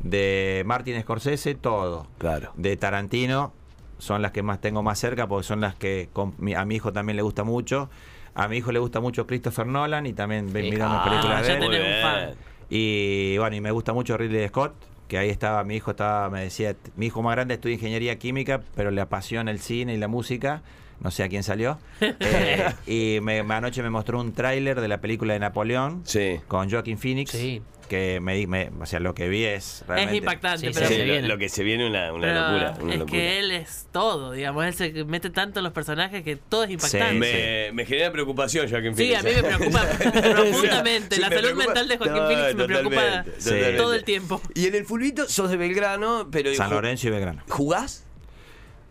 De 0.00 0.64
Martin 0.66 1.00
Scorsese, 1.00 1.54
todo. 1.54 2.08
Claro. 2.18 2.50
De 2.56 2.76
Tarantino, 2.76 3.52
son 3.98 4.20
las 4.20 4.32
que 4.32 4.42
más 4.42 4.60
tengo 4.60 4.82
más 4.82 4.98
cerca 4.98 5.28
porque 5.28 5.46
son 5.46 5.60
las 5.60 5.76
que 5.76 6.08
con- 6.12 6.34
a 6.56 6.64
mi 6.64 6.74
hijo 6.74 6.92
también 6.92 7.16
le 7.16 7.22
gusta 7.22 7.44
mucho. 7.44 7.88
A 8.34 8.48
mi 8.48 8.56
hijo 8.56 8.72
le 8.72 8.80
gusta 8.80 8.98
mucho 8.98 9.28
Christopher 9.28 9.66
Nolan 9.66 10.06
y 10.06 10.12
también 10.12 10.52
ven 10.52 10.64
Sí. 10.64 10.70
mirando 10.72 10.96
Ah, 10.98 11.04
películas 11.04 11.46
de 11.46 11.52
él. 11.54 12.34
Y 12.70 13.38
bueno, 13.38 13.54
y 13.54 13.60
me 13.60 13.70
gusta 13.70 13.92
mucho 13.92 14.16
Ridley 14.16 14.48
Scott, 14.48 14.74
que 15.14 15.18
ahí 15.18 15.30
estaba, 15.30 15.62
mi 15.62 15.76
hijo 15.76 15.92
estaba, 15.92 16.28
me 16.28 16.40
decía, 16.42 16.74
mi 16.96 17.06
hijo 17.06 17.22
más 17.22 17.36
grande 17.36 17.54
estudia 17.54 17.74
ingeniería 17.74 18.18
química, 18.18 18.62
pero 18.74 18.90
le 18.90 19.00
apasiona 19.00 19.52
el 19.52 19.60
cine 19.60 19.94
y 19.94 19.96
la 19.96 20.08
música. 20.08 20.62
No 21.00 21.12
sé 21.12 21.22
a 21.22 21.28
quién 21.28 21.44
salió. 21.44 21.78
Eh, 22.20 22.72
y 22.86 23.20
me, 23.20 23.38
anoche 23.40 23.80
me 23.84 23.90
mostró 23.90 24.18
un 24.20 24.32
tráiler 24.32 24.80
de 24.80 24.88
la 24.88 24.98
película 25.00 25.32
de 25.34 25.38
Napoleón 25.38 26.02
Sí. 26.04 26.40
con 26.48 26.68
Joaquin 26.68 26.98
Phoenix. 26.98 27.30
Sí. 27.30 27.62
Que 27.88 28.18
me, 28.20 28.34
di- 28.34 28.46
me- 28.46 28.70
o 28.80 28.86
sea, 28.86 28.98
lo 29.00 29.14
que 29.14 29.28
vi 29.28 29.44
es 29.44 29.84
realmente. 29.86 30.14
Es 30.14 30.18
impactante, 30.18 30.66
Sí, 30.68 30.72
pero, 30.74 30.86
Sí, 30.88 30.94
se 30.94 30.98
lo, 31.00 31.04
viene. 31.12 31.28
lo 31.28 31.38
que 31.38 31.48
se 31.48 31.62
viene 31.62 31.86
una, 31.86 32.12
una 32.12 32.26
pero 32.26 32.40
locura. 32.40 32.74
Una 32.82 32.92
es 32.94 32.98
locura. 33.00 33.18
que 33.20 33.38
él 33.38 33.50
es 33.50 33.86
todo, 33.92 34.32
digamos. 34.32 34.64
Él 34.64 34.74
se 34.74 35.04
mete 35.04 35.30
tanto 35.30 35.60
en 35.60 35.64
los 35.64 35.72
personajes 35.72 36.22
que 36.22 36.36
todo 36.36 36.64
es 36.64 36.70
impactante. 36.70 37.12
Sí, 37.12 37.18
me, 37.18 37.72
me 37.72 37.86
genera 37.86 38.10
preocupación, 38.12 38.68
Joaquín 38.70 38.96
Sí, 38.96 39.12
Phoenix. 39.12 39.20
a 39.20 39.22
mí 39.22 39.30
me 39.34 39.42
preocupa 39.56 39.84
profundamente. 40.34 41.16
Sí, 41.16 41.20
La 41.20 41.28
me 41.30 41.36
salud 41.36 41.48
preocupa- 41.50 41.66
mental 41.66 41.88
de 41.88 41.98
Joaquín 41.98 42.16
No, 42.16 42.26
Phoenix 42.28 42.54
me 42.56 42.64
preocupa 42.64 43.24
Sí. 43.38 43.50
todo 43.76 43.94
el 43.94 44.04
tiempo. 44.04 44.40
Y 44.54 44.66
en 44.66 44.74
el 44.74 44.84
fulbito 44.84 45.28
sos 45.28 45.50
de 45.50 45.56
Belgrano, 45.56 46.28
pero 46.30 46.54
San 46.54 46.70
Lorenzo 46.70 47.08
y 47.08 47.10
Belgrano. 47.10 47.42
¿jugás? 47.48 48.03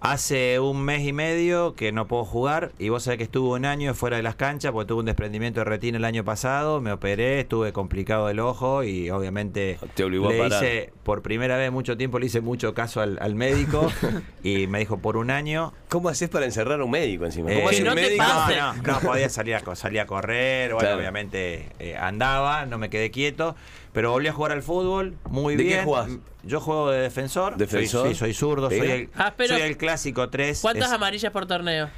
Hace 0.06 0.60
un 0.60 0.84
mes 0.84 1.02
y 1.08 1.14
medio 1.14 1.76
que 1.76 1.94
no 1.94 2.08
puedo 2.10 2.26
jugar 2.26 2.74
y 2.78 2.90
vos 2.90 3.04
sabés 3.04 3.20
que 3.20 3.24
estuve 3.24 3.56
un 3.56 3.64
año 3.64 3.94
fuera 3.94 4.18
de 4.18 4.24
las 4.24 4.36
canchas 4.36 4.74
porque 4.74 4.90
tuve 4.90 5.00
un 5.00 5.06
desprendimiento 5.06 5.62
de 5.62 5.64
retina 5.64 5.98
el 5.98 6.04
año 6.04 6.26
pasado, 6.26 6.82
me 6.82 6.92
operé, 6.92 7.40
estuve 7.40 7.72
complicado 7.72 8.28
del 8.28 8.42
ojo 8.42 8.84
y 8.84 9.10
obviamente 9.12 9.80
Te 9.96 10.04
obligó 10.04 10.28
a 10.28 10.32
le 10.34 10.38
parar. 10.40 10.62
hice, 10.62 10.92
por 11.04 11.22
primera 11.22 11.56
vez 11.56 11.70
en 11.70 11.74
mucho 11.74 11.96
tiempo 11.96 12.20
le 12.20 12.26
hice 12.26 12.42
mucho 12.42 12.74
caso 12.74 13.00
al, 13.00 13.18
al 13.22 13.36
médico 13.36 13.90
y 14.44 14.68
me 14.68 14.80
dijo 14.80 14.98
por 14.98 15.16
un 15.16 15.32
año 15.32 15.72
¿Cómo 15.88 16.10
haces 16.10 16.28
para 16.28 16.44
encerrar 16.44 16.82
a 16.82 16.84
un 16.84 16.92
médico 16.92 17.24
encima? 17.24 17.50
eh, 17.50 17.56
¿Cómo 17.56 17.70
hace 17.70 17.78
Que 17.78 17.84
un 17.84 17.88
no 17.88 17.96
te 17.96 18.02
médico? 18.02 18.24
pase. 18.26 18.58
no, 18.58 18.74
no, 18.74 18.82
no, 18.84 19.00
podía 19.00 19.30
salir 19.30 19.56
a, 19.56 19.76
salir 19.76 20.02
a 20.02 20.06
correr, 20.06 20.74
bueno, 20.74 20.80
Claro. 20.82 20.98
obviamente 20.98 21.70
eh, 21.80 21.96
andaba, 21.96 22.66
no 22.66 22.78
me 22.78 22.90
quedé 22.90 23.10
quieto, 23.10 23.56
pero 23.94 24.12
volví 24.12 24.28
a 24.28 24.34
jugar 24.34 24.52
al 24.52 24.62
fútbol 24.64 25.16
muy 25.30 25.56
¿De 25.56 25.64
qué 25.64 25.70
bien. 25.70 25.86
jugás? 25.86 26.10
Yo 26.44 26.60
juego 26.60 26.92
de 26.92 27.00
defensor, 27.02 27.56
¿Defensor? 27.56 28.02
Soy, 28.08 28.14
sí, 28.14 28.20
soy 28.20 28.34
zurdo, 28.34 28.70
soy 28.70 28.80
¿Pega? 28.82 28.94
el, 28.96 29.10
Ah, 29.16 29.34
pero- 29.38 29.54
soy 29.56 29.62
el 29.62 29.78
clásico 29.78 30.30
3. 30.30 30.60
¿Cuántas 30.62 30.92
amarillas 30.92 31.32
por 31.32 31.46
torneo? 31.46 31.90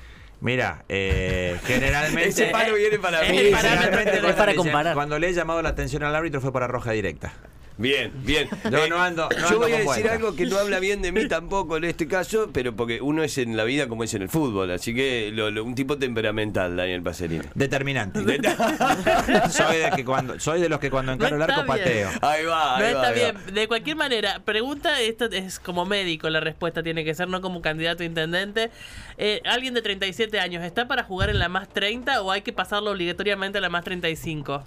Mira, 0.41 0.83
eh, 0.89 1.57
generalmente. 1.63 2.27
Ese 2.29 2.45
palo 2.47 2.75
viene 2.75 2.99
para 2.99 3.21
mí. 3.23 3.37
Es 3.37 4.35
para 4.35 4.53
comparar. 4.53 4.93
Cuando 4.93 5.17
le 5.17 5.29
he 5.29 5.33
llamado 5.33 5.61
la 5.61 5.69
atención 5.69 6.03
al 6.03 6.13
árbitro 6.13 6.41
fue 6.41 6.51
para 6.51 6.67
roja 6.67 6.91
directa. 6.91 7.33
Bien, 7.77 8.11
bien. 8.23 8.47
Eh, 8.65 8.69
Yo 8.71 8.87
no 8.87 8.97
ando- 8.97 9.29
no 9.29 9.37
yo 9.37 9.45
ando 9.47 9.59
voy 9.59 9.73
a 9.73 9.79
decir 9.79 10.07
algo 10.09 10.35
que 10.35 10.45
no 10.45 10.57
habla 10.57 10.79
bien 10.79 11.01
de 11.01 11.11
mí 11.11 11.27
tampoco 11.29 11.77
en 11.77 11.83
este 11.83 12.07
caso, 12.07 12.49
pero 12.53 12.75
porque 12.75 13.01
uno 13.01 13.21
es 13.23 13.37
en 13.37 13.57
la 13.57 13.63
vida 13.65 13.87
como 13.87 14.03
es 14.03 14.13
en 14.13 14.21
el 14.21 14.29
fútbol, 14.29 14.71
así 14.71 14.95
que 14.95 15.29
lo- 15.33 15.51
lo- 15.51 15.63
un 15.63 15.75
tipo 15.75 15.97
temperamental, 15.97 16.75
Daniel 16.75 17.01
Pacerini. 17.03 17.45
Determinante. 17.53 18.19
soy, 19.49 19.77
de 19.77 19.91
que 19.95 20.05
cuando, 20.05 20.39
soy 20.39 20.61
de 20.61 20.69
los 20.69 20.79
que 20.79 20.89
cuando 20.89 21.11
encaro 21.11 21.35
el 21.35 21.41
está 21.41 21.53
arco 21.55 21.73
bien. 21.73 21.83
pateo. 21.85 22.09
Ahí 22.21 22.45
va, 22.45 22.79
No 22.79 22.85
ahí 22.85 22.93
va, 22.93 23.01
está 23.01 23.07
ahí 23.07 23.19
va. 23.33 23.39
bien. 23.41 23.53
De 23.55 23.67
cualquier 23.67 23.95
manera, 23.97 24.39
pregunta, 24.45 25.01
esto 25.01 25.25
es 25.25 25.59
como 25.59 25.85
médico, 25.85 26.29
la 26.29 26.39
respuesta 26.39 26.81
tiene 26.83 27.03
que 27.03 27.13
ser, 27.13 27.27
no 27.27 27.41
como 27.41 27.61
candidato 27.61 28.03
a 28.03 28.05
intendente. 28.05 28.71
Eh, 29.17 29.41
Alguien 29.45 29.73
de 29.73 29.81
37 29.81 30.39
años, 30.39 30.63
¿está 30.63 30.87
para 30.87 31.03
jugar 31.03 31.29
en 31.29 31.39
la 31.39 31.49
más 31.49 31.67
30 31.69 32.21
o 32.21 32.31
hay 32.31 32.41
que 32.41 32.53
pasarlo 32.53 32.91
obligatoriamente 32.91 33.57
a 33.57 33.61
la 33.61 33.69
más 33.69 33.83
35? 33.83 34.63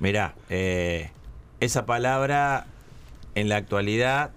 Mirá, 0.00 0.34
eh, 0.50 1.10
esa 1.60 1.86
palabra 1.86 2.66
en 3.34 3.48
la 3.48 3.56
actualidad 3.56 4.30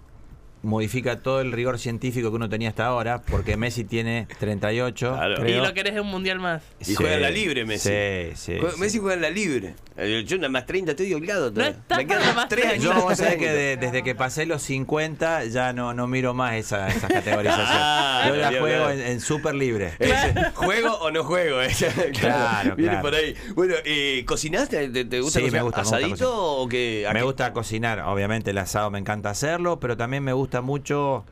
modifica 0.63 1.19
todo 1.19 1.41
el 1.41 1.51
rigor 1.51 1.79
científico 1.79 2.29
que 2.29 2.35
uno 2.35 2.49
tenía 2.49 2.69
hasta 2.69 2.85
ahora, 2.85 3.21
porque 3.23 3.57
Messi 3.57 3.83
tiene 3.83 4.27
38. 4.39 5.13
Claro. 5.13 5.33
Y 5.33 5.41
creo. 5.41 5.63
lo 5.63 5.73
querés 5.73 5.93
es 5.95 6.01
un 6.01 6.07
mundial 6.07 6.39
más. 6.39 6.61
Y 6.87 6.93
juega 6.95 7.15
en 7.15 7.21
la 7.23 7.29
libre, 7.31 7.65
Messi. 7.65 7.89
Sí, 7.89 8.35
sí. 8.35 8.57
Juega- 8.59 8.75
sí. 8.75 8.79
Messi 8.79 8.97
juega 8.99 9.15
en 9.15 9.21
la 9.21 9.29
libre. 9.29 9.73
Eh, 9.97 10.23
Yo 10.25 10.37
nada 10.37 10.49
más 10.49 10.65
30 10.65 10.91
estoy 10.91 11.13
obligado. 11.13 11.51
todavía. 11.51 11.77
está 11.77 11.97
Me 11.97 12.07
quedan 12.07 12.35
más 12.35 12.47
tres 12.49 12.65
30. 12.65 12.83
Yo, 12.83 12.91
años. 12.91 13.03
vos 13.03 13.17
sabés 13.17 13.37
que 13.37 13.49
de- 13.51 13.77
desde 13.77 14.03
que 14.03 14.15
pasé 14.15 14.45
los 14.45 14.61
50 14.61 15.45
ya 15.45 15.73
no, 15.73 15.93
no 15.93 16.07
miro 16.07 16.33
más 16.33 16.53
esa, 16.55 16.87
esa 16.87 17.07
categorización. 17.07 17.67
Ah, 17.69 18.23
Yo 18.27 18.33
bien, 18.35 18.59
juego 18.59 18.89
en, 18.89 18.99
en 19.01 19.19
súper 19.19 19.55
libre. 19.55 19.93
Ese, 19.99 20.33
¿Juego 20.53 20.93
o 21.01 21.11
no 21.11 21.23
juego? 21.23 21.57
Claro, 22.19 22.75
Viene 22.75 22.91
claro. 22.93 23.01
por 23.01 23.15
ahí. 23.15 23.35
Bueno, 23.55 23.75
eh, 23.85 24.23
¿cocinás? 24.25 24.69
¿Te, 24.69 24.87
gusta 24.87 25.39
Sí, 25.39 25.45
cocinar? 25.45 25.45
gusta, 25.45 25.51
me 25.51 25.61
gusta 25.61 25.81
¿Asadito 25.81 26.33
o 26.57 26.67
qué? 26.67 27.05
¿A 27.07 27.13
Me 27.13 27.19
qué? 27.19 27.25
gusta 27.25 27.53
cocinar, 27.53 27.99
obviamente 28.01 28.51
el 28.51 28.57
asado 28.57 28.89
me 28.91 28.99
encanta 28.99 29.29
hacerlo, 29.29 29.79
pero 29.79 29.97
también 29.97 30.23
me 30.23 30.33
gusta 30.33 30.50
mucho. 30.59 31.23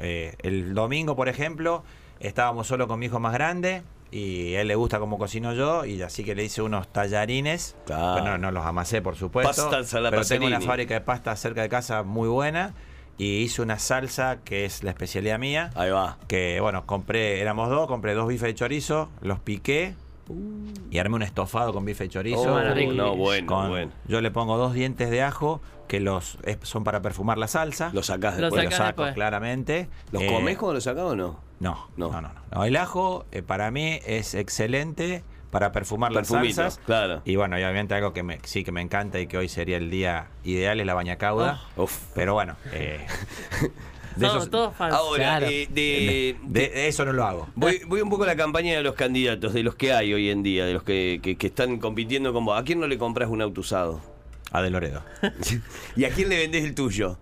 eh, 0.00 0.34
el 0.42 0.74
domingo, 0.74 1.14
por 1.14 1.28
ejemplo, 1.28 1.84
estábamos 2.18 2.66
solo 2.66 2.88
con 2.88 2.98
mi 2.98 3.06
hijo 3.06 3.20
más 3.20 3.32
grande 3.32 3.82
y 4.10 4.54
a 4.54 4.62
él 4.62 4.68
le 4.68 4.74
gusta 4.74 4.98
como 4.98 5.18
cocino 5.18 5.52
yo, 5.52 5.84
y 5.84 6.00
así 6.02 6.24
que 6.24 6.34
le 6.34 6.44
hice 6.44 6.62
unos 6.62 6.88
tallarines. 6.88 7.76
Claro. 7.84 8.12
Bueno, 8.12 8.38
no 8.38 8.50
los 8.50 8.64
amasé, 8.64 9.02
por 9.02 9.16
supuesto. 9.16 9.70
Pastas 9.70 9.92
a 9.94 10.00
la 10.00 10.10
pero 10.10 10.24
tengo 10.24 10.46
una 10.46 10.60
fábrica 10.60 10.94
de 10.94 11.00
pasta 11.00 11.36
cerca 11.36 11.62
de 11.62 11.68
casa 11.68 12.02
muy 12.02 12.28
buena 12.28 12.74
y 13.18 13.42
hice 13.42 13.62
una 13.62 13.78
salsa 13.78 14.38
que 14.44 14.64
es 14.64 14.82
la 14.82 14.90
especialidad 14.90 15.38
mía. 15.38 15.70
Ahí 15.74 15.90
va. 15.90 16.16
Que 16.26 16.60
bueno, 16.60 16.86
compré, 16.86 17.40
éramos 17.40 17.68
dos, 17.68 17.86
compré 17.86 18.14
dos 18.14 18.28
bifes 18.28 18.48
de 18.48 18.54
chorizo, 18.54 19.10
los 19.20 19.40
piqué 19.40 19.94
y 20.90 20.98
armé 20.98 21.16
un 21.16 21.22
estofado 21.22 21.72
con 21.72 21.84
bife 21.84 22.04
de 22.04 22.10
chorizo. 22.10 22.40
Oh, 22.42 22.60
no, 22.94 23.16
bueno, 23.16 23.46
Con- 23.46 23.68
bueno. 23.68 23.92
Yo 24.06 24.20
le 24.20 24.30
pongo 24.30 24.56
dos 24.56 24.74
dientes 24.74 25.10
de 25.10 25.22
ajo 25.22 25.60
que 25.86 26.00
los 26.00 26.38
es- 26.44 26.58
son 26.62 26.84
para 26.84 27.00
perfumar 27.02 27.38
la 27.38 27.48
salsa. 27.48 27.90
Lo 27.92 28.02
sacás 28.02 28.36
después. 28.36 28.64
Los 28.64 28.72
sacás 28.74 28.86
saco 28.88 29.02
después. 29.02 29.14
claramente. 29.14 29.88
¿Los 30.12 30.22
Eh, 30.22 30.26
comés 30.32 30.58
cuando 30.58 30.74
los 30.74 30.84
sacás 30.84 31.04
o 31.04 31.16
no? 31.16 31.40
No, 31.60 31.88
No. 31.96 32.10
no, 32.12 32.20
no, 32.52 32.64
El 32.64 32.76
ajo 32.76 33.24
eh, 33.32 33.42
para 33.42 33.70
mí 33.70 33.98
es 34.06 34.34
excelente 34.34 35.24
para 35.50 35.72
perfumar 35.72 36.12
las 36.12 36.28
Perfumito, 36.28 36.56
salsas. 36.56 36.80
claro. 36.84 37.22
Y 37.24 37.36
bueno, 37.36 37.58
y 37.58 37.62
obviamente 37.64 37.94
algo 37.94 38.12
que 38.12 38.22
me, 38.22 38.38
sí 38.44 38.64
que 38.64 38.70
me 38.70 38.82
encanta 38.82 39.18
y 39.18 39.26
que 39.26 39.38
hoy 39.38 39.48
sería 39.48 39.78
el 39.78 39.90
día 39.90 40.28
ideal 40.44 40.78
es 40.78 40.86
la 40.86 40.92
bañacauda. 40.94 41.60
Uf. 41.76 41.98
Pero 42.14 42.34
bueno, 42.34 42.56
eh, 42.72 43.06
de, 44.18 44.26
Todos, 44.26 44.46
esos-. 44.46 44.74
Ahora, 44.92 45.16
Claro. 45.38 45.46
eh, 45.46 45.68
de, 45.70 46.36
de- 46.42 46.68
de 46.70 46.88
eso 46.88 47.04
no 47.04 47.12
lo 47.12 47.24
hago. 47.24 47.48
Voy, 47.54 47.80
voy 47.86 48.00
un 48.00 48.10
poco 48.10 48.24
a 48.24 48.26
la 48.26 48.36
campaña 48.36 48.74
de 48.76 48.82
los 48.82 48.94
candidatos, 48.94 49.52
de 49.54 49.62
los 49.62 49.74
que 49.74 49.92
hay 49.92 50.12
hoy 50.14 50.30
en 50.30 50.42
día, 50.42 50.64
de 50.66 50.72
los 50.74 50.82
que, 50.82 51.20
que- 51.22 51.36
que 51.36 51.46
están 51.48 51.78
compitiendo 51.78 52.32
con 52.32 52.44
vos. 52.44 52.60
¿A 52.60 52.64
quién 52.64 52.80
no 52.80 52.86
le 52.86 52.98
compras 52.98 53.28
un 53.30 53.40
auto 53.42 53.60
usado? 53.60 54.00
A 54.50 54.62
De 54.62 54.70
Loredo. 54.70 55.02
¿Y 55.96 56.04
a 56.04 56.10
quién 56.10 56.28
le 56.28 56.36
vendés 56.38 56.64
el 56.64 56.74
tuyo? 56.74 57.18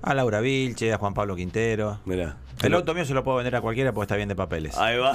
A 0.00 0.14
Laura 0.14 0.40
Vilche, 0.40 0.92
a 0.92 0.98
Juan 0.98 1.12
Pablo 1.12 1.34
Quintero. 1.36 2.00
Mirá. 2.04 2.36
El 2.62 2.74
auto 2.74 2.92
mío 2.94 3.04
se 3.04 3.14
lo 3.14 3.22
puedo 3.22 3.36
vender 3.36 3.54
a 3.54 3.60
cualquiera 3.60 3.92
porque 3.92 4.04
está 4.06 4.16
bien 4.16 4.28
de 4.28 4.34
papeles. 4.34 4.76
Ahí 4.78 4.96
va. 4.98 5.12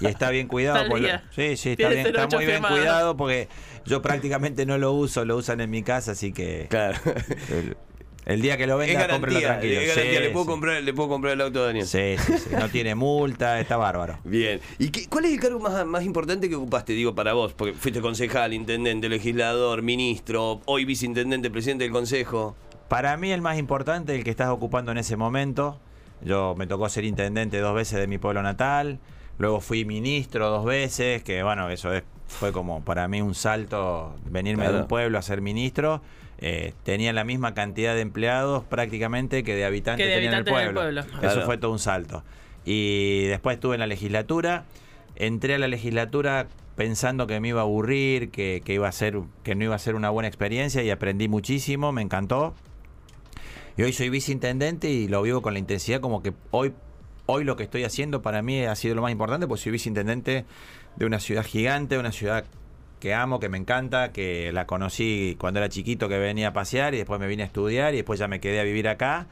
Y 0.00 0.06
está 0.06 0.30
bien 0.30 0.46
cuidado. 0.46 0.84
Porque- 0.88 1.04
día. 1.06 1.24
sí, 1.34 1.56
sí, 1.56 1.70
está, 1.70 1.88
bien, 1.88 2.06
está 2.06 2.24
08 2.26 2.36
muy 2.36 2.44
bien 2.46 2.56
firmado. 2.58 2.76
cuidado 2.76 3.16
porque 3.16 3.48
yo 3.86 4.02
prácticamente 4.02 4.66
no 4.66 4.78
lo 4.78 4.92
uso, 4.92 5.24
lo 5.24 5.36
usan 5.36 5.60
en 5.60 5.70
mi 5.70 5.82
casa, 5.82 6.12
así 6.12 6.32
que 6.32 6.66
Claro. 6.70 6.98
El, 8.26 8.40
día 8.42 8.56
que 8.56 8.66
lo 8.66 8.76
venda, 8.76 9.00
garantía, 9.00 9.40
tranquilo. 9.40 9.80
es 9.80 9.88
garantía. 9.88 10.18
Sí, 10.18 10.24
le, 10.24 10.30
puedo 10.30 10.44
sí. 10.44 10.50
comprar, 10.50 10.82
le 10.82 10.94
puedo 10.94 11.08
comprar 11.08 11.32
el 11.34 11.40
auto 11.40 11.62
a 11.62 11.66
Daniel. 11.66 11.86
Sí, 11.86 12.14
sí, 12.18 12.38
sí, 12.38 12.50
no 12.58 12.68
tiene 12.68 12.94
multa, 12.94 13.58
está 13.60 13.76
bárbaro. 13.76 14.18
Bien. 14.24 14.60
¿Y 14.78 14.90
qué- 14.90 15.06
cuál 15.08 15.24
es 15.26 15.32
el 15.32 15.40
cargo 15.40 15.58
más, 15.60 15.84
más 15.86 16.04
importante 16.04 16.48
que 16.48 16.54
ocupaste, 16.54 16.92
digo, 16.92 17.14
para 17.14 17.32
vos? 17.32 17.52
Porque 17.52 17.74
fuiste 17.74 18.00
concejal, 18.00 18.52
intendente, 18.52 19.08
legislador, 19.08 19.82
ministro, 19.82 20.60
hoy 20.66 20.84
viceintendente, 20.84 21.50
presidente 21.50 21.84
del 21.84 21.92
consejo. 21.92 22.56
Para 22.88 23.16
mí 23.16 23.30
el 23.32 23.40
más 23.40 23.58
importante, 23.58 24.14
el 24.16 24.24
que 24.24 24.30
estás 24.30 24.48
ocupando 24.48 24.90
en 24.92 24.98
ese 24.98 25.16
momento. 25.16 25.78
Yo 26.22 26.54
me 26.58 26.66
tocó 26.66 26.88
ser 26.88 27.04
intendente 27.04 27.58
dos 27.60 27.74
veces 27.74 27.98
de 27.98 28.06
mi 28.06 28.18
pueblo 28.18 28.42
natal, 28.42 28.98
luego 29.38 29.60
fui 29.60 29.84
ministro 29.86 30.50
dos 30.50 30.64
veces, 30.66 31.22
que 31.22 31.42
bueno, 31.42 31.70
eso 31.70 31.94
es, 31.94 32.02
fue 32.28 32.52
como 32.52 32.84
para 32.84 33.08
mí 33.08 33.22
un 33.22 33.34
salto, 33.34 34.14
venirme 34.26 34.68
de 34.68 34.80
un 34.80 34.86
pueblo 34.86 35.18
a 35.18 35.22
ser 35.22 35.40
ministro. 35.40 36.02
Eh, 36.42 36.72
tenía 36.84 37.12
la 37.12 37.24
misma 37.24 37.52
cantidad 37.52 37.94
de 37.94 38.00
empleados 38.00 38.64
prácticamente 38.64 39.44
que 39.44 39.54
de 39.54 39.64
habitantes, 39.64 40.04
Que 40.06 40.08
de 40.08 40.14
tenía 40.16 40.28
en 40.30 40.34
el 40.34 40.40
habitantes 40.40 40.62
en 40.62 40.68
el 40.68 40.74
pueblo. 40.74 41.02
pueblo. 41.02 41.20
Claro. 41.20 41.38
Eso 41.38 41.46
fue 41.46 41.58
todo 41.58 41.72
un 41.72 41.78
salto. 41.78 42.24
Y 42.64 43.24
después 43.26 43.54
estuve 43.54 43.74
en 43.74 43.80
la 43.80 43.86
legislatura. 43.86 44.64
Entré 45.16 45.54
a 45.54 45.58
la 45.58 45.68
legislatura 45.68 46.48
pensando 46.76 47.26
que 47.26 47.40
me 47.40 47.48
iba 47.48 47.60
a 47.60 47.64
aburrir, 47.64 48.30
que, 48.30 48.62
que 48.64 48.72
iba 48.74 48.88
a 48.88 48.92
ser, 48.92 49.18
que 49.42 49.54
no 49.54 49.64
iba 49.64 49.74
a 49.74 49.78
ser 49.78 49.94
una 49.94 50.08
buena 50.08 50.28
experiencia 50.28 50.82
y 50.82 50.88
aprendí 50.90 51.28
muchísimo, 51.28 51.92
me 51.92 52.00
encantó. 52.00 52.54
Y 53.76 53.82
hoy 53.82 53.92
soy 53.92 54.08
viceintendente 54.08 54.88
y 54.90 55.08
lo 55.08 55.20
vivo 55.22 55.42
con 55.42 55.52
la 55.52 55.58
intensidad 55.58 56.00
como 56.00 56.22
que 56.22 56.32
hoy, 56.50 56.72
hoy 57.26 57.44
lo 57.44 57.56
que 57.56 57.64
estoy 57.64 57.84
haciendo 57.84 58.22
para 58.22 58.40
mí 58.40 58.64
ha 58.64 58.74
sido 58.76 58.94
lo 58.94 59.02
más 59.02 59.12
importante, 59.12 59.46
porque 59.46 59.62
soy 59.62 59.72
viceintendente 59.72 60.46
de 60.96 61.04
una 61.06 61.20
ciudad 61.20 61.44
gigante, 61.44 61.98
una 61.98 62.12
ciudad 62.12 62.44
que 63.00 63.14
amo, 63.14 63.40
que 63.40 63.48
me 63.48 63.58
encanta, 63.58 64.12
que 64.12 64.52
la 64.52 64.66
conocí 64.66 65.36
cuando 65.38 65.58
era 65.58 65.68
chiquito, 65.68 66.08
que 66.08 66.18
venía 66.18 66.48
a 66.48 66.52
pasear 66.52 66.94
y 66.94 66.98
después 66.98 67.18
me 67.18 67.26
vine 67.26 67.42
a 67.42 67.46
estudiar 67.46 67.94
y 67.94 67.98
después 67.98 68.20
ya 68.20 68.28
me 68.28 68.40
quedé 68.40 68.60
a 68.60 68.62
vivir 68.62 68.88
acá. 68.88 69.26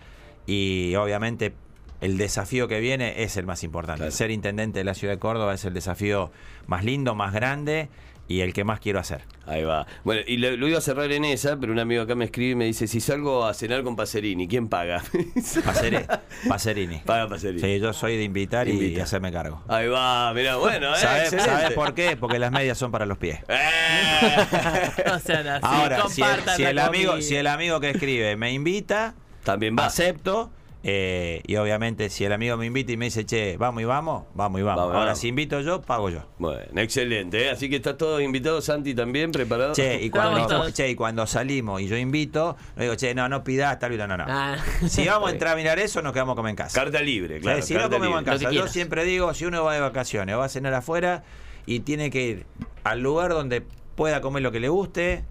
Y 0.46 0.94
obviamente 0.96 1.52
el 2.00 2.16
desafío 2.16 2.66
que 2.66 2.80
viene 2.80 3.22
es 3.22 3.36
el 3.36 3.46
más 3.46 3.62
importante. 3.62 3.98
Claro. 3.98 4.12
Ser 4.12 4.30
intendente 4.30 4.80
de 4.80 4.84
la 4.84 4.94
ciudad 4.94 5.14
de 5.14 5.18
Córdoba 5.18 5.54
es 5.54 5.64
el 5.64 5.74
desafío 5.74 6.32
más 6.66 6.84
lindo, 6.84 7.14
más 7.14 7.32
grande 7.32 7.88
y 8.28 8.40
el 8.42 8.52
que 8.52 8.62
más 8.62 8.78
quiero 8.78 8.98
hacer. 9.00 9.22
Ahí 9.46 9.64
va. 9.64 9.86
Bueno, 10.04 10.20
y 10.26 10.36
lo, 10.36 10.54
lo 10.56 10.68
iba 10.68 10.76
a 10.78 10.82
cerrar 10.82 11.10
en 11.10 11.24
esa, 11.24 11.56
pero 11.58 11.72
un 11.72 11.78
amigo 11.78 12.02
acá 12.02 12.14
me 12.14 12.26
escribe 12.26 12.50
y 12.52 12.54
me 12.54 12.64
dice, 12.66 12.86
si 12.86 13.00
salgo 13.00 13.46
a 13.46 13.54
cenar 13.54 13.82
con 13.82 13.96
Pacerini, 13.96 14.46
¿quién 14.46 14.68
paga? 14.68 15.02
Pasere- 15.64 16.06
Pacerini. 16.46 16.98
Paga 17.06 17.26
Pacerini. 17.28 17.60
Sí, 17.62 17.80
yo 17.80 17.92
soy 17.94 18.16
de 18.18 18.24
invitar 18.24 18.68
y 18.68 19.00
hacerme 19.00 19.32
cargo. 19.32 19.62
Ahí 19.66 19.88
va, 19.88 20.32
mira, 20.34 20.56
bueno, 20.56 20.94
eh, 20.94 20.98
¿Sabes 20.98 21.32
excelente. 21.32 21.74
por 21.74 21.94
qué? 21.94 22.16
Porque 22.16 22.38
las 22.38 22.52
medias 22.52 22.76
son 22.76 22.90
para 22.92 23.06
los 23.06 23.16
pies. 23.18 23.40
Eh. 23.48 23.56
No 25.06 25.18
sean 25.18 25.46
así, 25.46 25.64
Ahora, 25.66 26.02
si 26.08 26.22
el, 26.22 26.28
si 26.56 26.64
el 26.64 26.78
amigo, 26.78 27.20
si 27.22 27.36
el 27.36 27.46
amigo 27.46 27.80
que 27.80 27.90
escribe 27.90 28.36
me 28.36 28.52
invita, 28.52 29.14
También 29.44 29.74
va. 29.78 29.86
acepto. 29.86 30.50
Eh, 30.84 31.42
y 31.46 31.56
obviamente, 31.56 32.08
si 32.08 32.24
el 32.24 32.32
amigo 32.32 32.56
me 32.56 32.66
invita 32.66 32.92
y 32.92 32.96
me 32.96 33.06
dice, 33.06 33.26
che, 33.26 33.56
vamos 33.56 33.82
y 33.82 33.84
vamos, 33.84 34.24
vamos 34.34 34.60
y 34.60 34.62
vamos. 34.62 34.80
Vamos, 34.80 34.94
Ahora, 34.94 35.06
vamos. 35.06 35.18
si 35.18 35.28
invito 35.28 35.60
yo, 35.60 35.82
pago 35.82 36.08
yo. 36.08 36.20
Bueno, 36.38 36.80
excelente, 36.80 37.44
¿eh? 37.44 37.50
así 37.50 37.68
que 37.68 37.76
está 37.76 37.96
todo 37.96 38.20
invitado, 38.20 38.60
Santi 38.60 38.94
también 38.94 39.32
preparado. 39.32 39.74
Che, 39.74 40.00
y 40.00 40.08
Vamos 40.18 40.46
cuando, 40.46 40.70
che, 40.70 40.90
y 40.90 40.94
cuando 40.94 41.26
salimos 41.26 41.80
y 41.80 41.88
yo 41.88 41.96
invito, 41.96 42.56
no 42.76 42.82
digo, 42.82 42.94
che, 42.94 43.14
no, 43.14 43.28
no 43.28 43.42
pidas 43.42 43.78
tal 43.78 43.92
y 43.92 43.96
no, 43.96 44.06
no. 44.06 44.24
Ah. 44.28 44.56
Si 44.86 45.04
vamos 45.06 45.30
a 45.30 45.32
entrar 45.32 45.54
a 45.54 45.56
mirar 45.56 45.78
eso, 45.78 46.00
nos 46.00 46.12
quedamos 46.12 46.34
a 46.34 46.36
comer 46.36 46.50
en 46.50 46.56
casa. 46.56 46.80
Carta 46.80 47.02
libre, 47.02 47.40
claro. 47.40 47.60
si 47.62 47.74
no 47.74 47.90
comemos 47.90 48.18
en 48.18 48.24
libre. 48.24 48.44
Casa. 48.44 48.52
Yo 48.52 48.68
siempre 48.68 49.04
digo, 49.04 49.34
si 49.34 49.46
uno 49.46 49.64
va 49.64 49.74
de 49.74 49.80
vacaciones 49.80 50.34
o 50.36 50.38
va 50.38 50.44
a 50.44 50.48
cenar 50.48 50.74
afuera 50.74 51.24
y 51.66 51.80
tiene 51.80 52.10
que 52.10 52.22
ir 52.22 52.46
al 52.84 53.00
lugar 53.00 53.32
donde 53.32 53.64
pueda 53.96 54.20
comer 54.20 54.42
lo 54.42 54.52
que 54.52 54.60
le 54.60 54.68
guste, 54.68 55.24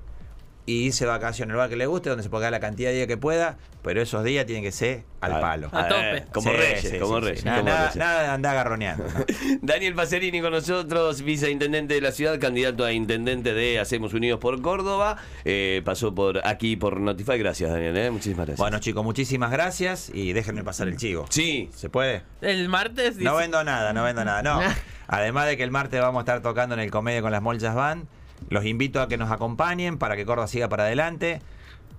y 0.68 0.84
irse 0.84 1.06
de 1.06 1.10
vacaciones 1.12 1.46
en 1.48 1.50
el 1.52 1.54
lugar 1.56 1.70
que 1.70 1.78
le 1.78 1.86
guste, 1.88 2.10
donde 2.10 2.22
se 2.24 2.30
pueda 2.30 2.42
quedar 2.42 2.52
la 2.52 2.60
cantidad 2.60 2.90
de 2.90 2.96
días 2.98 3.08
que 3.08 3.18
pueda, 3.18 3.58
pero 3.82 4.02
esos 4.02 4.24
días 4.24 4.46
tienen 4.46 4.64
que 4.64 4.72
ser 4.72 5.06
al 5.22 5.40
palo. 5.40 5.70
A 5.72 5.88
tope. 5.88 6.26
Como 6.32 6.52
Sí, 6.52 6.56
reyes, 6.58 6.82
sí, 6.82 7.00
como 7.00 7.20
sí, 7.20 7.26
reyes. 7.26 7.40
sí. 7.40 7.46
Nada, 7.46 7.58
como 7.60 7.70
nada- 7.70 7.82
reyes. 7.86 7.96
nada 7.96 8.22
de 8.22 8.28
andar 8.28 8.56
garroneando. 8.56 9.06
¿no? 9.06 9.26
Daniel 9.62 9.96
Pacerini 9.96 10.42
con 10.42 10.52
nosotros, 10.52 11.22
viceintendente 11.22 11.94
de 11.96 12.02
la 12.02 12.12
ciudad, 12.12 12.38
candidato 12.40 12.84
a 12.86 12.92
intendente 12.92 13.54
de 13.54 13.80
Hacemos 13.80 14.14
Unidos 14.14 14.40
por 14.42 14.62
Córdoba. 14.62 15.18
Eh, 15.46 15.82
pasó 15.86 16.14
por 16.14 16.46
aquí 16.46 16.76
por 16.76 17.00
Notify. 17.00 17.38
Gracias, 17.40 17.72
Daniel. 17.72 17.96
¿eh? 17.96 18.12
Muchísimas 18.12 18.46
gracias. 18.46 18.58
Bueno, 18.60 18.80
chicos, 18.80 19.04
muchísimas 19.06 19.50
gracias 19.52 20.12
y 20.14 20.34
déjenme 20.34 20.64
pasar 20.66 20.90
el 20.90 20.98
chivo. 20.98 21.26
sí. 21.30 21.70
¿Se 21.74 21.90
puede? 21.90 22.24
El 22.42 22.68
martes 22.70 23.16
dice- 23.16 23.24
No 23.24 23.38
vendo 23.38 23.64
nada, 23.64 23.94
no 23.94 24.04
vendo 24.04 24.26
nada. 24.26 24.42
No. 24.44 24.60
Además 25.08 25.46
de 25.48 25.56
que 25.56 25.64
el 25.64 25.72
martes 25.72 26.02
vamos 26.02 26.20
a 26.20 26.24
estar 26.24 26.42
tocando 26.42 26.76
en 26.76 26.82
el 26.82 26.92
Comedia 26.92 27.22
con 27.22 27.32
las 27.32 27.42
Molchas 27.42 27.74
Band, 27.74 28.06
los 28.50 28.66
invito 28.66 29.02
a 29.02 29.08
que 29.08 29.18
nos 29.18 29.32
acompañen 29.32 29.98
para 29.98 30.16
que 30.16 30.26
Córdoba 30.26 30.48
siga 30.48 30.70
para 30.70 30.84
adelante. 30.84 31.42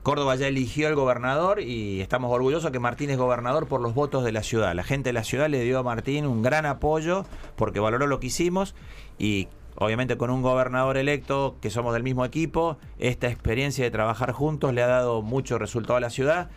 Córdoba 0.02 0.36
ya 0.36 0.46
eligió 0.46 0.88
al 0.88 0.94
gobernador 0.94 1.60
y 1.60 2.00
estamos 2.00 2.32
orgullosos 2.32 2.70
que 2.70 2.78
Martín 2.78 3.10
es 3.10 3.18
gobernador 3.18 3.66
por 3.66 3.80
los 3.80 3.94
votos 3.94 4.24
de 4.24 4.32
la 4.32 4.42
ciudad. 4.42 4.74
La 4.74 4.84
gente 4.84 5.10
de 5.10 5.12
la 5.12 5.24
ciudad 5.24 5.48
le 5.48 5.62
dio 5.62 5.78
a 5.78 5.82
Martín 5.82 6.26
un 6.26 6.42
gran 6.42 6.66
apoyo 6.66 7.26
porque 7.56 7.80
valoró 7.80 8.06
lo 8.06 8.20
que 8.20 8.28
hicimos 8.28 8.74
y 9.18 9.48
obviamente 9.76 10.16
con 10.16 10.30
un 10.30 10.42
gobernador 10.42 10.96
electo 10.96 11.56
que 11.60 11.70
somos 11.70 11.92
del 11.92 12.02
mismo 12.02 12.24
equipo, 12.24 12.78
esta 12.98 13.28
experiencia 13.28 13.84
de 13.84 13.90
trabajar 13.90 14.32
juntos 14.32 14.72
le 14.72 14.82
ha 14.82 14.86
dado 14.86 15.22
mucho 15.22 15.58
resultado 15.58 15.96
a 15.96 16.00
la 16.00 16.10
ciudad. 16.10 16.48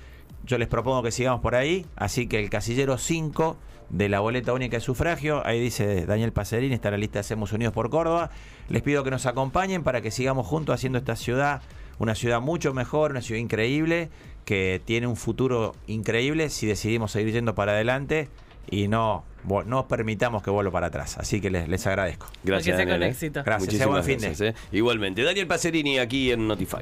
Yo 0.46 0.58
les 0.58 0.68
propongo 0.68 1.04
que 1.04 1.12
sigamos 1.12 1.42
por 1.42 1.56
ahí, 1.56 1.86
así 1.96 2.28
que 2.28 2.40
el 2.40 2.50
casillero 2.50 2.98
5 2.98 3.58
de 3.92 4.10
la 4.10 4.22
boleta 4.22 4.54
única 4.54 4.78
de 4.78 4.82
sufragio, 4.82 5.46
ahí 5.46 5.60
dice 5.60 6.06
Daniel 6.06 6.32
Pacerín, 6.32 6.72
está 6.72 6.88
en 6.88 6.94
la 6.94 6.98
lista 6.98 7.16
de 7.16 7.22
Hacemos 7.22 7.52
Unidos 7.52 7.74
por 7.74 7.90
Córdoba. 7.90 8.32
Les 8.70 8.82
pido 8.82 9.04
que 9.04 9.12
nos 9.12 9.26
acompañen 9.26 9.84
para 9.84 10.02
que 10.02 10.12
sigamos 10.12 10.48
juntos 10.48 10.76
haciendo 10.76 10.98
esta 10.98 11.16
ciudad 11.16 11.62
una 12.02 12.16
ciudad 12.16 12.42
mucho 12.42 12.74
mejor, 12.74 13.12
una 13.12 13.22
ciudad 13.22 13.40
increíble, 13.40 14.10
que 14.44 14.82
tiene 14.84 15.06
un 15.06 15.16
futuro 15.16 15.76
increíble 15.86 16.50
si 16.50 16.66
decidimos 16.66 17.12
seguir 17.12 17.34
yendo 17.34 17.54
para 17.54 17.74
adelante 17.74 18.28
y 18.70 18.88
no, 18.88 19.24
no 19.68 19.88
permitamos 19.88 20.42
que 20.42 20.50
vuelva 20.50 20.72
para 20.72 20.88
atrás. 20.88 21.20
Así 21.20 21.40
que 21.40 21.52
les, 21.52 21.70
les 21.70 21.86
agradezco. 21.86 22.28
Gracias, 22.44 22.76
con 22.76 22.88
Daniel. 22.88 23.04
¿eh? 23.04 23.12
éxito. 23.12 23.44
Gracias, 23.46 23.88
buen 23.88 24.04
fin 24.04 24.18
de. 24.18 24.28
gracias, 24.28 24.56
¿eh? 24.56 24.56
Igualmente. 24.72 25.24
Daniel 25.24 25.46
Pacerini 25.46 26.00
aquí 26.00 26.32
en 26.32 26.48
Notify. 26.48 26.82